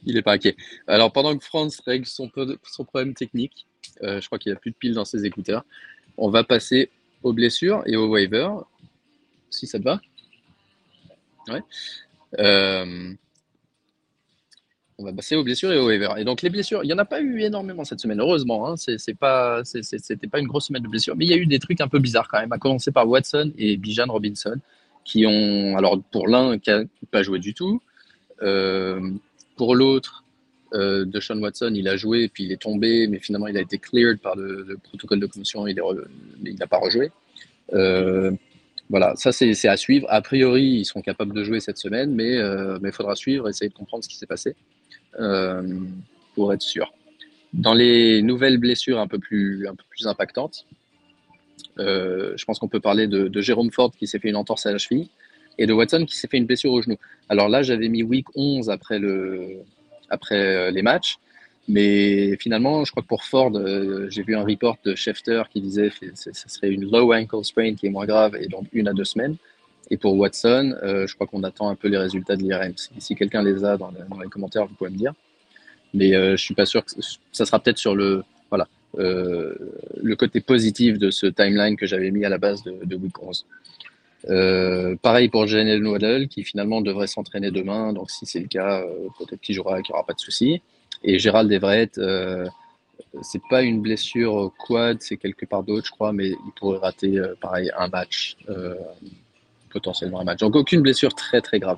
Il 0.05 0.13
n'est 0.13 0.21
pas 0.21 0.33
inquiet. 0.33 0.55
Alors, 0.85 1.11
pendant 1.11 1.35
que 1.35 1.43
France 1.43 1.79
règle 1.79 2.05
son, 2.05 2.29
son 2.63 2.85
problème 2.85 3.13
technique, 3.13 3.65
je 4.01 4.25
crois 4.25 4.37
qu'il 4.37 4.51
n'y 4.51 4.57
a 4.57 4.59
plus 4.59 4.71
de 4.71 4.75
piles 4.75 4.93
dans 4.93 5.05
ses 5.05 5.25
écouteurs, 5.25 5.65
on 6.17 6.29
va 6.29 6.43
passer 6.43 6.91
aux 7.25 7.33
blessures 7.33 7.81
et 7.87 7.95
aux 7.95 8.07
waivers, 8.07 8.63
si 9.49 9.65
ça 9.65 9.79
te 9.79 9.83
va. 9.83 9.99
Ouais. 11.49 11.61
Euh, 12.39 13.13
on 14.97 15.03
va 15.03 15.11
passer 15.11 15.35
aux 15.35 15.43
blessures 15.43 15.73
et 15.73 15.77
aux 15.77 15.87
waivers. 15.87 16.17
Et 16.19 16.23
donc, 16.23 16.43
les 16.43 16.51
blessures, 16.51 16.83
il 16.83 16.87
n'y 16.87 16.93
en 16.93 16.99
a 16.99 17.05
pas 17.05 17.21
eu 17.21 17.41
énormément 17.41 17.83
cette 17.83 17.99
semaine, 17.99 18.19
heureusement. 18.19 18.67
Hein, 18.67 18.75
c'est 18.77 19.17
pas, 19.17 19.63
c'était 19.65 20.27
pas 20.27 20.39
une 20.39 20.47
grosse 20.47 20.67
semaine 20.67 20.83
de 20.83 20.87
blessures, 20.87 21.15
mais 21.15 21.25
il 21.25 21.31
y 21.31 21.33
a 21.33 21.37
eu 21.37 21.47
des 21.47 21.59
trucs 21.59 21.81
un 21.81 21.87
peu 21.87 21.97
bizarres 21.97 22.27
quand 22.27 22.39
même, 22.39 22.53
à 22.53 22.59
commencer 22.59 22.91
par 22.91 23.07
Watson 23.09 23.51
et 23.57 23.75
Bijan 23.75 24.05
Robinson, 24.07 24.59
qui 25.03 25.25
ont, 25.25 25.75
alors 25.77 25.99
pour 26.11 26.27
l'un, 26.27 26.59
qui 26.59 26.69
n'a 26.69 26.83
pas 27.09 27.23
joué 27.23 27.39
du 27.39 27.55
tout. 27.55 27.81
Euh, 28.43 29.01
pour 29.57 29.73
l'autre, 29.73 30.24
euh, 30.75 31.05
de 31.05 31.19
Sean 31.19 31.39
Watson, 31.39 31.71
il 31.73 31.87
a 31.87 31.95
joué, 31.95 32.27
puis 32.27 32.43
il 32.43 32.51
est 32.51 32.61
tombé, 32.61 33.07
mais 33.07 33.19
finalement 33.19 33.47
il 33.47 33.57
a 33.57 33.61
été 33.61 33.77
cleared 33.77 34.19
par 34.19 34.35
le, 34.35 34.77
protocole 34.83 35.19
de 35.19 35.25
commotion, 35.25 35.65
il 35.67 35.75
n'a 36.59 36.67
pas 36.67 36.77
rejoué. 36.77 37.11
Euh, 37.73 38.31
voilà, 38.89 39.15
ça 39.15 39.31
c'est 39.31 39.67
à 39.67 39.77
suivre. 39.77 40.05
A 40.09 40.21
priori, 40.21 40.63
ils 40.63 40.85
sont 40.85 41.01
capables 41.01 41.33
de 41.33 41.43
jouer 41.43 41.59
cette 41.59 41.77
semaine, 41.77 42.13
mais 42.13 42.35
il 42.35 42.91
faudra 42.91 43.15
suivre, 43.15 43.49
essayer 43.49 43.69
de 43.69 43.73
comprendre 43.73 44.03
ce 44.03 44.09
qui 44.09 44.17
s'est 44.17 44.27
passé 44.27 44.55
pour 46.35 46.53
être 46.53 46.61
sûr. 46.61 46.93
Dans 47.53 47.73
les 47.73 48.21
nouvelles 48.21 48.57
blessures 48.57 48.99
un 48.99 49.07
peu 49.07 49.17
plus, 49.17 49.67
un 49.67 49.75
peu 49.75 49.83
plus 49.89 50.07
impactantes, 50.07 50.67
je 51.77 52.43
pense 52.45 52.59
qu'on 52.59 52.67
peut 52.67 52.81
parler 52.81 53.07
de, 53.07 53.27
de 53.27 53.41
Jérôme 53.41 53.71
Ford 53.71 53.91
qui 53.97 54.07
s'est 54.07 54.19
fait 54.19 54.29
une 54.29 54.35
entorse 54.35 54.65
à 54.65 54.71
la 54.71 54.77
cheville 54.77 55.09
et 55.57 55.65
de 55.65 55.73
Watson 55.73 56.05
qui 56.05 56.15
s'est 56.15 56.27
fait 56.27 56.37
une 56.37 56.45
blessure 56.45 56.71
au 56.71 56.81
genou. 56.81 56.97
Alors 57.29 57.49
là, 57.49 57.63
j'avais 57.63 57.87
mis 57.87 58.03
week 58.03 58.27
11 58.35 58.69
après, 58.69 58.99
le, 58.99 59.63
après 60.09 60.35
euh, 60.35 60.71
les 60.71 60.81
matchs. 60.81 61.17
Mais 61.67 62.37
finalement, 62.37 62.85
je 62.85 62.91
crois 62.91 63.01
que 63.01 63.07
pour 63.07 63.23
Ford, 63.23 63.51
euh, 63.55 64.07
j'ai 64.09 64.21
vu 64.21 64.35
un 64.35 64.43
report 64.43 64.77
de 64.85 64.93
Schefter 64.93 65.43
qui 65.51 65.61
disait 65.61 65.89
que 65.89 66.05
ce 66.13 66.31
serait 66.47 66.69
une 66.69 66.89
low 66.89 67.11
ankle 67.11 67.43
sprain 67.43 67.73
qui 67.73 67.87
est 67.87 67.89
moins 67.89 68.05
grave 68.05 68.35
et 68.35 68.47
donc 68.47 68.67
une 68.71 68.87
à 68.87 68.93
deux 68.93 69.03
semaines. 69.03 69.35
Et 69.89 69.97
pour 69.97 70.15
Watson, 70.15 70.75
euh, 70.83 71.07
je 71.07 71.15
crois 71.15 71.25
qu'on 71.25 71.43
attend 71.43 71.69
un 71.69 71.75
peu 71.75 71.87
les 71.87 71.97
résultats 71.97 72.35
de 72.35 72.43
l'IRM. 72.43 72.73
Si, 72.75 73.15
quelqu'un 73.15 73.41
les 73.41 73.63
a 73.65 73.77
dans, 73.77 73.91
les 73.91 74.29
commentaires, 74.29 74.67
vous 74.67 74.75
pouvez 74.75 74.91
me 74.91 74.97
dire. 74.97 75.13
Mais 75.93 76.11
je 76.11 76.35
suis 76.35 76.55
pas 76.55 76.65
sûr 76.65 76.83
que 76.83 76.91
ça 77.31 77.45
sera 77.45 77.57
peut-être 77.59 77.77
sur 77.77 77.95
le, 77.95 78.23
voilà, 78.49 78.67
le 78.97 80.13
côté 80.15 80.41
positif 80.41 80.99
de 80.99 81.09
ce 81.09 81.25
timeline 81.27 81.77
que 81.77 81.85
j'avais 81.85 82.11
mis 82.11 82.25
à 82.25 82.29
la 82.29 82.37
base 82.37 82.63
de, 82.63 82.77
de 82.83 82.95
week 82.95 83.23
11. 83.23 83.45
Euh, 84.29 84.95
pareil 85.01 85.29
pour 85.29 85.45
Janelle 85.45 85.85
Waddle 85.85 86.27
qui 86.27 86.43
finalement 86.43 86.81
devrait 86.81 87.07
s'entraîner 87.07 87.51
demain. 87.51 87.93
Donc 87.93 88.09
si 88.09 88.25
c'est 88.25 88.39
le 88.39 88.47
cas, 88.47 88.81
euh, 88.81 89.07
peut-être 89.19 89.41
qu'il 89.41 89.55
jouera, 89.55 89.81
qu'il 89.81 89.93
n'y 89.93 89.97
aura 89.97 90.05
pas 90.05 90.13
de 90.13 90.19
souci. 90.19 90.61
Et 91.03 91.19
Gérald 91.19 91.51
Everett, 91.51 91.97
euh, 91.97 92.47
c'est 93.21 93.41
pas 93.49 93.61
une 93.61 93.81
blessure 93.81 94.51
quad, 94.57 95.01
c'est 95.01 95.17
quelque 95.17 95.45
part 95.45 95.63
d'autre, 95.63 95.85
je 95.85 95.91
crois, 95.91 96.11
mais 96.11 96.29
il 96.29 96.51
pourrait 96.55 96.79
rater 96.79 97.21
pareil 97.39 97.71
un 97.77 97.87
match, 97.87 98.37
potentiellement 99.69 100.19
un 100.21 100.23
match. 100.23 100.39
Donc 100.39 100.55
aucune 100.55 100.81
blessure 100.81 101.13
très 101.13 101.41
très 101.41 101.59
grave. 101.59 101.77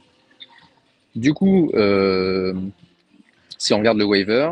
Du 1.16 1.34
coup, 1.34 1.72
si 3.58 3.74
on 3.74 3.80
regarde 3.80 3.98
le 3.98 4.06
waiver, 4.06 4.52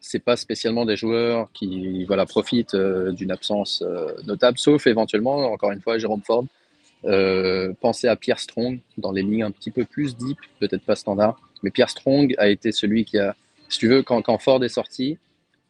c'est 0.00 0.18
pas 0.18 0.36
spécialement 0.36 0.84
des 0.84 0.96
joueurs 0.96 1.48
qui 1.52 2.04
voilà 2.04 2.26
profitent 2.26 2.76
d'une 2.76 3.30
absence 3.30 3.82
notable, 4.24 4.58
sauf 4.58 4.86
éventuellement, 4.86 5.52
encore 5.52 5.72
une 5.72 5.80
fois, 5.80 5.98
Jérôme 5.98 6.22
Ford 6.22 6.44
euh, 7.04 7.72
pensez 7.80 8.08
à 8.08 8.16
Pierre 8.16 8.38
Strong 8.38 8.80
dans 8.98 9.12
les 9.12 9.22
lignes 9.22 9.42
un 9.42 9.50
petit 9.50 9.70
peu 9.70 9.84
plus 9.84 10.16
deep, 10.16 10.38
peut-être 10.58 10.84
pas 10.84 10.96
standard, 10.96 11.40
mais 11.62 11.70
Pierre 11.70 11.90
Strong 11.90 12.34
a 12.38 12.48
été 12.48 12.72
celui 12.72 13.04
qui 13.04 13.18
a, 13.18 13.34
si 13.68 13.78
tu 13.78 13.88
veux, 13.88 14.02
quand, 14.02 14.22
quand 14.22 14.38
Ford 14.38 14.62
est 14.64 14.68
sorti, 14.68 15.18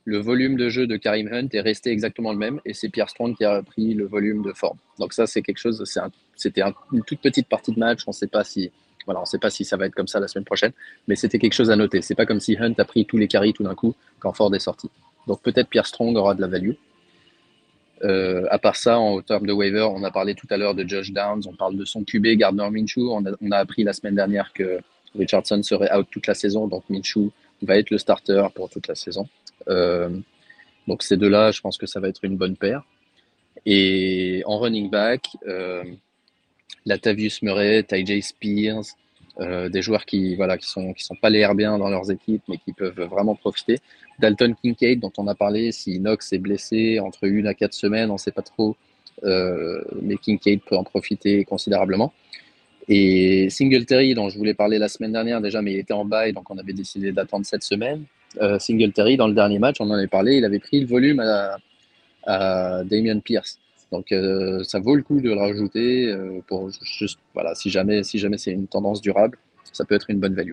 le 0.05 0.19
volume 0.19 0.57
de 0.57 0.69
jeu 0.69 0.87
de 0.87 0.97
Karim 0.97 1.29
Hunt 1.33 1.49
est 1.53 1.61
resté 1.61 1.90
exactement 1.90 2.33
le 2.33 2.38
même 2.38 2.61
et 2.64 2.75
c'est 2.75 2.88
Pierre 2.88 3.11
Strong 3.11 3.37
qui 3.37 3.45
a 3.45 3.62
pris 3.62 3.95
le 3.95 4.07
volume 4.07 4.43
de 4.43 4.53
Ford. 4.53 4.77
Donc 4.99 5.12
ça, 5.12 5.27
c'est 5.27 5.43
quelque 5.43 5.59
chose, 5.59 5.85
c'était 6.37 6.62
une 6.93 7.05
toute 7.05 7.21
petite 7.21 7.49
partie 7.49 7.73
de 7.73 7.79
match, 7.79 8.01
on 8.07 8.11
ne 8.11 8.14
sait 8.14 8.27
pas 8.27 8.43
si, 8.43 8.71
voilà, 9.05 9.21
on 9.21 9.25
sait 9.25 9.38
pas 9.38 9.51
si 9.51 9.64
ça 9.64 9.77
va 9.77 9.87
être 9.87 9.95
comme 9.95 10.09
ça 10.09 10.19
la 10.19 10.29
semaine 10.29 10.45
prochaine, 10.45 10.73
mais 11.07 11.16
c'était 11.16 11.38
quelque 11.38 11.53
chose 11.53 11.71
à 11.71 11.77
noter. 11.77 12.03
C'est 12.03 12.14
pas 12.14 12.27
comme 12.27 12.40
si 12.40 12.57
Hunt 12.59 12.75
a 12.79 12.85
pris 12.85 13.05
tous 13.05 13.19
les 13.19 13.29
carries 13.29 13.53
tout 13.53 13.62
d'un 13.62 13.75
coup 13.75 13.95
quand 14.19 14.33
Ford 14.33 14.55
est 14.55 14.61
sorti. 14.61 14.90
Donc 15.27 15.43
peut-être 15.43 15.69
Pierre 15.69 15.87
Strong 15.87 16.16
aura 16.16 16.35
de 16.35 16.40
la 16.40 16.49
value. 16.49 16.73
Euh, 18.02 18.46
à 18.50 18.58
part 18.58 18.76
ça, 18.76 18.98
en 18.98 19.20
termes 19.20 19.46
de 19.46 19.52
waiver, 19.52 19.88
on 19.94 20.02
a 20.04 20.10
parlé 20.10 20.34
tout 20.34 20.46
à 20.50 20.56
l'heure 20.56 20.74
de 20.74 20.88
Josh 20.88 21.12
Downs, 21.12 21.42
on 21.46 21.52
parle 21.52 21.76
de 21.76 21.84
son 21.84 22.02
QB, 22.02 22.28
Gardner 22.36 22.68
Minshew. 22.70 23.10
On 23.10 23.24
a, 23.24 23.56
appris 23.56 23.84
la 23.84 23.92
semaine 23.92 24.14
dernière 24.14 24.52
que 24.52 24.80
Richardson 25.18 25.62
serait 25.62 25.94
out 25.94 26.06
toute 26.10 26.26
la 26.26 26.34
saison, 26.34 26.66
donc 26.66 26.84
Minshew 26.88 27.30
va 27.62 27.76
être 27.76 27.90
le 27.90 27.98
starter 27.98 28.46
pour 28.54 28.70
toute 28.70 28.88
la 28.88 28.94
saison. 28.94 29.28
Euh, 29.68 30.08
donc 30.88 31.02
ces 31.02 31.16
deux-là, 31.16 31.50
je 31.50 31.60
pense 31.60 31.76
que 31.76 31.86
ça 31.86 32.00
va 32.00 32.08
être 32.08 32.24
une 32.24 32.36
bonne 32.36 32.56
paire. 32.56 32.82
Et 33.66 34.42
en 34.46 34.58
running 34.58 34.88
back, 34.88 35.28
euh, 35.46 35.84
Latavius 36.86 37.42
Murray, 37.42 37.82
Ty 37.82 38.22
Spears, 38.22 38.84
euh, 39.40 39.68
des 39.68 39.81
joueurs 39.81 40.05
qui 40.05 40.37
voilà 40.37 40.59
qui 40.59 40.68
sont 40.68 40.92
qui 40.92 41.05
sont 41.05 41.14
pas 41.14 41.31
les 41.31 41.40
RB1 41.42 41.79
dans 41.79 41.88
leurs 41.88 42.11
équipes, 42.11 42.42
mais 42.48 42.59
qui 42.59 42.72
peuvent 42.72 43.00
vraiment 43.03 43.35
profiter. 43.35 43.79
Dalton 44.18 44.55
Kincaid, 44.62 45.00
dont 45.00 45.12
on 45.16 45.26
a 45.29 45.35
parlé, 45.35 45.72
si 45.72 45.98
Knox 45.98 46.33
est 46.33 46.38
blessé 46.38 47.00
entre 47.00 47.24
une 47.24 47.46
à 47.46 47.55
quatre 47.55 47.72
semaines, 47.72 48.11
on 48.11 48.14
ne 48.14 48.18
sait 48.18 48.33
pas 48.33 48.42
trop, 48.42 48.76
euh, 49.24 49.83
mais 50.03 50.16
Kincaid 50.16 50.61
peut 50.61 50.76
en 50.76 50.85
profiter 50.85 51.44
considérablement. 51.44 52.12
Et 52.88 53.48
Singletary, 53.50 54.14
dont 54.14 54.29
je 54.29 54.37
voulais 54.37 54.55
parler 54.55 54.79
la 54.79 54.88
semaine 54.88 55.12
dernière 55.12 55.40
déjà, 55.40 55.62
mais 55.62 55.72
il 55.72 55.79
était 55.79 55.94
en 55.94 56.05
bail, 56.05 56.33
donc 56.33 56.50
on 56.50 56.59
avait 56.59 56.72
décidé 56.72 57.12
d'attendre 57.12 57.46
cette 57.46 57.62
semaine. 57.62 58.05
Euh, 58.42 58.59
Singletary, 58.59 59.16
dans 59.16 59.29
le 59.29 59.35
dernier 59.35 59.59
match, 59.59 59.76
on 59.81 59.88
en 59.90 59.94
avait 59.94 60.07
parlé, 60.07 60.37
il 60.37 60.44
avait 60.44 60.59
pris 60.59 60.81
le 60.81 60.87
volume 60.87 61.20
à, 61.20 61.57
à 62.26 62.85
Damien 62.85 63.20
Pierce. 63.20 63.59
Donc 63.92 64.12
euh, 64.12 64.62
ça 64.62 64.79
vaut 64.79 64.94
le 64.94 65.03
coup 65.03 65.20
de 65.20 65.29
le 65.29 65.35
rajouter 65.35 66.07
euh, 66.07 66.40
pour 66.46 66.70
juste, 66.70 67.18
voilà, 67.35 67.55
si 67.55 67.70
jamais, 67.70 68.03
si 68.05 68.18
jamais 68.18 68.38
c'est 68.38 68.53
une 68.53 68.68
tendance 68.68 69.00
durable, 69.00 69.38
ça 69.72 69.85
peut 69.85 69.94
être 69.94 70.11
une 70.11 70.20
bonne 70.20 70.35
value. 70.35 70.53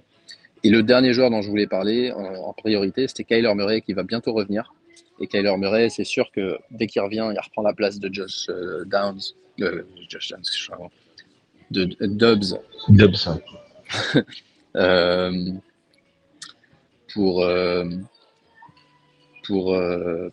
Et 0.63 0.69
le 0.69 0.81
dernier 0.81 1.13
joueur 1.13 1.29
dont 1.29 1.41
je 1.41 1.49
voulais 1.49 1.67
parler 1.67 2.11
en, 2.11 2.51
priorité, 2.53 3.07
c'était 3.07 3.23
Kyler 3.23 3.53
Murray 3.53 3.81
qui 3.81 3.93
va 3.93 4.03
bientôt 4.03 4.33
revenir. 4.33 4.73
Et 5.19 5.27
Kyler 5.27 5.55
Murray, 5.57 5.89
c'est 5.89 6.03
sûr 6.03 6.31
que 6.31 6.57
dès 6.71 6.87
qu'il 6.87 7.01
revient, 7.01 7.29
il 7.31 7.39
reprend 7.39 7.61
la 7.61 7.73
place 7.73 7.99
de 7.99 8.11
Josh 8.11 8.47
euh, 8.49 8.83
Downs, 8.85 9.21
Josh 10.09 10.29
Downs, 10.31 10.89
de, 11.69 11.85
de 11.85 12.05
Dubs. 12.07 12.59
Dubs. 12.89 13.39
euh, 14.75 15.61
pour 19.47 19.65
pour 19.65 19.77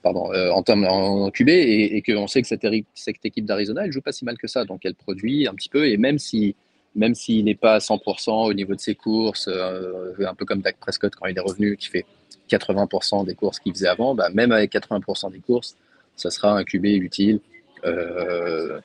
pardon 0.03 0.33
en 0.33 0.63
termes 0.63 0.85
en 0.85 1.31
QB 1.31 1.49
et, 1.49 2.03
qu'on 2.03 2.27
sait 2.27 2.43
que 2.43 2.49
cette, 2.49 3.25
équipe 3.25 3.45
d'Arizona 3.45 3.85
elle 3.87 3.93
joue 3.93 4.03
pas 4.03 4.13
si 4.13 4.25
mal 4.25 4.37
que 4.37 4.49
ça 4.49 4.65
donc 4.65 4.81
elle 4.85 4.95
produit 4.95 5.47
un 5.47 5.55
petit 5.55 5.69
peu 5.69 5.89
et 5.89 5.97
même 5.97 6.19
si 6.19 6.57
même 6.95 7.15
s'il 7.15 7.45
n'est 7.45 7.55
pas 7.55 7.75
à 7.75 7.79
100% 7.79 8.49
au 8.49 8.53
niveau 8.53 8.75
de 8.75 8.81
ses 8.81 8.95
courses, 8.95 9.49
euh, 9.49 10.13
un 10.21 10.35
peu 10.35 10.45
comme 10.45 10.61
Dak 10.61 10.77
Prescott 10.79 11.15
quand 11.15 11.27
il 11.27 11.37
est 11.37 11.41
revenu, 11.41 11.77
qui 11.77 11.89
fait 11.89 12.07
80% 12.49 13.27
des 13.27 13.35
courses 13.35 13.59
qu'il 13.59 13.73
faisait 13.73 13.89
avant, 13.89 14.15
bah, 14.15 14.29
même 14.33 14.53
avec 14.53 14.73
80% 14.73 15.33
des 15.33 15.41
courses, 15.41 15.77
ça 16.17 16.31
sera 16.31 16.53
un 16.57 16.65
QB 16.65 16.85
utile. 16.85 17.41
Euh, 17.85 18.81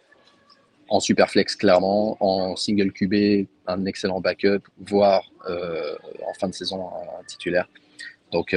en 0.91 0.99
super 0.99 1.29
flex 1.29 1.55
clairement, 1.55 2.17
en 2.19 2.55
single 2.55 2.91
QB, 2.91 3.47
un 3.67 3.85
excellent 3.85 4.21
backup, 4.21 4.61
voire 4.79 5.31
euh, 5.47 5.95
en 6.27 6.33
fin 6.33 6.49
de 6.49 6.53
saison 6.53 6.87
un, 6.87 7.23
titulaire. 7.27 7.69
Donc, 8.31 8.55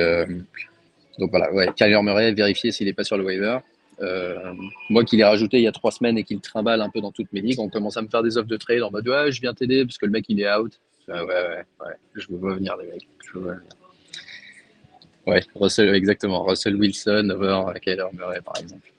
donc 1.19 1.31
voilà, 1.31 1.53
ouais, 1.53 1.69
Kyler 1.77 2.01
Murray, 2.03 2.33
vérifier 2.33 2.73
s'il 2.73 2.87
n'est 2.87 2.93
pas 2.93 3.05
sur 3.05 3.17
le 3.17 3.25
waiver. 3.25 3.59
Euh, 4.01 4.55
moi 4.89 5.05
qui 5.05 5.17
l'ai 5.17 5.25
rajouté 5.25 5.59
il 5.59 5.63
y 5.63 5.69
a 5.69 5.73
trois 5.73 5.93
semaines 5.93 6.17
et 6.19 6.25
qui 6.25 6.35
le 6.35 6.41
trimballe 6.41 6.81
un 6.81 6.89
peu 6.89 7.01
dans 7.01 7.13
toutes 7.13 7.33
mes 7.33 7.41
ligues, 7.41 7.61
on 7.61 7.69
commence 7.69 7.97
à 7.97 8.03
me 8.03 8.09
faire 8.09 8.23
des 8.23 8.39
offres 8.39 8.49
de 8.49 8.57
trade 8.57 8.83
en 8.83 8.91
mode 8.91 9.07
ouais, 9.07 9.31
je 9.31 9.41
viens 9.41 9.55
t'aider 9.55 9.85
parce 9.85 9.99
que 9.99 10.07
le 10.07 10.13
mec 10.13 10.25
il 10.29 10.41
est 10.41 10.53
out. 10.53 10.73
ouais, 11.09 11.21
ouais, 11.21 11.65
ouais, 11.81 11.95
je 12.15 12.27
veux 12.31 12.39
voir 12.39 12.57
venir 12.57 12.77
les 12.79 12.87
mecs. 12.87 13.07
Ouais, 15.25 15.41
Russell, 15.55 15.95
exactement. 15.95 16.43
Russell 16.43 16.75
Wilson 16.75 17.31
over 17.31 17.79
Kyler 17.81 18.07
Murray 18.13 18.41
par 18.41 18.55
exemple. 18.61 18.93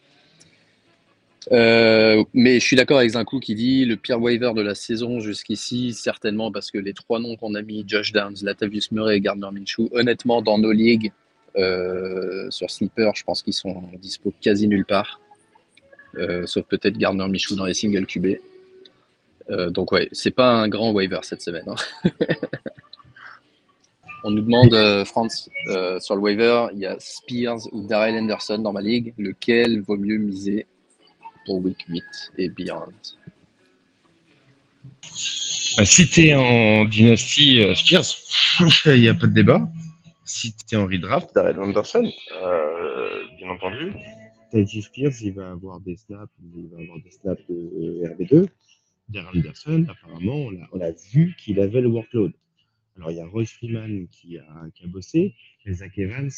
Euh, 1.52 2.24
mais 2.34 2.60
je 2.60 2.66
suis 2.66 2.78
d'accord 2.78 3.00
avec 3.00 3.14
coup 3.26 3.40
qui 3.40 3.56
dit 3.56 3.84
le 3.84 3.98
pire 3.98 4.22
waiver 4.22 4.54
de 4.56 4.62
la 4.62 4.76
saison 4.76 5.20
jusqu'ici, 5.20 5.94
certainement 5.94 6.52
parce 6.52 6.72
que 6.72 6.78
les 6.78 6.94
trois 6.94 7.20
noms 7.20 7.36
qu'on 7.36 7.56
a 7.56 7.62
mis, 7.62 7.84
Josh 7.86 8.14
Downs, 8.14 8.36
Latavius 8.44 8.92
Murray 8.92 9.18
et 9.18 9.22
Gardner 9.22 9.50
Minshew, 9.52 9.90
honnêtement, 9.92 10.42
dans 10.42 10.58
nos 10.58 10.72
ligues, 10.72 11.12
sur 11.56 12.70
Sleeper, 12.70 13.14
je 13.16 13.24
pense 13.24 13.42
qu'ils 13.44 13.54
sont 13.54 13.84
dispo 14.00 14.34
quasi 14.42 14.68
nulle 14.68 14.86
part. 14.86 15.20
Euh, 16.16 16.46
sauf 16.46 16.66
peut-être 16.66 16.98
Gardner 16.98 17.28
Michou 17.28 17.56
dans 17.56 17.66
les 17.66 17.74
single 17.74 18.06
QB. 18.06 18.38
Euh, 19.50 19.70
donc 19.70 19.92
ouais, 19.92 20.08
c'est 20.12 20.32
pas 20.32 20.52
un 20.52 20.68
grand 20.68 20.92
waiver 20.92 21.20
cette 21.24 21.42
semaine. 21.42 21.66
Hein. 21.68 22.10
On 24.26 24.32
nous 24.32 24.42
demande, 24.42 25.04
France, 25.04 25.50
sur 26.00 26.16
le 26.16 26.22
waiver, 26.22 26.68
il 26.72 26.80
y 26.80 26.86
a 26.86 26.96
Spears 26.98 27.68
ou 27.74 27.86
Darrell 27.86 28.16
Henderson 28.16 28.58
dans 28.60 28.72
ma 28.72 28.82
ligue. 28.82 29.14
Lequel 29.18 29.82
vaut 29.82 29.98
mieux 29.98 30.18
miser 30.18 30.66
pour 31.46 31.64
week 31.64 31.86
8 31.90 32.04
et 32.38 32.50
beyond? 32.50 32.94
Bah, 35.78 35.86
Si 35.86 36.08
tu 36.08 36.34
en 36.34 36.86
dynastie 36.86 37.62
euh, 37.62 37.76
Spears, 37.76 38.06
il 38.86 39.02
n'y 39.02 39.10
a 39.10 39.14
pas 39.14 39.28
de 39.28 39.34
débat. 39.34 39.68
Es 40.34 40.76
en 40.76 40.88
redraft, 40.88 41.34
Darrell 41.36 41.60
Anderson, 41.60 42.12
euh, 42.32 43.24
bien 43.38 43.50
entendu. 43.50 43.94
Teddy 44.52 44.82
Spears, 44.82 45.22
il 45.22 45.34
va 45.34 45.52
avoir 45.52 45.80
des 45.80 45.96
snaps, 45.96 46.32
il 46.56 46.70
va 46.70 46.82
avoir 46.82 47.00
des 47.02 47.12
snaps 47.12 47.42
de 47.48 48.04
RB2. 48.08 48.48
Darrell 49.10 49.38
Anderson, 49.38 49.86
apparemment, 49.90 50.50
on 50.72 50.82
a, 50.82 50.92
vu 51.12 51.36
qu'il 51.38 51.60
avait 51.60 51.82
le 51.82 51.90
workload. 51.90 52.34
Alors, 52.98 53.12
il 53.12 53.18
y 53.18 53.22
a 53.22 53.28
Royce 53.28 53.52
Freeman 53.52 54.08
qui 54.10 54.38
a, 54.38 54.46
qui 54.76 54.84
a 54.84 54.88
bossé, 54.88 55.36
mais 55.66 55.74
Zach 55.74 55.98
Evans, 55.98 56.32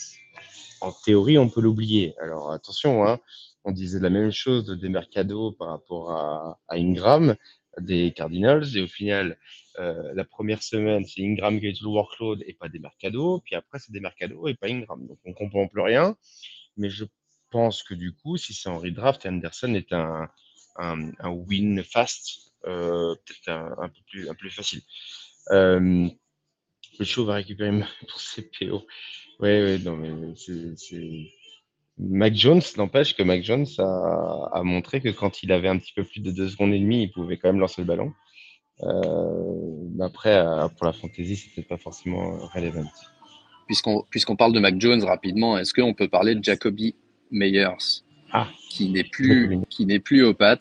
en 0.82 0.92
théorie, 0.92 1.38
on 1.38 1.50
peut 1.50 1.62
l'oublier. 1.62 2.14
Alors, 2.22 2.52
attention, 2.52 3.08
hein, 3.08 3.20
on 3.64 3.72
disait 3.72 4.00
la 4.00 4.10
même 4.10 4.32
chose 4.32 4.66
de 4.66 4.88
Mercado 4.88 5.52
par 5.52 5.70
rapport 5.70 6.12
à, 6.12 6.60
à 6.68 6.76
Ingram 6.76 7.36
des 7.80 8.12
Cardinals. 8.12 8.66
Et 8.76 8.82
au 8.82 8.88
final, 8.88 9.38
euh, 9.80 10.14
la 10.14 10.24
première 10.24 10.64
semaine, 10.64 11.06
c'est 11.06 11.22
Ingram 11.22 11.60
qui 11.60 11.68
a 11.68 11.74
tout 11.74 11.86
le 11.86 11.90
workload 11.92 12.44
et 12.48 12.54
pas 12.54 12.70
des 12.70 12.80
Mercado. 12.80 13.42
Puis 13.46 13.56
après, 13.56 13.80
c'est 13.80 13.92
des 13.92 14.00
Mercado 14.00 14.48
et 14.48 14.56
pas 14.56 14.68
Ingram. 14.68 15.06
Donc, 15.08 15.20
on 15.26 15.34
comprend 15.34 15.68
plus 15.68 15.82
rien. 15.82 16.16
Mais 16.78 16.90
je 16.90 17.06
pense 17.52 17.84
que 17.84 17.94
du 17.94 18.14
coup, 18.14 18.38
si 18.38 18.54
c'est 18.54 18.70
en 18.70 18.80
redraft, 18.80 19.26
Anderson 19.26 19.74
est 19.74 19.94
un, 19.94 20.30
un, 20.78 21.12
un 21.20 21.30
win 21.30 21.84
fast, 21.84 22.54
euh, 22.66 23.16
peut-être 23.16 23.50
un, 23.50 23.90
peu 23.90 24.02
plus, 24.10 24.30
un 24.30 24.34
plus 24.34 24.50
facile. 24.50 24.82
Euh, 25.52 26.10
le 27.00 27.06
show 27.06 27.26
va 27.26 27.36
récupérer 27.36 27.72
pour 28.10 28.20
ses 28.20 28.44
PO. 28.44 28.86
Ouais, 29.40 29.64
ouais, 29.64 29.80
non, 29.80 29.98
mais 29.98 30.34
c'est. 30.36 31.34
Mac 31.98 32.36
Jones, 32.36 32.62
n'empêche 32.78 33.16
que 33.16 33.24
Mac 33.24 33.44
Jones 33.44 33.66
a, 33.78 34.50
a, 34.54 34.64
montré 34.64 35.00
que 35.00 35.10
quand 35.10 35.44
il 35.44 35.52
avait 35.52 35.70
un 35.70 35.78
petit 35.78 35.94
peu 35.94 36.04
plus 36.04 36.20
de 36.20 36.32
deux 36.32 36.50
secondes 36.50 36.74
et 36.74 36.80
demie, 36.80 37.04
il 37.04 37.12
pouvait 37.12 37.38
quand 37.38 37.50
même 37.50 37.60
lancer 37.60 37.82
le 37.82 37.88
ballon. 37.88 38.14
Euh, 38.84 40.02
après, 40.02 40.36
euh, 40.36 40.68
pour 40.68 40.86
la 40.86 40.94
fantasy, 40.94 41.36
c'était 41.36 41.66
pas 41.66 41.78
forcément 41.78 42.38
relevant. 42.54 42.84
Puisqu'on 43.68 44.04
puisqu'on 44.10 44.36
parle 44.36 44.54
de 44.54 44.60
Mac 44.60 44.80
Jones 44.80 45.04
rapidement, 45.04 45.58
est-ce 45.58 45.74
qu'on 45.74 45.94
peut 45.94 46.08
parler 46.08 46.36
de 46.36 46.44
Jacoby 46.44 46.96
Meyers, 47.32 48.04
ah, 48.32 48.48
qui 48.70 48.90
n'est 48.90 49.04
plus 49.04 49.60
qui 49.70 49.86
n'est 49.86 50.00
plus 50.00 50.24
aux 50.24 50.34
Pats, 50.34 50.58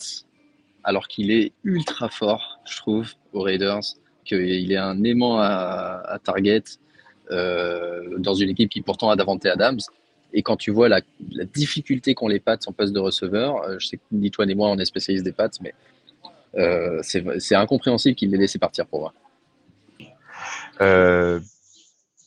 alors 0.84 1.08
qu'il 1.08 1.30
est 1.30 1.52
ultra 1.64 2.08
fort, 2.08 2.60
je 2.64 2.76
trouve, 2.78 3.12
aux 3.32 3.42
Raiders, 3.42 3.82
qu'il 4.24 4.72
est 4.72 4.76
un 4.76 5.02
aimant 5.02 5.38
à, 5.38 6.02
à 6.06 6.18
target 6.18 6.62
euh, 7.30 8.18
dans 8.18 8.34
une 8.34 8.50
équipe 8.50 8.70
qui 8.70 8.80
pourtant 8.80 9.10
a 9.10 9.16
Davante 9.16 9.44
Adams. 9.46 9.80
Et 10.34 10.42
quand 10.42 10.56
tu 10.56 10.72
vois 10.72 10.88
la, 10.88 11.00
difficulté 11.54 12.14
qu'ont 12.14 12.26
les 12.26 12.40
Pats 12.40 12.58
en 12.66 12.72
poste 12.72 12.92
de 12.92 12.98
receveur, 12.98 13.62
euh, 13.62 13.76
je 13.78 13.86
sais 13.86 13.96
que 13.96 14.02
ni 14.10 14.30
toi 14.32 14.44
ni 14.44 14.54
moi 14.54 14.68
on 14.68 14.78
est 14.78 14.84
spécialiste 14.84 15.24
des 15.24 15.32
Pats, 15.32 15.48
mais 15.60 15.74
euh, 16.56 17.00
c'est 17.02 17.54
incompréhensible 17.54 18.16
qu'il 18.16 18.30
l'ait 18.30 18.38
laissé 18.38 18.58
partir 18.58 18.86
pour 18.86 19.00
moi. 19.00 19.14
Euh, 20.80 21.40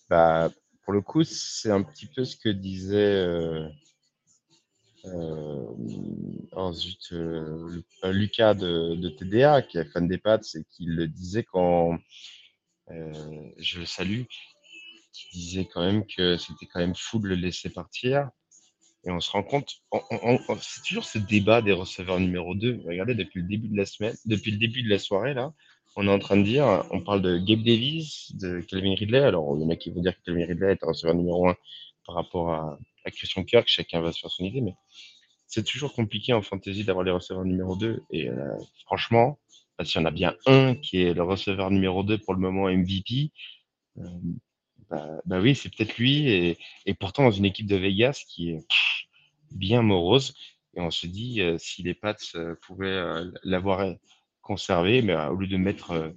bah, 0.09 0.49
pour 0.83 0.93
le 0.93 1.01
coup, 1.01 1.23
c'est 1.25 1.69
un 1.69 1.83
petit 1.83 2.05
peu 2.05 2.23
ce 2.23 2.37
que 2.37 2.47
disait 2.47 3.27
Lucas 8.05 8.53
de, 8.53 9.09
TDA, 9.09 9.61
qui 9.63 9.79
est 9.79 9.85
fan 9.85 10.07
des 10.07 10.17
Pats, 10.17 10.39
et 10.55 10.63
qui 10.71 10.85
le 10.85 11.07
disait 11.07 11.43
quand 11.43 11.97
je 12.89 13.79
le 13.79 13.85
salue, 13.85 14.23
qui 15.18 15.38
disait 15.38 15.65
quand 15.65 15.82
même 15.82 16.05
que 16.05 16.38
c'était 16.38 16.65
quand 16.65 16.80
même 16.80 16.95
fou 16.95 17.20
de 17.20 17.28
le 17.28 17.36
laisser 17.36 17.70
partir. 17.70 18.30
Et 19.05 19.11
on 19.11 19.20
se 19.20 19.32
rend 19.32 19.43
compte, 19.43 19.72
c'est 20.61 20.84
toujours 20.84 21.05
ce 21.05 21.18
débat 21.18 21.61
des 21.61 21.72
receveurs 21.72 22.20
numéro 22.20 22.55
2. 22.55 22.82
Regardez, 22.86 23.15
depuis 23.15 23.41
le 23.41 23.47
début 23.47 23.70
de 23.70 23.78
la 23.78 23.86
semaine, 23.86 24.15
depuis 24.26 24.51
le 24.51 24.57
début 24.57 24.84
de 24.84 24.89
la 24.89 24.99
soirée, 24.99 25.34
là, 25.34 25.53
on 25.95 26.07
est 26.07 26.11
en 26.11 26.20
train 26.20 26.38
de 26.38 26.43
dire, 26.43 26.86
on 26.91 27.01
parle 27.01 27.22
de 27.22 27.38
Gabe 27.38 27.63
Davis, 27.63 28.32
de 28.36 28.61
Calvin 28.61 28.95
Ridley. 28.95 29.20
Alors, 29.20 29.55
il 29.57 29.63
y 29.63 29.65
en 29.65 29.70
a 29.70 29.76
qui 29.76 29.91
vont 29.91 30.01
dire 30.01 30.15
que 30.15 30.22
Calvin 30.26 30.45
Ridley 30.45 30.72
est 30.74 30.84
un 30.84 30.88
receveur 30.88 31.15
numéro 31.15 31.47
1 31.47 31.55
par 32.05 32.15
rapport 32.15 32.51
à, 32.51 32.78
à 33.05 33.11
Christian 33.11 33.43
Kirk. 33.43 33.68
Chacun 33.68 34.01
va 34.01 34.11
se 34.11 34.20
faire 34.20 34.30
son 34.30 34.43
idée, 34.43 34.61
mais 34.61 34.76
c'est 35.47 35.63
toujours 35.63 35.93
compliqué 35.93 36.34
en 36.34 36.41
fantasy 36.41 36.84
d'avoir 36.84 37.05
les 37.05 37.11
receveurs 37.11 37.45
numéro 37.45 37.76
2. 37.76 38.03
Et 38.11 38.30
euh, 38.30 38.53
franchement, 38.86 39.39
bah, 39.78 39.86
s'il 39.86 40.01
y 40.01 40.03
en 40.03 40.07
a 40.07 40.11
bien 40.11 40.36
un 40.45 40.76
qui 40.76 41.01
est 41.01 41.13
le 41.13 41.24
receveur 41.24 41.72
numéro 41.72 42.03
2 42.03 42.18
pour 42.20 42.34
le 42.34 42.39
moment 42.39 42.70
MVP, 42.70 43.32
euh, 43.99 44.03
bah, 44.89 45.21
bah, 45.25 45.39
oui, 45.39 45.55
c'est 45.55 45.69
peut-être 45.73 45.97
lui. 45.97 46.29
Et, 46.29 46.57
et, 46.85 46.93
pourtant, 46.93 47.23
dans 47.23 47.31
une 47.31 47.45
équipe 47.45 47.67
de 47.67 47.75
Vegas 47.75 48.23
qui 48.27 48.51
est 48.51 48.65
bien 49.51 49.81
morose. 49.81 50.33
Et 50.75 50.81
on 50.81 50.91
se 50.91 51.07
dit, 51.07 51.41
euh, 51.41 51.57
si 51.57 51.83
les 51.83 51.93
Pats 51.93 52.15
euh, 52.35 52.55
pouvaient 52.61 52.88
euh, 52.88 53.31
l'avoir 53.43 53.93
conservé, 54.41 55.01
mais 55.01 55.15
au 55.15 55.35
lieu 55.35 55.47
de 55.47 55.57
mettre. 55.57 56.13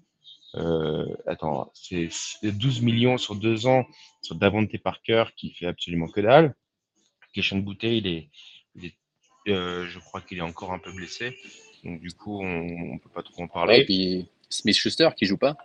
attends, 1.27 1.71
c'est 1.75 2.11
12 2.43 2.83
millions 2.83 3.19
sur 3.19 3.35
deux 3.35 3.67
ans 3.67 3.85
sur 4.23 4.35
Davante 4.37 4.77
Parker 4.79 5.25
qui 5.37 5.53
fait 5.53 5.67
absolument 5.67 6.09
que 6.09 6.21
dalle. 6.21 6.55
Boutet, 7.55 7.97
il 7.99 8.07
est, 8.07 8.29
il 8.75 8.87
est 8.87 8.97
je 9.47 9.99
crois 9.99 10.21
qu'il 10.21 10.39
est 10.39 10.43
encore 10.43 10.73
un 10.73 10.79
peu 10.79 10.93
blessé. 10.93 11.37
Donc, 11.83 12.01
du 12.01 12.13
coup, 12.13 12.41
on 12.41 12.95
ne 12.95 12.99
peut 12.99 13.09
pas 13.09 13.23
trop 13.23 13.43
en 13.43 13.49
parler. 13.49 13.81
et 13.81 13.85
puis 13.85 14.29
Smith 14.49 14.77
Schuster 14.77 15.09
qui 15.17 15.27
joue 15.27 15.39
pas. 15.39 15.57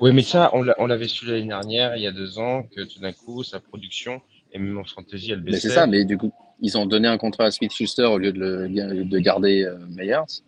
Oui, 0.00 0.12
mais 0.12 0.22
ça, 0.22 0.50
on 0.54 0.86
l'avait 0.86 1.08
su 1.08 1.26
l'année 1.26 1.46
dernière, 1.46 1.96
il 1.96 2.02
y 2.02 2.06
a 2.06 2.12
deux 2.12 2.38
ans, 2.38 2.64
que 2.64 2.82
tout 2.82 3.00
d'un 3.00 3.12
coup, 3.12 3.42
sa 3.42 3.60
production, 3.60 4.20
et 4.52 4.58
même 4.58 4.78
en 4.78 4.84
fantasy, 4.84 5.32
elle 5.32 5.40
baissait. 5.40 5.68
C'est 5.68 5.74
ça, 5.74 5.86
mais 5.86 6.04
du 6.04 6.16
coup, 6.16 6.32
ils 6.60 6.78
ont 6.78 6.86
donné 6.86 7.08
un 7.08 7.18
contrat 7.18 7.44
à 7.46 7.50
Smith 7.50 7.72
Schuster 7.72 8.04
au 8.04 8.18
lieu 8.18 8.32
de, 8.32 8.40
le, 8.40 9.04
de 9.04 9.18
garder 9.18 9.64
euh, 9.64 9.76
Meyers 9.88 10.42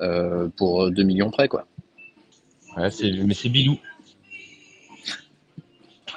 euh, 0.00 0.48
pour 0.56 0.90
2 0.90 1.02
millions 1.02 1.30
près, 1.30 1.48
quoi. 1.48 1.66
Ouais, 2.76 2.88
mais 3.24 3.34
c'est 3.34 3.48
Bilou. 3.48 3.78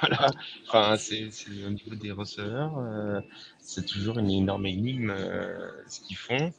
voilà. 0.00 0.30
Enfin, 0.66 0.96
c'est 0.96 1.28
au 1.66 1.70
niveau 1.70 1.94
des 1.94 2.10
receveurs, 2.10 2.78
euh, 2.78 3.20
c'est 3.60 3.86
toujours 3.86 4.18
une 4.18 4.30
énorme 4.30 4.66
énigme 4.66 5.10
euh, 5.10 5.70
ce 5.88 6.00
qu'ils 6.00 6.16
font. 6.16 6.52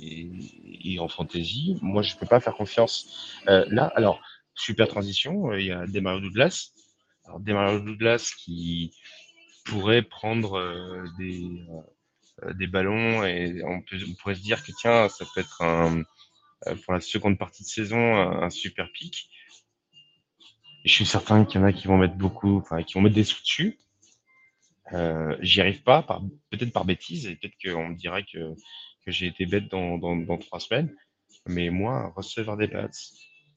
Et, 0.00 0.98
en 0.98 1.08
fantasy, 1.08 1.78
moi, 1.82 2.02
je 2.02 2.14
ne 2.14 2.18
peux 2.20 2.26
pas 2.26 2.40
faire 2.40 2.54
confiance. 2.54 3.38
Euh, 3.48 3.64
là, 3.68 3.92
alors, 3.96 4.20
super 4.54 4.88
transition, 4.88 5.50
euh, 5.50 5.60
il 5.60 5.66
y 5.66 5.72
a 5.72 5.86
Demario 5.86 6.20
Douglas. 6.20 6.72
Alors, 7.24 7.40
Demario 7.40 7.80
Douglas 7.80 8.32
qui 8.38 8.94
pourrait 9.64 10.02
prendre 10.02 10.58
euh, 10.58 11.04
des, 11.18 11.66
des 12.54 12.66
ballons 12.66 13.24
et 13.24 13.62
on, 13.64 13.82
pourrait 14.20 14.36
se 14.36 14.42
dire 14.42 14.64
que 14.64 14.72
tiens, 14.80 15.08
ça 15.08 15.24
peut 15.34 15.40
être 15.40 15.62
un, 15.62 16.02
pour 16.84 16.94
la 16.94 17.00
seconde 17.00 17.38
partie 17.38 17.64
de 17.64 17.68
saison 17.68 18.16
un, 18.16 18.48
super 18.50 18.90
pic. 18.92 19.28
Je 20.84 20.92
suis 20.92 21.06
certain 21.06 21.44
qu'il 21.44 21.60
y 21.60 21.64
en 21.64 21.66
a 21.66 21.72
qui 21.72 21.88
vont 21.88 21.98
mettre 21.98 22.14
beaucoup, 22.14 22.58
enfin, 22.58 22.82
qui 22.84 22.94
vont 22.94 23.00
mettre 23.00 23.16
des 23.16 23.24
sous 23.24 23.42
dessus. 23.42 23.78
Euh, 24.92 25.36
J'y 25.40 25.60
arrive 25.60 25.82
pas, 25.82 26.02
peut-être 26.50 26.72
par 26.72 26.84
bêtise, 26.84 27.26
et 27.26 27.36
peut-être 27.36 27.56
qu'on 27.62 27.88
me 27.88 27.96
dirait 27.96 28.24
que 28.24 28.54
que 29.06 29.12
j'ai 29.12 29.26
été 29.26 29.46
bête 29.46 29.68
dans, 29.68 30.38
trois 30.38 30.60
semaines. 30.60 30.94
Mais 31.46 31.70
moi, 31.70 31.92
un 31.92 32.08
receveur 32.08 32.56
des 32.56 32.68
pads, 32.68 32.90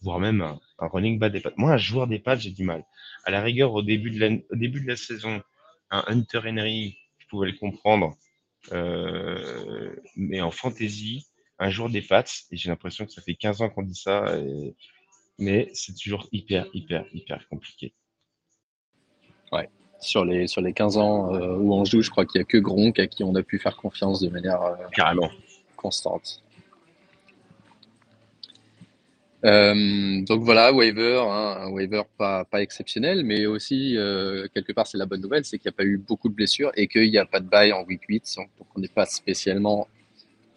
voire 0.02 0.20
même 0.20 0.42
un, 0.42 0.60
running 0.80 1.18
back 1.18 1.34
des 1.34 1.42
pads. 1.42 1.54
Moi, 1.58 1.72
un 1.72 1.78
joueur 1.78 2.08
des 2.08 2.20
pads, 2.20 2.38
j'ai 2.38 2.52
du 2.52 2.64
mal. 2.64 2.86
À 3.26 3.32
la 3.32 3.42
rigueur, 3.42 3.74
au 3.74 3.82
début 3.82 4.12
de 4.12 4.88
la, 4.88 4.96
saison, 4.96 5.42
un 5.90 6.04
Hunter 6.08 6.42
Henry, 6.46 6.98
je 7.18 7.28
pouvais 7.28 7.52
le 7.52 7.58
comprendre. 7.58 8.16
Euh, 8.72 9.96
mais 10.16 10.42
en 10.42 10.52
fantasy, 10.52 11.26
un 11.58 11.70
joueur 11.70 11.90
des 11.90 12.02
pads, 12.02 12.26
et 12.52 12.58
j'ai 12.58 12.70
l'impression 12.70 13.06
que 13.06 13.12
ça 13.12 13.22
fait 13.22 13.36
15 13.36 13.62
ans 13.62 13.70
qu'on 13.70 13.84
dit 13.84 13.96
ça, 13.96 14.38
mais 15.40 15.70
c'est 15.74 15.96
toujours 15.96 16.28
hyper, 16.32 16.68
hyper, 16.74 17.06
hyper 17.14 17.48
compliqué. 17.50 17.94
Ouais 19.52 19.70
sur 20.00 20.26
les, 20.26 20.48
sur 20.48 20.62
les 20.62 20.74
15 20.74 20.98
ans 20.98 21.34
euh, 21.34 21.56
où 21.56 21.74
on 21.74 21.86
joue, 21.86 22.02
je 22.02 22.10
crois 22.10 22.26
qu'il 22.26 22.40
n'y 22.40 22.44
a 22.44 22.46
que 22.46 22.58
Gronk 22.58 23.00
à 23.00 23.08
qui 23.08 23.24
on 23.24 23.36
a 23.36 23.44
pu 23.44 23.60
faire 23.60 23.76
confiance 23.76 24.22
de 24.22 24.30
manière 24.30 24.62
euh, 24.62 24.76
carrément 24.92 25.30
constante. 25.76 26.42
Euh, 29.46 30.22
donc 30.24 30.42
voilà, 30.42 30.74
waiver, 30.74 31.24
hein, 31.26 31.58
un 31.62 31.70
waiver 31.70 32.02
pas, 32.18 32.44
pas 32.44 32.62
exceptionnel, 32.62 33.24
mais 33.24 33.46
aussi, 33.46 33.96
quelque 34.54 34.74
part, 34.74 34.86
c'est 34.86 34.98
la 34.98 35.06
bonne 35.06 35.22
nouvelle, 35.22 35.46
c'est 35.46 35.58
qu'il 35.58 35.70
n'y 35.70 35.76
a 35.76 35.78
pas 35.78 35.86
eu 35.86 35.98
beaucoup 35.98 36.28
de 36.28 36.34
blessures 36.34 36.72
et 36.76 36.88
qu'il 36.88 37.10
n'y 37.10 37.18
a 37.18 37.26
pas 37.26 37.40
de 37.40 37.48
bail 37.48 37.72
en 37.72 37.84
week 37.84 38.02
8, 38.08 38.36
donc 38.38 38.50
on 38.76 38.82
n'est 38.82 38.90
pas 38.90 39.06
spécialement, 39.06 39.88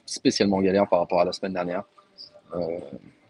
spécialement 0.04 0.60
galère 0.60 0.88
par 0.88 0.98
rapport 0.98 1.20
à 1.20 1.24
la 1.24 1.32
semaine 1.32 1.52
dernière. 1.52 1.84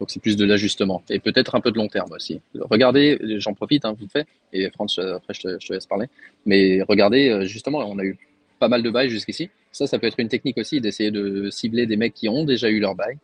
Donc 0.03 0.11
c'est 0.11 0.19
plus 0.19 0.35
de 0.35 0.43
l'ajustement 0.43 1.01
et 1.09 1.19
peut-être 1.19 1.55
un 1.55 1.61
peu 1.61 1.71
de 1.71 1.77
long 1.77 1.87
terme 1.87 2.11
aussi. 2.11 2.41
Regardez, 2.59 3.17
j'en 3.37 3.53
profite, 3.53 3.85
hein, 3.85 3.95
vite 3.97 4.11
fait, 4.11 4.27
et 4.51 4.69
France, 4.71 4.99
après 4.99 5.33
je 5.33 5.41
te, 5.41 5.73
laisse 5.73 5.85
parler, 5.85 6.07
mais 6.45 6.81
regardez, 6.81 7.29
euh, 7.29 7.45
justement, 7.45 7.79
on 7.89 7.97
a 7.99 8.03
eu 8.03 8.17
pas 8.59 8.67
mal 8.67 8.83
de 8.83 8.89
bails 8.89 9.09
jusqu'ici. 9.09 9.49
Ça, 9.71 9.87
ça 9.87 9.99
peut 9.99 10.07
être 10.07 10.19
une 10.19 10.27
technique 10.27 10.57
aussi 10.57 10.81
d'essayer 10.81 11.09
de 11.09 11.49
cibler 11.49 11.85
des 11.85 11.95
mecs 11.95 12.13
qui 12.13 12.27
ont 12.27 12.43
déjà 12.43 12.69
eu 12.69 12.81
leur 12.81 12.95
bail 12.95 13.17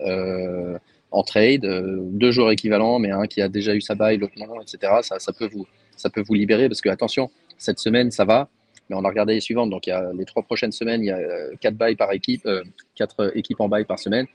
euh, 0.00 0.76
en 1.12 1.22
trade, 1.22 1.64
euh, 1.64 1.98
deux 2.00 2.32
joueurs 2.32 2.50
équivalents, 2.50 2.98
mais 2.98 3.12
un 3.12 3.28
qui 3.28 3.40
a 3.40 3.48
déjà 3.48 3.74
eu 3.76 3.80
sa 3.80 3.94
bail, 3.94 4.18
l'autre 4.18 4.34
non, 4.36 4.60
etc. 4.60 4.94
Ça, 5.02 5.20
ça, 5.20 5.32
peut 5.32 5.48
vous, 5.52 5.64
ça 5.96 6.10
peut 6.10 6.22
vous 6.26 6.34
libérer 6.34 6.68
parce 6.68 6.80
que 6.80 6.88
attention, 6.88 7.30
cette 7.56 7.78
semaine, 7.78 8.10
ça 8.10 8.24
va. 8.24 8.48
mais 8.90 8.96
on 8.96 9.04
a 9.04 9.08
regardé 9.08 9.34
les 9.34 9.40
suivantes. 9.40 9.70
Donc, 9.70 9.86
il 9.86 9.90
y 9.90 9.92
a 9.92 10.12
les 10.12 10.24
trois 10.24 10.42
prochaines 10.42 10.72
semaines, 10.72 11.02
il 11.02 11.06
y 11.06 11.12
a 11.12 11.20
quatre 11.60 11.76
bails 11.76 11.94
par 11.94 12.12
équipe, 12.12 12.48
quatre 12.96 13.32
équipes 13.36 13.60
en 13.60 13.68
bail 13.68 13.84
par 13.84 14.00
semaine, 14.00 14.26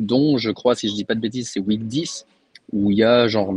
dont 0.00 0.36
je 0.38 0.50
crois, 0.50 0.74
si 0.74 0.88
je 0.88 0.94
dis 0.94 1.04
pas 1.04 1.14
de 1.14 1.20
bêtises, 1.20 1.50
c'est 1.50 1.60
week 1.60 1.86
10, 1.86 2.26
où 2.72 2.90
il 2.90 2.98
y 2.98 3.04
a 3.04 3.28
genre 3.28 3.54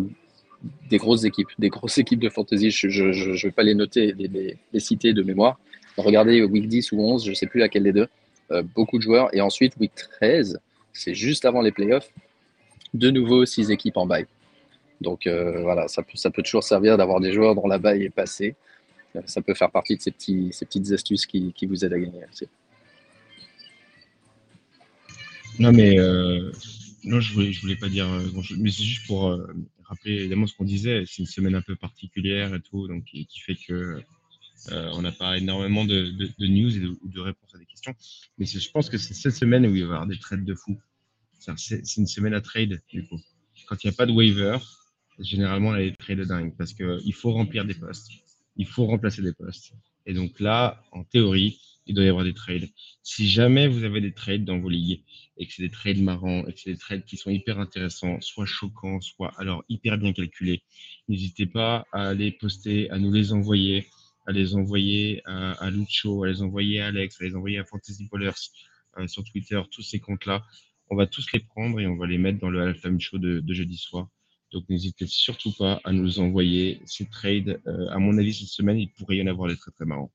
des 0.89 0.97
grosses 0.97 1.23
équipes, 1.23 1.49
des 1.57 1.69
grosses 1.69 1.97
équipes 1.97 2.19
de 2.19 2.29
fantasy. 2.29 2.69
Je 2.69 2.87
ne 2.87 3.41
vais 3.41 3.51
pas 3.51 3.63
les 3.63 3.73
noter, 3.73 4.13
les, 4.13 4.79
citer 4.79 5.13
de 5.13 5.23
mémoire. 5.23 5.59
Regardez 5.97 6.43
week 6.43 6.67
10 6.67 6.91
ou 6.91 7.01
11, 7.01 7.25
je 7.25 7.31
ne 7.31 7.35
sais 7.35 7.47
plus 7.47 7.59
laquelle 7.59 7.83
des 7.83 7.93
deux. 7.93 8.07
beaucoup 8.75 8.97
de 8.97 9.03
joueurs. 9.03 9.33
Et 9.35 9.41
ensuite, 9.41 9.73
week 9.79 9.93
13, 9.95 10.59
c'est 10.93 11.15
juste 11.15 11.45
avant 11.45 11.61
les 11.61 11.71
playoffs. 11.71 12.11
De 12.93 13.09
nouveau, 13.09 13.45
six 13.45 13.71
équipes 13.71 13.97
en 13.97 14.05
bail. 14.05 14.27
Donc 15.01 15.27
euh, 15.27 15.61
voilà, 15.61 15.87
ça 15.87 16.01
peut, 16.01 16.15
ça 16.15 16.31
peut 16.31 16.41
toujours 16.41 16.63
servir 16.63 16.97
d'avoir 16.97 17.19
des 17.19 17.33
joueurs 17.33 17.55
dont 17.55 17.67
la 17.67 17.77
baille 17.77 18.03
est 18.03 18.09
passée. 18.09 18.55
Euh, 19.15 19.21
ça 19.25 19.41
peut 19.41 19.53
faire 19.53 19.69
partie 19.69 19.97
de 19.97 20.01
ces 20.01 20.11
petites 20.11 20.91
astuces 20.91 21.25
qui, 21.25 21.53
qui 21.53 21.65
vous 21.65 21.83
aident 21.83 21.93
à 21.93 21.99
gagner. 21.99 22.21
Non, 25.60 25.72
mais 25.72 25.99
euh, 25.99 26.51
non, 27.04 27.20
je 27.20 27.34
voulais, 27.34 27.51
je 27.51 27.62
voulais 27.62 27.76
pas 27.76 27.89
dire 27.89 28.08
grand-chose, 28.32 28.58
mais 28.60 28.72
c'est 28.72 28.84
juste 28.84 29.08
pour 29.08 29.39
rappeler 29.84 30.14
évidemment 30.14 30.47
ce 30.47 30.56
qu'on 30.56 30.66
disait. 30.66 31.04
C'est 31.06 31.20
une 31.20 31.28
semaine 31.28 31.56
un 31.56 31.62
peu 31.62 31.76
particulière 31.76 32.54
et 32.56 32.62
tout, 32.62 32.88
donc 32.88 33.06
qui, 33.06 33.28
fait 33.39 33.56
que 33.56 34.01
on 34.72 35.01
n'a 35.01 35.12
pas 35.12 35.38
énormément 35.38 35.86
de, 35.86 36.12
de, 36.12 36.47
news 36.47 36.76
et 36.76 36.80
de, 36.80 36.95
de, 37.04 37.20
réponses 37.20 37.54
à 37.54 37.58
des 37.58 37.66
questions. 37.66 37.93
Mais 38.38 38.45
je 38.45 38.72
pense 38.72 38.89
que 38.89 38.97
c'est 38.97 39.14
cette 39.14 39.36
semaine 39.36 39.66
où 39.66 39.76
il 39.76 39.82
va 39.82 39.89
y 39.89 39.93
avoir 39.93 40.08
des 40.08 40.18
trades 40.18 40.45
de 40.45 40.56
fou. 40.56 40.80
C'est 41.58 41.97
une 41.97 42.08
semaine 42.08 42.34
à 42.34 42.41
trade, 42.41 42.82
du 42.89 43.06
coup. 43.06 43.20
Quand 43.68 43.84
il 43.84 43.88
n'y 43.88 43.93
a 43.93 43.95
pas 43.95 44.06
de 44.06 44.12
waiver, 44.12 44.58
généralement, 45.20 45.70
on 45.70 45.74
a 45.74 45.80
des 45.80 45.93
trades 45.93 46.20
de 46.20 46.24
dingue 46.24 46.56
parce 46.58 46.74
qu'il 46.74 47.14
faut 47.14 47.32
remplir 47.32 47.66
des 47.66 47.74
postes. 47.74 48.10
Il 48.56 48.68
faut 48.68 48.86
remplacer 48.86 49.22
des 49.22 49.34
postes. 49.34 49.74
Et 50.06 50.14
donc 50.14 50.39
là, 50.39 50.84
en 50.91 51.04
théorie, 51.04 51.60
il 51.86 51.95
doit 51.95 52.05
y 52.05 52.07
avoir 52.07 52.23
des 52.23 52.34
trades. 52.34 52.69
Si 53.03 53.27
jamais 53.27 53.67
vous 53.67 53.84
avez 53.84 54.01
des 54.01 54.13
trades 54.13 54.45
dans 54.45 54.59
vos 54.59 54.69
ligues 54.69 55.03
et 55.38 55.45
que 55.45 55.53
c'est 55.53 55.63
des 55.63 55.71
trades 55.71 56.01
marrants 56.01 56.45
et 56.47 56.53
que 56.53 56.59
c'est 56.59 56.71
des 56.71 56.77
trades 56.77 57.05
qui 57.05 57.17
sont 57.17 57.29
hyper 57.29 57.59
intéressants, 57.59 58.21
soit 58.21 58.45
choquants, 58.45 59.01
soit 59.01 59.34
alors 59.38 59.63
hyper 59.69 59.97
bien 59.97 60.13
calculés, 60.13 60.63
n'hésitez 61.07 61.45
pas 61.45 61.86
à 61.91 62.13
les 62.13 62.31
poster, 62.31 62.89
à 62.89 62.99
nous 62.99 63.11
les 63.11 63.34
envoyer, 63.34 63.88
à 64.25 64.31
les 64.31 64.55
envoyer 64.55 65.21
à, 65.25 65.51
à 65.53 65.69
Lucho, 65.69 66.23
à 66.23 66.27
les 66.27 66.41
envoyer 66.41 66.81
à 66.81 66.88
Alex, 66.88 67.19
à 67.21 67.25
les 67.25 67.36
envoyer 67.36 67.59
à 67.59 67.65
Fantasy 67.65 68.07
Ballers 68.11 68.31
euh, 68.97 69.07
sur 69.07 69.23
Twitter, 69.23 69.61
tous 69.71 69.81
ces 69.81 69.99
comptes-là. 69.99 70.43
On 70.89 70.95
va 70.95 71.07
tous 71.07 71.25
les 71.34 71.39
prendre 71.39 71.79
et 71.79 71.88
on 71.88 71.95
va 71.95 72.07
les 72.07 72.17
mettre 72.17 72.39
dans 72.39 72.49
le 72.49 72.61
Halftime 72.61 72.99
Show 72.99 73.17
de, 73.17 73.53
jeudi 73.53 73.77
soir. 73.77 74.07
Donc 74.51 74.69
n'hésitez 74.69 75.07
surtout 75.07 75.51
pas 75.51 75.81
à 75.84 75.91
nous 75.91 76.19
envoyer 76.19 76.79
ces 76.86 77.09
trades. 77.09 77.59
Euh, 77.65 77.88
à 77.89 77.97
mon 77.97 78.17
avis, 78.17 78.34
cette 78.34 78.49
semaine, 78.49 78.77
il 78.77 78.91
pourrait 78.91 79.17
y 79.17 79.21
en 79.23 79.27
avoir 79.27 79.49
des 79.49 79.57
très 79.57 79.71
très 79.71 79.86
marrants. 79.86 80.11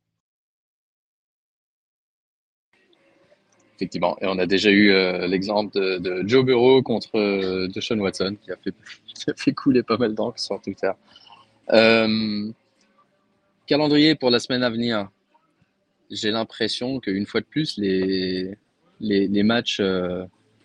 Effectivement. 3.78 4.18
Et 4.20 4.26
on 4.26 4.38
a 4.38 4.46
déjà 4.46 4.70
eu 4.70 4.90
euh, 4.90 5.28
l'exemple 5.28 5.72
de, 5.78 6.22
Joe 6.26 6.44
Burrow 6.44 6.82
contre 6.82 7.16
euh, 7.16 7.68
Deshaun 7.68 8.00
Watson, 8.00 8.36
qui 8.42 8.50
a, 8.50 8.56
fait, 8.56 8.74
qui 9.14 9.30
a 9.30 9.34
fait 9.34 9.52
couler 9.52 9.84
pas 9.84 9.96
mal 9.96 10.14
d'encre 10.14 10.40
sur 10.40 10.60
Twitter. 10.60 10.90
calendrier 13.66 14.16
pour 14.16 14.30
la 14.30 14.40
semaine 14.40 14.64
à 14.64 14.70
venir. 14.70 15.08
J'ai 16.10 16.30
l'impression 16.30 17.00
qu'une 17.00 17.26
fois 17.26 17.40
de 17.40 17.46
plus, 17.46 17.76
les, 17.76 18.56
les, 19.00 19.28
les 19.28 19.42
matchs 19.42 19.80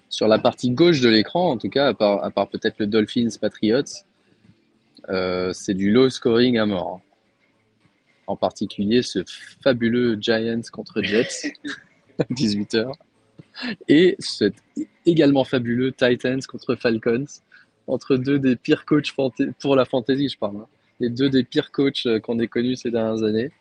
sur 0.10 0.28
la 0.28 0.40
partie 0.40 0.72
gauche 0.72 1.02
de 1.02 1.10
l'écran, 1.10 1.52
en 1.52 1.58
tout 1.58 1.70
cas, 1.70 1.88
à 1.88 1.94
part, 1.94 2.24
à 2.24 2.32
part 2.32 2.48
peut-être 2.48 2.76
le 2.80 2.88
Dolphins 2.88 3.30
Patriots, 3.42 4.06
euh, 5.10 5.52
c'est 5.54 5.74
du 5.74 5.92
low 5.92 6.10
scoring 6.10 6.58
à 6.58 6.66
mort. 6.66 7.02
En 8.28 8.36
particulier 8.38 9.02
ce 9.02 9.24
fabuleux 9.64 10.18
Giants 10.20 10.62
contre 10.72 11.02
Jets 11.02 11.54
18h. 12.32 12.92
Et 13.88 14.16
ce 14.20 14.52
également 15.06 15.44
fabuleux 15.44 15.92
Titans 15.92 16.42
contre 16.42 16.76
Falcons, 16.76 17.26
entre 17.88 18.16
deux 18.16 18.40
des 18.40 18.56
pires 18.56 18.86
coachs 18.86 19.14
pour 19.60 19.76
la 19.76 19.86
fantasy, 19.86 20.30
je 20.30 20.38
parle. 20.38 20.58
Hein. 20.58 20.68
Les 21.00 21.10
deux 21.10 21.30
des 21.30 21.44
pires 21.44 21.72
coachs 21.72 22.06
euh, 22.06 22.20
qu'on 22.20 22.40
ait 22.40 22.48
connus 22.48 22.78
ces 22.78 22.92
dernières 22.92 23.24
années. 23.24 23.52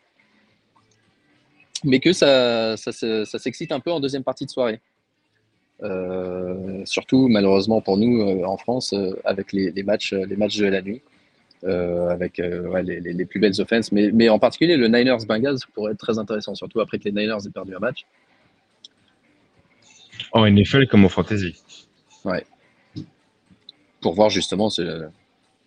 Mais 1.83 1.99
que 1.99 2.13
ça, 2.13 2.77
ça 2.77 3.25
s'excite 3.25 3.73
un 3.73 3.81
peu 3.81 3.91
en 3.91 3.99
deuxième 3.99 4.23
partie 4.23 4.45
de 4.45 4.49
soirée. 4.49 4.79
Euh, 5.81 6.81
surtout 6.85 7.27
malheureusement 7.27 7.81
pour 7.81 7.97
nous 7.97 8.21
euh, 8.21 8.45
en 8.45 8.55
France 8.55 8.95
avec 9.25 9.51
les, 9.51 9.83
matchs, 9.83 10.13
les 10.13 10.37
matchs 10.37 10.57
de 10.57 10.67
la 10.67 10.81
nuit. 10.81 11.01
avec 11.65 12.37
les, 12.37 13.25
plus 13.25 13.39
belles 13.41 13.59
offenses, 13.59 13.91
mais, 13.91 14.11
mais 14.13 14.29
en 14.29 14.39
particulier 14.39 14.77
le 14.77 14.87
Niners 14.87 15.25
Bengals 15.27 15.57
pourrait 15.73 15.91
être 15.91 15.97
très 15.97 16.19
intéressant, 16.19 16.55
surtout 16.55 16.79
après 16.79 16.99
que 16.99 17.05
les 17.05 17.11
Niners 17.11 17.45
aient 17.45 17.51
perdu 17.51 17.75
un 17.75 17.79
match. 17.79 18.05
En 20.33 20.49
NFL 20.49 20.87
comme 20.87 21.05
en 21.05 21.09
fantasy. 21.09 21.55
Ouais. 22.25 22.45
Pour 24.01 24.15
voir 24.15 24.29
justement 24.29 24.69
ce 24.69 25.07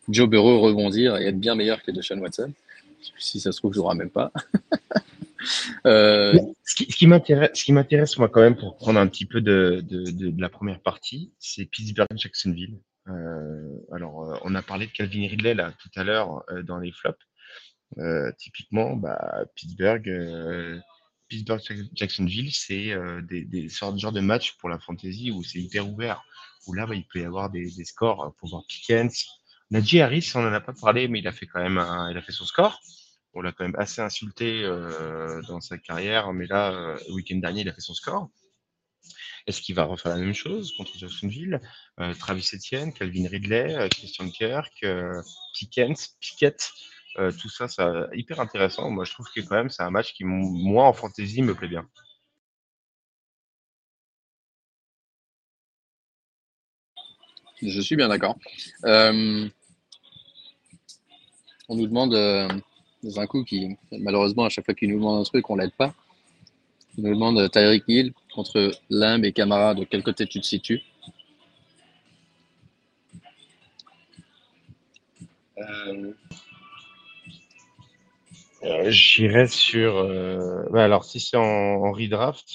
Joe 0.09 0.29
Burrow 0.29 0.61
rebondir 0.61 1.17
et 1.17 1.27
être 1.27 1.39
bien 1.39 1.55
meilleur 1.55 1.83
que 1.83 1.91
Deshaun 1.91 2.21
Watson. 2.21 2.53
Si 3.19 3.41
ça 3.41 3.53
se 3.53 3.59
trouve, 3.59 3.73
je 3.75 3.81
ne 3.81 3.95
même 3.95 4.11
pas. 4.11 4.33
Euh, 5.85 6.33
ce 6.64 6.75
qui, 6.75 6.87
qui 6.87 7.07
m'intéresse, 7.07 8.19
moi, 8.19 8.29
quand 8.29 8.41
même, 8.41 8.57
pour 8.57 8.77
prendre 8.77 8.99
un 8.99 9.07
petit 9.07 9.27
peu 9.27 9.41
de, 9.41 9.81
de, 9.89 10.11
de, 10.11 10.41
la 10.41 10.49
première 10.49 10.81
partie, 10.81 11.31
c'est 11.39 11.67
Pittsburgh-Jacksonville. 11.67 12.81
Euh, 13.09 13.79
alors, 13.93 14.25
euh, 14.25 14.37
on 14.43 14.55
a 14.55 14.62
parlé 14.62 14.87
de 14.87 14.93
Calvin 14.93 15.29
Ridley 15.29 15.55
là 15.55 15.73
tout 15.81 15.91
à 15.95 16.03
l'heure 16.03 16.43
euh, 16.51 16.62
dans 16.62 16.79
les 16.79 16.91
flops. 16.91 17.25
typiquement, 18.39 18.97
bah, 18.97 19.45
Pittsburgh, 19.55 20.11
Pittsburgh-Jacksonville, 21.29 22.53
c'est 22.53 22.95
des, 23.22 23.45
des 23.45 23.68
sortes 23.68 23.95
de 23.95 24.01
genre 24.01 24.12
de 24.12 24.20
match 24.20 24.57
pour 24.59 24.68
la 24.68 24.79
fantasy 24.79 25.31
où 25.31 25.43
c'est 25.43 25.59
hyper 25.59 25.89
ouvert. 25.89 26.22
Où 26.66 26.72
là, 26.72 26.87
bah, 26.87 26.95
il 26.95 27.07
peut 27.07 27.20
y 27.20 27.24
avoir 27.24 27.51
des, 27.51 27.68
scores 27.85 28.35
pour 28.39 28.51
voir 28.51 28.62
Pickens. 28.68 29.27
Najee 29.70 30.01
Harris, 30.01 30.33
on 30.35 30.43
n'en 30.43 30.53
a 30.53 30.61
pas 30.61 30.72
parlé, 30.72 31.09
mais 31.09 31.18
il 31.18 31.29
a 31.29 31.33
fait 31.33 31.47
quand 31.47 31.61
même, 31.61 31.85
il 32.11 32.16
a 32.16 32.22
fait 32.22 32.33
son 32.33 32.45
score 32.45 32.81
on 33.37 33.43
l'a 33.43 33.53
quand 33.53 33.64
même 33.64 33.77
assez 33.77 34.01
insulté 34.01 34.62
euh, 34.64 35.43
dans 35.43 35.61
sa 35.61 35.77
carrière, 35.77 36.33
mais 36.33 36.47
là, 36.47 36.72
euh, 36.72 36.99
le 37.09 37.14
week-end 37.14 37.37
dernier, 37.37 37.61
il 37.61 37.68
a 37.68 37.72
fait 37.72 37.83
son 37.83 37.95
score. 37.95 38.31
Est-ce 39.47 39.61
qu'il 39.61 39.74
va 39.74 39.85
refaire 39.85 40.16
la 40.16 40.20
même 40.20 40.35
chose 40.35 40.72
contre 40.77 40.97
Jacksonville? 40.99 41.61
Euh, 42.01 42.14
Travis 42.14 42.49
Etienne, 42.55 42.93
Calvin 42.93 43.29
Ridley, 43.29 43.89
Christian 43.91 44.31
Kirk, 44.31 44.85
Pickens, 45.55 46.16
Pickett, 46.18 46.70
tout 47.39 47.49
ça, 47.49 47.69
c'est 47.69 47.83
hyper 48.14 48.41
intéressant. 48.41 48.91
Moi, 48.91 49.05
je 49.05 49.12
trouve 49.12 49.27
que 49.35 49.41
quand 49.41 49.57
même, 49.57 49.71
c'est 49.71 49.83
un 49.83 49.91
match 49.91 50.12
qui, 50.12 50.25
moi, 50.25 50.87
en 50.87 50.93
fantasy, 50.93 51.43
me 51.43 51.55
plaît 51.55 51.69
bien. 51.69 51.89
Je 57.62 57.81
suis 57.81 57.97
bien 57.97 58.09
d'accord. 58.09 58.37
on 58.85 59.51
nous 61.71 61.87
demande 61.87 62.14
dans 63.03 63.21
un 63.21 63.27
coup 63.27 63.45
qui, 63.45 63.77
malheureusement, 63.93 64.45
à 64.45 64.49
chaque 64.49 64.64
fois 64.64 64.75
qu'il 64.75 64.91
nous 64.91 64.99
demande 64.99 65.21
un 65.21 65.25
truc, 65.25 65.49
on 65.51 65.57
l'aide 65.57 65.73
pas. 65.73 65.95
Il 66.97 67.05
nous 67.05 67.14
demande 67.14 67.39
euh, 67.39 67.49
Tyreek 67.49 67.85
Hill 67.89 68.12
contre 68.35 68.73
Limb 68.89 69.25
et 69.25 69.33
Camara, 69.33 69.75
de 69.75 69.85
quel 69.85 70.03
côté 70.03 70.27
tu 70.27 70.41
te 70.41 70.47
situes? 70.47 70.81
Euh, 75.59 76.12
euh, 78.67 78.91
J'irais 78.91 79.49
sur. 79.49 80.05
Bah, 80.71 80.85
alors, 80.85 81.05
si 81.05 81.21
c'est 81.21 81.37
en, 81.37 81.93
redraft, 81.93 82.49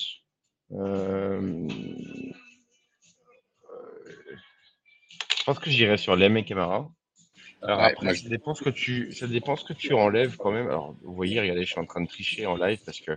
je 0.69 1.67
pense 5.45 5.59
que 5.59 5.69
j'irais 5.69 5.97
sur 5.97 6.15
Lemb 6.15 6.37
et 6.37 6.45
Camara. 6.45 6.89
Alors 7.63 7.81
après, 7.81 8.15
ça 8.15 8.29
dépend 8.29 8.55
ce 8.55 8.63
que 8.63 8.69
tu, 8.71 9.13
ça 9.13 9.27
dépend 9.27 9.55
ce 9.55 9.65
que 9.65 9.73
tu 9.73 9.93
enlèves 9.93 10.35
quand 10.37 10.51
même. 10.51 10.67
Alors, 10.67 10.95
vous 11.03 11.13
voyez, 11.13 11.39
regardez, 11.39 11.63
je 11.63 11.71
suis 11.71 11.79
en 11.79 11.85
train 11.85 12.01
de 12.01 12.07
tricher 12.07 12.47
en 12.47 12.55
live 12.55 12.79
parce 12.85 12.99
que 12.99 13.11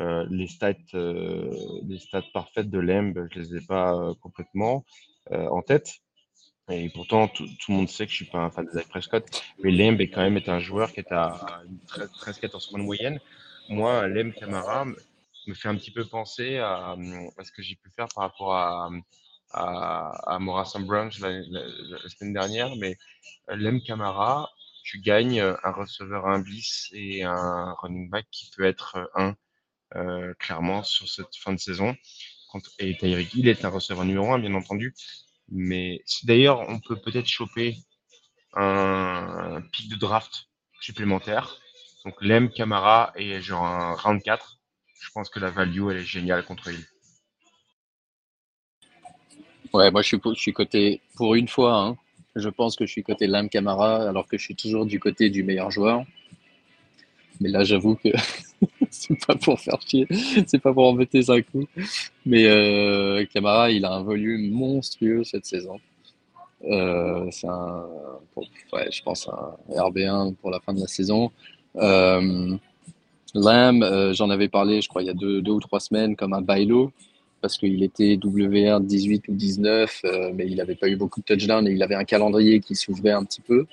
euh, 0.00 0.26
les 0.30 0.46
stats, 0.46 0.74
euh, 0.94 1.50
les 1.86 1.98
stats 1.98 2.22
parfaites 2.32 2.70
de 2.70 2.78
Lemb, 2.78 3.28
je 3.32 3.40
les 3.40 3.56
ai 3.56 3.60
pas 3.66 3.94
euh, 3.94 4.14
complètement 4.20 4.84
en 5.30 5.60
tête. 5.60 5.90
Et 6.70 6.88
pourtant, 6.90 7.28
tout, 7.28 7.46
le 7.68 7.74
monde 7.74 7.88
sait 7.88 8.04
que 8.06 8.10
je 8.10 8.16
suis 8.16 8.24
pas 8.26 8.38
un 8.38 8.50
fan 8.50 8.66
de 8.66 8.70
Zach 8.70 8.88
Prescott. 8.88 9.24
Mais 9.62 9.70
Lemb 9.70 10.00
est 10.00 10.08
quand 10.08 10.22
même 10.22 10.40
un 10.46 10.58
joueur 10.58 10.92
qui 10.92 11.00
est 11.00 11.12
à 11.12 11.62
13-14 11.96 12.70
points 12.70 12.78
de 12.78 12.84
moyenne. 12.84 13.20
Moi, 13.68 14.06
Lemb 14.08 14.32
Camara 14.32 14.84
me 14.84 15.54
fait 15.54 15.68
un 15.68 15.76
petit 15.76 15.90
peu 15.90 16.04
penser 16.04 16.58
à, 16.58 16.94
ce 17.42 17.52
que 17.52 17.62
j'ai 17.62 17.74
pu 17.76 17.90
faire 17.96 18.08
par 18.14 18.24
rapport 18.24 18.54
à 18.54 18.90
à, 19.52 20.10
à 20.26 20.38
la, 20.38 20.64
semaine 20.64 22.32
dernière, 22.32 22.76
mais 22.76 22.96
Lem 23.48 23.80
Camara, 23.82 24.50
tu 24.84 25.00
gagnes 25.00 25.40
un 25.40 25.70
receveur, 25.70 26.26
un 26.26 26.40
bis 26.40 26.88
et 26.92 27.22
un 27.24 27.74
running 27.80 28.10
back 28.10 28.26
qui 28.30 28.50
peut 28.56 28.64
être 28.64 29.10
un 29.14 29.34
euh, 29.96 30.34
clairement 30.38 30.82
sur 30.82 31.08
cette 31.08 31.34
fin 31.36 31.52
de 31.52 31.58
saison. 31.58 31.96
Et 32.78 32.96
Tyreek 32.96 33.34
Hill 33.34 33.48
est 33.48 33.64
un 33.64 33.68
receveur 33.68 34.04
numéro 34.04 34.32
un, 34.32 34.38
bien 34.38 34.54
entendu. 34.54 34.94
Mais 35.50 36.02
d'ailleurs, 36.24 36.60
on 36.68 36.78
peut 36.78 36.96
peut-être 36.96 37.26
choper 37.26 37.76
un 38.54 39.62
pic 39.72 39.88
de 39.90 39.96
draft 39.96 40.48
supplémentaire. 40.80 41.58
Donc 42.04 42.14
Lem, 42.20 42.50
Camara 42.50 43.12
et 43.16 43.40
genre 43.40 43.64
un 43.64 43.94
round 43.94 44.22
4. 44.22 44.58
Je 45.00 45.10
pense 45.10 45.28
que 45.30 45.40
la 45.40 45.50
value, 45.50 45.90
elle 45.90 45.98
est 45.98 46.04
géniale 46.04 46.44
contre 46.44 46.68
Hill. 46.68 46.84
Ouais, 49.72 49.90
moi 49.90 50.02
je 50.02 50.08
suis, 50.08 50.20
je 50.24 50.40
suis 50.40 50.52
côté, 50.52 51.00
pour 51.14 51.34
une 51.34 51.48
fois, 51.48 51.76
hein, 51.76 51.96
je 52.34 52.48
pense 52.48 52.74
que 52.76 52.86
je 52.86 52.92
suis 52.92 53.02
côté 53.02 53.26
Lem 53.26 53.48
Camara 53.48 54.08
alors 54.08 54.26
que 54.26 54.38
je 54.38 54.44
suis 54.44 54.56
toujours 54.56 54.86
du 54.86 54.98
côté 54.98 55.28
du 55.30 55.42
meilleur 55.42 55.70
joueur. 55.70 56.04
Mais 57.40 57.48
là, 57.48 57.64
j'avoue 57.64 57.96
que 57.96 58.08
c'est 58.90 59.26
pas 59.26 59.34
pour 59.34 59.60
faire 59.60 59.80
chier, 59.86 60.06
c'est 60.46 60.60
pas 60.60 60.72
pour 60.72 60.86
embêter 60.86 61.22
un 61.28 61.42
coup. 61.42 61.66
Mais 62.26 62.46
euh, 62.46 63.24
Camara, 63.32 63.70
il 63.70 63.84
a 63.84 63.92
un 63.92 64.02
volume 64.02 64.50
monstrueux 64.50 65.24
cette 65.24 65.46
saison. 65.46 65.78
Euh, 66.64 67.26
c'est 67.30 67.46
un, 67.46 67.86
je 68.90 69.02
pense 69.02 69.28
un 69.28 69.56
RB1 69.70 70.34
pour 70.34 70.50
la 70.50 70.60
fin 70.60 70.74
de 70.74 70.80
la 70.80 70.88
saison. 70.88 71.30
Euh, 71.76 72.56
Lamb, 73.34 73.82
euh, 73.82 74.12
j'en 74.14 74.30
avais 74.30 74.48
parlé, 74.48 74.80
je 74.80 74.88
crois, 74.88 75.02
il 75.02 75.06
y 75.06 75.10
a 75.10 75.14
deux, 75.14 75.42
deux 75.42 75.52
ou 75.52 75.60
trois 75.60 75.80
semaines, 75.80 76.16
comme 76.16 76.32
un 76.32 76.40
bailo, 76.40 76.92
parce 77.40 77.58
qu'il 77.58 77.82
était 77.82 78.18
WR 78.22 78.80
18 78.80 79.28
ou 79.28 79.34
19, 79.34 80.00
euh, 80.04 80.32
mais 80.34 80.46
il 80.46 80.56
n'avait 80.56 80.74
pas 80.74 80.88
eu 80.88 80.96
beaucoup 80.96 81.20
de 81.20 81.24
touchdowns 81.24 81.68
et 81.68 81.72
il 81.72 81.82
avait 81.82 81.94
un 81.94 82.04
calendrier 82.04 82.60
qui 82.60 82.74
s'ouvrait 82.74 83.12
un 83.12 83.24
petit 83.24 83.42
peu. 83.42 83.66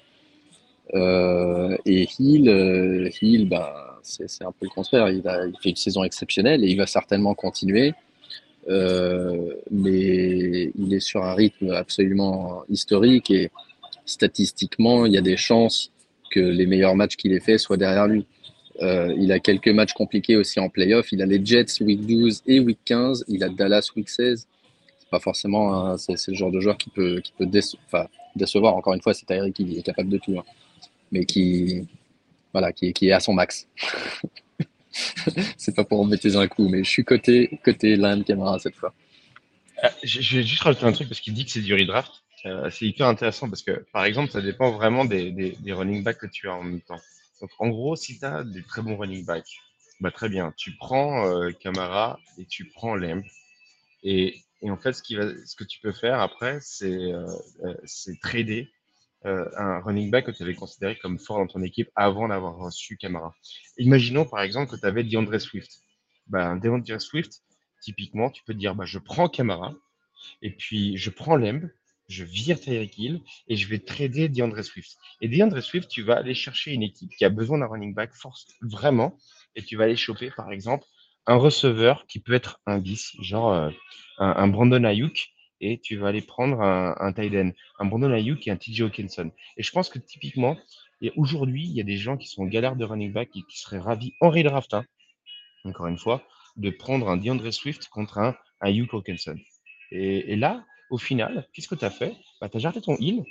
Euh, 0.94 1.76
et 1.86 2.08
Hill, 2.20 2.50
euh, 2.50 3.10
Hill 3.22 3.50
ben, 3.50 3.68
c'est 4.04 4.44
un 4.44 4.52
peu 4.52 4.66
le 4.66 4.70
contraire. 4.70 5.10
Il, 5.10 5.24
fait 5.62 5.70
une 5.70 5.76
saison 5.76 6.04
exceptionnelle 6.04 6.64
et 6.64 6.68
il 6.68 6.78
va 6.78 6.86
certainement 6.86 7.34
continuer. 7.34 7.94
Euh, 8.68 9.54
mais 9.72 10.72
il 10.78 10.94
est 10.94 11.00
sur 11.00 11.24
un 11.24 11.34
rythme 11.34 11.72
absolument 11.72 12.64
historique 12.70 13.30
et 13.32 13.52
statistiquement, 14.06 15.06
il 15.06 15.14
y 15.14 15.18
a 15.18 15.22
des 15.22 15.38
chances 15.38 15.92
que 16.32 16.40
les 16.40 16.66
meilleurs 16.66 16.96
matchs 16.96 17.16
qu'il 17.16 17.34
ait 17.34 17.40
fait 17.40 17.58
soient 17.58 17.78
derrière 17.78 18.08
lui. 18.08 18.26
Il 18.82 19.32
a 19.32 19.40
quelques 19.40 19.70
matchs 19.70 19.94
compliqués 19.94 20.36
aussi 20.36 20.60
en 20.60 20.70
playoff. 20.70 21.12
Il 21.12 21.22
a 21.22 21.26
les 21.26 21.44
Jets 21.44 21.82
week 21.82 22.06
12 22.06 22.44
et 22.46 22.60
week 22.60 22.80
15. 22.86 23.26
Il 23.30 23.44
a 23.44 23.50
Dallas 23.50 23.90
week 23.96 24.10
16. 24.10 24.48
C'est 25.00 25.10
pas 25.10 25.20
forcément, 25.20 25.98
c'est 25.98 26.28
le 26.28 26.34
genre 26.34 26.52
de 26.52 26.60
joueur 26.60 26.78
qui 26.78 26.90
peut, 26.90 27.22
décevoir. 28.36 28.76
Encore 28.76 28.94
une 28.94 29.02
fois, 29.02 29.14
c'est 29.14 29.26
Tyreek 29.26 29.54
qui 29.54 29.78
est 29.78 29.82
capable 29.82 30.10
de 30.10 30.18
tout, 30.18 30.38
hein. 30.38 30.44
Mais 31.16 31.26
qui, 31.26 31.88
voilà, 32.51 32.74
qui, 32.74 32.91
qui 32.93 33.07
est 33.07 33.13
à 33.13 33.22
son 33.22 33.34
max. 33.34 33.68
c'est 35.57 35.76
pas 35.76 35.86
pour 35.86 36.01
embêter 36.01 36.36
un 36.36 36.47
coup, 36.47 36.68
mais 36.68 36.84
je 36.84 36.89
suis 36.89 37.05
côté, 37.05 37.59
côté 37.63 37.95
Land 37.95 38.24
Camara 38.24 38.59
cette 38.59 38.76
fois. 38.76 38.93
Euh, 39.84 39.89
je, 40.03 40.38
vais 40.38 40.43
juste 40.43 40.61
rajouter 40.61 40.86
un 40.86 40.91
truc 40.91 41.07
parce 41.07 41.22
qu'il 41.22 41.34
dit 41.34 41.45
que 41.45 41.51
c'est 41.51 41.61
du 41.61 41.74
redraft. 41.74 42.11
Euh, 42.45 42.70
c'est 42.70 42.86
hyper 42.86 43.07
intéressant 43.07 43.49
parce 43.49 43.63
que, 43.63 43.86
par 43.93 44.05
exemple, 44.05 44.32
ça 44.32 44.41
dépend 44.41 44.72
vraiment 44.72 45.05
des, 45.05 45.32
des, 45.32 45.74
running 45.74 46.03
backs 46.03 46.20
que 46.20 46.28
tu 46.28 46.49
as 46.49 46.53
en 46.53 46.63
même 46.63 46.82
temps. 46.82 46.99
Donc, 47.41 47.49
en 47.59 47.70
gros, 47.70 47.95
si 47.95 48.20
tu 48.20 48.26
as 48.26 48.43
des 48.43 48.61
très 48.63 48.82
bons 48.82 48.97
running 48.97 49.26
backs, 49.26 49.57
bah, 50.01 50.11
très 50.11 50.30
bien, 50.30 50.53
tu 50.57 50.76
prends 50.76 51.28
euh, 51.28 51.51
Camara 51.51 52.20
et 52.38 52.45
tu 52.45 52.66
prends 52.66 52.95
Lamb. 52.95 53.24
Et, 54.03 54.41
et, 54.61 54.70
en 54.70 54.78
fait, 54.78 54.93
ce, 54.93 55.01
qui 55.01 55.16
va, 55.16 55.26
ce 55.45 55.55
que 55.55 55.63
tu 55.63 55.80
peux 55.80 55.93
faire 55.93 56.20
après, 56.20 56.59
c'est 56.61 57.13
euh, 57.13 57.26
trader 58.22 58.70
euh, 59.26 59.50
un 59.58 59.80
running 59.80 60.12
back 60.12 60.26
que 60.26 60.32
tu 60.32 60.44
avais 60.44 60.54
considéré 60.54 60.98
comme 60.98 61.18
fort 61.18 61.38
dans 61.38 61.48
ton 61.48 61.64
équipe 61.64 61.90
avant 61.96 62.28
d'avoir 62.28 62.58
reçu 62.58 62.96
Camara. 62.98 63.34
Imaginons 63.78 64.26
par 64.26 64.42
exemple 64.42 64.72
que 64.72 64.80
tu 64.80 64.86
avais 64.86 65.04
DeAndre 65.04 65.40
Swift. 65.40 65.80
Ben, 66.28 66.58
DeAndre 66.58 67.02
Swift, 67.02 67.42
typiquement, 67.82 68.30
tu 68.30 68.44
peux 68.44 68.54
dire 68.54 68.76
bah, 68.76 68.86
je 68.86 69.00
prends 69.00 69.28
Camara 69.28 69.74
et 70.42 70.52
puis 70.52 70.98
je 70.98 71.10
prends 71.10 71.36
Lemb, 71.36 71.70
je 72.08 72.24
vire 72.24 72.60
Tyreek 72.60 72.98
Hill 72.98 73.22
et 73.48 73.56
je 73.56 73.68
vais 73.68 73.80
trader 73.80 74.30
DeAndre 74.30 74.64
Swift. 74.64 74.96
Et 75.22 75.28
DeAndre 75.28 75.62
Swift, 75.62 75.90
tu 75.90 76.04
vas 76.04 76.18
aller 76.18 76.36
chercher 76.36 76.74
une 76.74 76.84
équipe 76.84 77.12
qui 77.18 77.26
a 77.26 77.30
besoin 77.30 77.58
d'un 77.58 77.68
running 77.68 77.96
back 77.96 78.14
force 78.14 78.48
vraiment 78.62 79.18
et 79.56 79.64
tu 79.64 79.76
vas 79.76 79.86
aller 79.86 79.96
choper 79.96 80.32
par 80.32 80.52
exemple 80.52 80.86
un 81.26 81.36
receveur 81.36 82.06
qui 82.06 82.20
peut 82.20 82.34
être 82.34 82.60
un 82.68 82.78
10, 82.78 83.16
genre 83.22 83.54
euh, 83.54 83.72
un 84.20 84.48
Brandon 84.48 84.84
Ayuk 84.84 85.35
et 85.66 85.80
tu 85.80 85.97
vas 85.97 86.09
aller 86.09 86.22
prendre 86.22 86.61
un, 86.61 86.95
un 86.99 87.13
un 87.80 87.86
Brandon 87.86 88.11
Ayuk 88.11 88.47
et 88.47 88.51
un 88.51 88.55
TJ 88.55 88.82
Hawkinson. 88.82 89.32
Et 89.57 89.63
je 89.63 89.72
pense 89.72 89.89
que 89.89 89.99
typiquement, 89.99 90.57
aujourd'hui, 91.16 91.66
il 91.66 91.74
y 91.74 91.82
a 91.82 91.84
des 91.84 91.97
gens 91.97 92.18
qui 92.18 92.28
sont 92.28 92.43
en 92.43 92.45
de 92.47 92.84
running 92.86 93.11
back 93.11 93.30
et 93.36 93.41
qui 93.49 93.59
seraient 93.59 93.80
ravis 93.80 94.13
en 94.22 94.30
redraft, 94.30 94.74
hein, 94.74 94.86
encore 95.63 95.88
une 95.88 95.97
fois, 95.97 96.22
de 96.57 96.70
prendre 96.70 97.09
un 97.09 97.18
DeAndre 97.18 97.51
Swift 97.51 97.88
contre 97.89 98.20
un 98.20 98.36
Ayuk 98.61 98.93
Hawkinson. 98.93 99.38
Et, 99.91 100.36
là, 100.36 100.66
au 100.89 100.97
final, 100.97 101.47
qu'est-ce 101.53 101.68
que 101.68 101.76
tu 101.76 101.86
as 101.86 101.89
fait? 101.89 102.16
Bah, 102.39 102.49
Tu 102.49 102.57
as 102.57 102.59
gardé 102.59 102.82
ton 102.82 102.95
heal, 102.97 103.24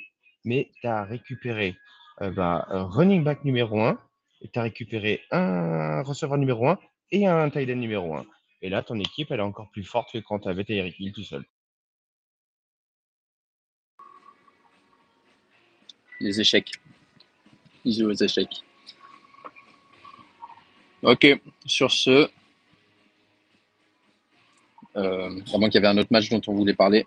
mais 0.45 0.70
tu 0.80 0.87
as 0.87 1.05
récupéré 1.05 1.76
euh, 2.20 2.30
bah, 2.30 2.66
un 2.68 2.85
running 2.85 3.22
back 3.22 3.45
numéro 3.45 3.80
1, 3.80 3.99
et 4.43 4.49
tu 4.49 4.59
as 4.59 4.62
récupéré 4.62 5.22
un 5.30 6.03
receveur 6.03 6.39
numéro 6.39 6.68
1 6.68 6.78
et 7.12 7.26
un 7.26 7.49
tight 7.51 7.68
numéro 7.68 8.14
1. 8.14 8.26
Et 8.62 8.68
là, 8.68 8.82
ton 8.82 8.99
équipe, 8.99 9.30
elle 9.30 9.41
est 9.41 9.43
encore 9.43 9.70
plus 9.70 9.85
forte 9.85 10.12
que 10.12 10.18
quand 10.18 10.41
tu 10.41 10.49
avais 10.49 10.64
Tyreek 10.64 10.99
Hill 10.99 11.12
tout 11.12 11.22
seul. 11.22 11.45
Les 16.21 16.41
échecs. 16.41 16.73
Ils 17.85 17.99
jouent 17.99 18.11
aux 18.11 18.15
échecs. 18.15 18.62
Ok, 21.03 21.27
sur 21.67 21.91
ce, 21.91 22.29
euh, 24.97 25.31
moins 25.59 25.69
qu'il 25.69 25.75
y 25.75 25.85
avait 25.85 25.95
un 25.95 25.99
autre 25.99 26.09
match 26.11 26.31
dont 26.31 26.41
on 26.47 26.55
voulait 26.55 26.75
parler, 26.75 27.07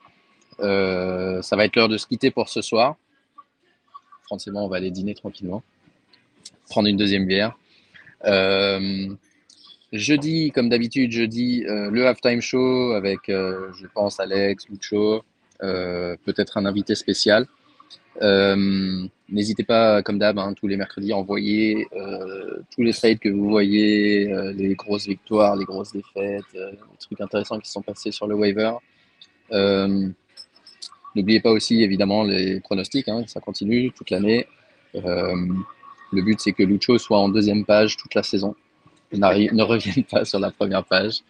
euh, 0.60 1.41
ça 1.41 1.55
va 1.55 1.66
être 1.66 1.76
l'heure 1.76 1.89
de 1.89 1.97
se 1.97 2.05
quitter 2.05 2.30
pour 2.30 2.49
ce 2.49 2.62
soir. 2.62 2.95
Forcément, 4.30 4.66
on 4.66 4.68
va 4.68 4.78
aller 4.78 4.91
dîner 4.91 5.16
tranquillement, 5.16 5.64
prendre 6.70 6.88
une 6.88 6.97
deuxième 6.97 7.26
bière. 7.26 7.58
Euh, 8.26 9.08
jeudi, 9.93 10.51
comme 10.51 10.70
d'habitude, 10.70 11.12
jeudi, 11.12 11.64
euh, 11.66 11.89
le 11.89 12.08
halftime 12.08 12.41
show 12.41 12.91
avec, 12.91 13.30
euh, 13.30 13.72
je 13.74 13.88
pense, 13.88 14.20
Alex, 14.20 14.68
Lucho, 14.70 15.24
peut-être 15.60 16.58
un 16.58 16.66
invité 16.66 16.93
spécial. 16.95 17.47
Euh, 18.22 19.08
N'hésitez 19.30 19.64
pas, 19.64 20.02
comme 20.04 20.20
d'hab, 20.20 20.40
hein, 20.40 20.54
tous 20.54 20.68
les 20.68 20.78
mercredis, 20.78 21.12
à 21.12 21.18
envoyer 21.18 21.86
euh, 21.94 22.60
tous 22.74 22.82
les 22.82 22.94
trades 22.94 23.20
que 23.20 23.28
vous 23.28 23.50
voyez, 23.50 24.32
euh, 24.32 24.54
les 24.54 24.74
grosses 24.74 25.06
victoires, 25.06 25.58
les 25.58 25.66
grosses 25.66 25.92
défaites, 25.92 26.46
les 26.54 26.78
trucs 26.98 27.20
intéressants 27.20 27.60
qui 27.60 27.70
sont 27.70 27.82
passés 27.82 28.14
sur 28.14 28.26
le 28.26 28.36
waiver. 28.36 28.72
N'oubliez 31.14 31.42
pas 31.42 31.52
aussi, 31.52 31.84
évidemment, 31.84 32.24
les 32.24 32.62
pronostics, 32.62 33.10
hein, 33.10 33.26
ça 33.28 33.42
continue 33.42 33.92
toute 33.92 34.12
l'année. 34.12 34.48
le 34.94 36.22
but, 36.22 36.40
c'est 36.40 36.54
que 36.54 36.64
Lucho 36.64 36.98
soit 36.98 37.20
en 37.20 37.28
deuxième 37.28 37.66
page 37.66 37.98
toute 37.98 38.16
la 38.16 38.24
saison, 38.24 38.56
ne 39.12 39.64
revienne 39.64 40.06
pas 40.06 40.24
sur 40.24 40.40
la 40.40 40.52
première 40.52 40.86
page. 40.86 41.22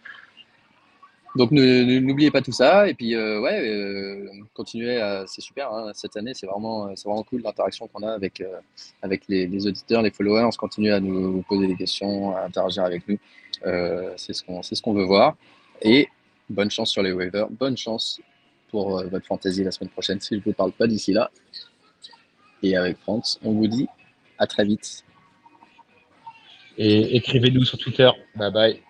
Donc 1.36 1.50
n'oubliez 1.52 2.30
pas 2.30 2.40
tout 2.40 2.52
ça 2.52 2.88
et 2.88 2.94
puis 2.94 3.14
euh, 3.14 3.40
ouais, 3.40 3.60
euh, 3.68 4.28
continuez. 4.54 4.98
C'est 5.26 5.40
super. 5.40 5.72
Hein, 5.72 5.92
cette 5.94 6.16
année, 6.16 6.32
c'est 6.34 6.46
vraiment, 6.46 6.94
c'est 6.96 7.06
vraiment 7.08 7.22
cool 7.22 7.42
l'interaction 7.42 7.86
qu'on 7.88 8.02
a 8.02 8.12
avec 8.12 8.40
euh, 8.40 8.58
avec 9.02 9.28
les, 9.28 9.46
les, 9.46 9.66
auditeurs, 9.66 10.02
les 10.02 10.10
followers. 10.10 10.44
On 10.44 10.50
se 10.50 10.58
continue 10.58 10.90
à 10.90 11.00
nous 11.00 11.42
poser 11.42 11.66
des 11.66 11.76
questions, 11.76 12.34
à 12.36 12.44
interagir 12.44 12.84
avec 12.84 13.06
nous. 13.08 13.18
Euh, 13.66 14.12
c'est 14.16 14.32
ce 14.32 14.42
qu'on 14.42 14.62
c'est 14.62 14.74
ce 14.74 14.82
qu'on 14.82 14.94
veut 14.94 15.04
voir. 15.04 15.36
Et 15.82 16.08
bonne 16.48 16.70
chance 16.70 16.90
sur 16.90 17.02
les 17.02 17.12
waivers. 17.12 17.48
Bonne 17.50 17.76
chance 17.76 18.20
pour 18.70 19.02
votre 19.04 19.26
fantasy 19.26 19.64
la 19.64 19.70
semaine 19.70 19.90
prochaine. 19.90 20.20
Si 20.20 20.34
je 20.34 20.42
vous 20.42 20.52
parle 20.52 20.72
pas 20.72 20.86
d'ici 20.86 21.12
là. 21.12 21.30
Et 22.62 22.76
avec 22.76 22.98
France, 22.98 23.38
on 23.44 23.52
vous 23.52 23.66
dit 23.66 23.86
à 24.38 24.46
très 24.46 24.64
vite. 24.64 25.04
Et 26.78 27.16
écrivez-nous 27.16 27.64
sur 27.64 27.76
Twitter. 27.76 28.10
Bye 28.34 28.52
bye. 28.52 28.82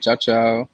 Ciao 0.00 0.16
ciao. 0.16 0.73